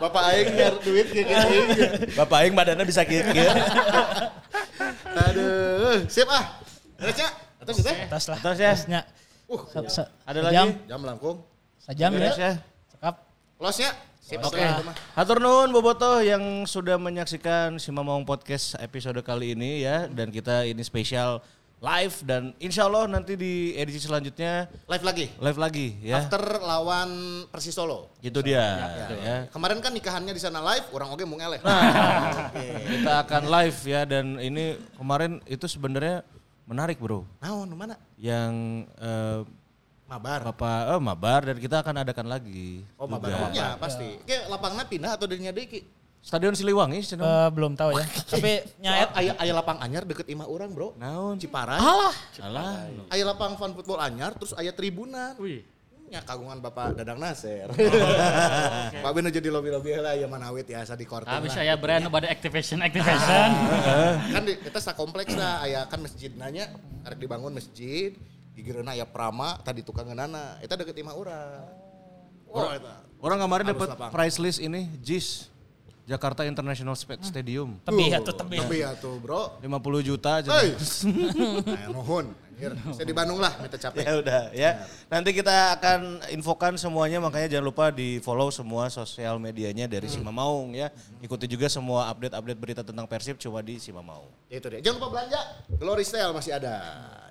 Bapak 0.01 0.23
aing 0.33 0.49
biar 0.57 0.75
duit 0.81 1.13
gitu. 1.13 1.29
Bapak 2.17 2.37
aing 2.41 2.57
badannya 2.57 2.89
bisa 2.89 3.05
kieu 3.05 3.21
kieu. 3.21 3.53
Aduh, 5.13 6.09
sip 6.09 6.25
ah. 6.25 6.57
Beres 7.01 7.17
ya? 7.17 7.29
Atas 7.59 7.75
kita. 7.77 7.91
Tas 8.09 8.25
lah. 8.29 8.39
Terus 8.39 8.59
ya. 8.59 8.71
Tasnya. 8.73 9.01
Uh, 9.49 9.61
Sa- 9.67 9.89
sa- 9.89 10.11
Ada 10.23 10.41
lagi? 10.45 10.77
jam 10.87 11.01
langkung. 11.03 11.41
Sajam 11.81 12.13
ya. 12.15 12.31
ya. 12.37 12.53
Cakap. 12.93 13.15
Close 13.57 13.81
nya. 13.81 13.91
Sip 14.21 14.39
Oke, 14.39 14.63
mah. 14.63 14.95
hatur 15.17 15.43
nuhun 15.43 15.73
Bobotoh 15.73 16.23
yang 16.23 16.63
sudah 16.63 17.01
menyaksikan 17.01 17.81
si 17.81 17.91
Mamong 17.91 18.23
Podcast 18.23 18.79
episode 18.79 19.19
kali 19.25 19.57
ini 19.59 19.83
ya. 19.83 20.07
Dan 20.07 20.31
kita 20.31 20.63
ini 20.63 20.85
spesial 20.85 21.43
live 21.81 22.13
dan 22.23 22.53
insya 22.61 22.85
Allah 22.85 23.09
nanti 23.09 23.35
di 23.35 23.73
edisi 23.73 23.97
selanjutnya 23.99 24.69
Live 24.85 25.01
lagi. 25.01 25.27
live 25.41 25.57
lagi 25.59 25.97
ya. 26.05 26.21
After 26.23 26.61
lawan 26.61 27.11
Persis 27.49 27.73
Solo. 27.73 28.13
Itu 28.21 28.45
dia 28.45 28.63
ya. 29.19 29.37
Kemarin 29.51 29.81
kan 29.81 29.91
nikahannya 29.91 30.31
di 30.31 30.39
sana 30.39 30.61
live, 30.63 30.87
orang 30.93 31.11
oke 31.11 31.25
mau 31.25 31.41
ngeleh. 31.41 31.59
Kita 32.93 33.25
akan 33.25 33.43
live 33.49 33.79
ya 33.83 34.05
dan 34.05 34.37
ini 34.37 34.77
kemarin 34.95 35.41
itu 35.49 35.65
sebenarnya 35.65 36.23
menarik 36.71 37.03
bro. 37.03 37.27
Naon 37.43 37.67
mana? 37.75 37.99
Yang 38.15 38.87
eh, 39.03 39.43
Mabar. 40.11 40.43
Bapak 40.43 40.81
eh, 40.91 40.99
mabar 40.99 41.41
dan 41.47 41.57
kita 41.63 41.87
akan 41.87 42.03
adakan 42.03 42.27
lagi. 42.27 42.83
Oh, 42.99 43.07
juga. 43.07 43.31
mabar. 43.31 43.55
Ya, 43.55 43.79
pasti. 43.79 44.19
Kayak 44.27 44.51
lapangnya 44.51 44.85
pindah 44.91 45.15
atau 45.15 45.31
dirinya 45.31 45.55
deui 45.55 45.71
ki? 45.71 45.81
Stadion 46.19 46.53
Siliwangi, 46.53 46.99
Cenah. 47.07 47.47
Eh, 47.47 47.49
belum 47.55 47.79
tahu 47.79 47.95
ya. 47.95 48.05
Tapi 48.35 48.67
nyaet 48.83 49.15
Soal 49.15 49.23
aya 49.23 49.33
aya 49.39 49.53
lapang 49.55 49.79
anyar 49.79 50.03
deket 50.03 50.27
imah 50.27 50.51
orang, 50.51 50.75
Bro. 50.75 50.99
Naon? 50.99 51.39
Ciparai. 51.39 51.79
Alah. 51.79 52.15
Salah. 52.35 52.91
Aya 53.07 53.23
lapang 53.23 53.55
fan 53.55 53.71
football 53.71 54.03
anyar 54.03 54.35
terus 54.35 54.51
aya 54.59 54.75
tribunan. 54.75 55.39
Wih. 55.39 55.63
Ya 56.11 56.19
kagungan 56.27 56.59
Bapak 56.59 56.99
Dadang 56.99 57.23
Nasir. 57.23 57.71
Pak 59.07 59.11
Ben 59.15 59.31
jadi 59.31 59.47
lobby-lobby 59.47 59.95
lah 59.95 60.19
ya 60.19 60.27
manawit 60.27 60.67
ya 60.67 60.83
asa 60.83 60.99
di 60.99 61.07
korting. 61.07 61.31
Ah 61.31 61.39
lah. 61.39 61.47
bisa 61.47 61.63
ya 61.63 61.79
brand 61.79 62.03
pada 62.11 62.27
activation 62.27 62.83
activation. 62.83 63.47
kan 64.35 64.43
di, 64.43 64.59
kita 64.59 64.83
sa 64.83 64.99
kompleks 64.99 65.39
lah 65.39 65.63
aya 65.63 65.87
kan 65.87 66.03
masjid 66.03 66.35
nanya 66.35 66.67
arek 67.07 67.23
dibangun 67.23 67.55
masjid 67.55 68.11
gigireuna 68.59 68.99
aya 68.99 69.07
prama 69.07 69.55
tadi 69.63 69.87
tukang 69.87 70.11
ngeunana 70.11 70.59
eta 70.59 70.75
deket 70.75 70.99
imah 70.99 71.15
urang. 71.15 71.63
Oh, 72.51 72.75
eta. 72.75 73.07
Orang 73.23 73.39
kemarin 73.39 73.71
dapat 73.71 73.95
price 74.11 74.43
list 74.43 74.59
ini 74.59 74.91
JIS 74.99 75.47
Jakarta 76.11 76.43
International 76.43 76.99
Spa- 76.99 77.23
Stadium. 77.23 77.79
tebih 77.87 78.11
Tuh, 78.11 78.19
atuh 78.19 78.35
tebih. 78.35 78.59
Tebih 78.67 78.83
atuh, 78.83 79.15
Bro. 79.23 79.63
50 79.63 80.03
juta 80.03 80.43
aja. 80.43 80.51
Hei. 80.59 80.75
Nuhun. 81.95 82.35
Saya 82.93 83.07
di 83.09 83.17
Bandung 83.17 83.41
lah, 83.41 83.57
minta 83.59 83.81
capek. 83.81 84.05
Ya 84.11 84.13
udah 84.21 84.43
ya. 84.53 84.71
Nanti 85.09 85.31
kita 85.33 85.79
akan 85.79 86.21
infokan 86.35 86.77
semuanya 86.77 87.23
makanya 87.23 87.57
jangan 87.57 87.67
lupa 87.71 87.85
di 87.89 88.21
follow 88.21 88.53
semua 88.53 88.93
sosial 88.93 89.41
medianya 89.41 89.89
dari 89.89 90.11
Sima 90.11 90.29
Maung 90.35 90.77
ya. 90.77 90.93
Ikuti 91.25 91.49
juga 91.49 91.71
semua 91.73 92.11
update-update 92.13 92.61
berita 92.61 92.83
tentang 92.85 93.09
Persib 93.09 93.41
cuma 93.41 93.65
di 93.65 93.81
Sima 93.81 94.05
Maung. 94.05 94.29
Itu 94.51 94.67
dia. 94.69 94.81
Jangan 94.85 94.97
lupa 95.01 95.09
belanja. 95.17 95.41
Glory 95.79 96.05
Style 96.05 96.33
masih 96.37 96.53
ada. 96.57 96.75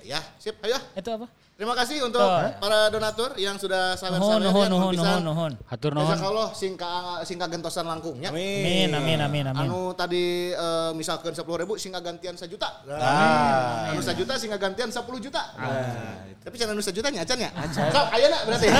Ya, 0.01 0.19
sip. 0.39 0.55
Ayo. 0.63 0.79
Itu 0.95 1.09
apa? 1.11 1.27
Terima 1.59 1.75
kasih 1.75 1.99
untuk 2.07 2.23
Tuh. 2.23 2.55
para 2.63 2.87
donatur 2.87 3.35
yang 3.35 3.59
sudah 3.59 3.91
Nuhun, 3.99 4.15
sawer-sawer 4.15 4.39
nuhun, 4.47 4.63
ya, 4.63 4.71
nuhun, 4.71 4.93
bisa. 4.95 5.03
nuhun, 5.03 5.23
nuhun. 5.27 5.51
Hatur 5.67 5.91
nuhun. 5.91 6.15
Jazakallah 6.15 6.49
sing 6.55 6.79
ka 6.79 7.19
sing 7.27 7.35
kagentosan 7.35 7.83
langkungnya. 7.83 8.31
Amin, 8.31 8.87
amin, 8.95 9.19
amin, 9.19 9.43
amin. 9.51 9.67
Anu 9.67 9.91
tadi 9.91 10.55
eh, 10.55 10.91
misalkan 10.95 11.35
10 11.35 11.43
ribu 11.43 11.75
sing 11.75 11.91
gantian 11.91 12.39
1 12.39 12.47
juta. 12.47 12.79
Ah. 12.87 13.91
Anu 13.91 13.99
1 13.99 14.07
juta 14.15 14.39
sing 14.39 14.55
gantian 14.55 14.87
10 14.87 15.03
juta. 15.19 15.51
Tapi 16.39 16.55
jangan 16.55 16.79
anu 16.79 16.81
1 16.81 16.95
juta 16.95 17.11
nya 17.11 17.27
acan 17.27 17.37
ya. 17.43 17.51
Sok 17.75 18.07
ayeuna 18.15 18.39
berarti. 18.47 18.67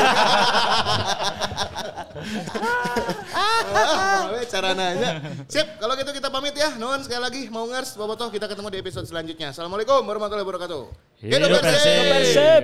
Ah, 3.40 4.34
we 4.34 4.44
carana 4.50 4.92
aja. 4.92 5.10
Sip, 5.48 5.68
kalau 5.80 5.94
gitu 5.96 6.12
kita 6.12 6.28
pamit 6.28 6.52
ya. 6.58 6.76
Nuhun 6.76 7.00
sekali 7.06 7.22
lagi 7.22 7.42
mau 7.48 7.64
ngers 7.70 7.96
bobotoh 7.96 8.28
kita 8.28 8.50
ketemu 8.50 8.68
di 8.76 8.78
episode 8.82 9.06
selanjutnya. 9.08 9.56
Assalamualaikum 9.56 10.04
warahmatullahi 10.04 10.44
wabarakatuh. 10.44 10.84
Hidup 11.24 11.60
Persib. 11.64 12.04
Persib. 12.12 12.64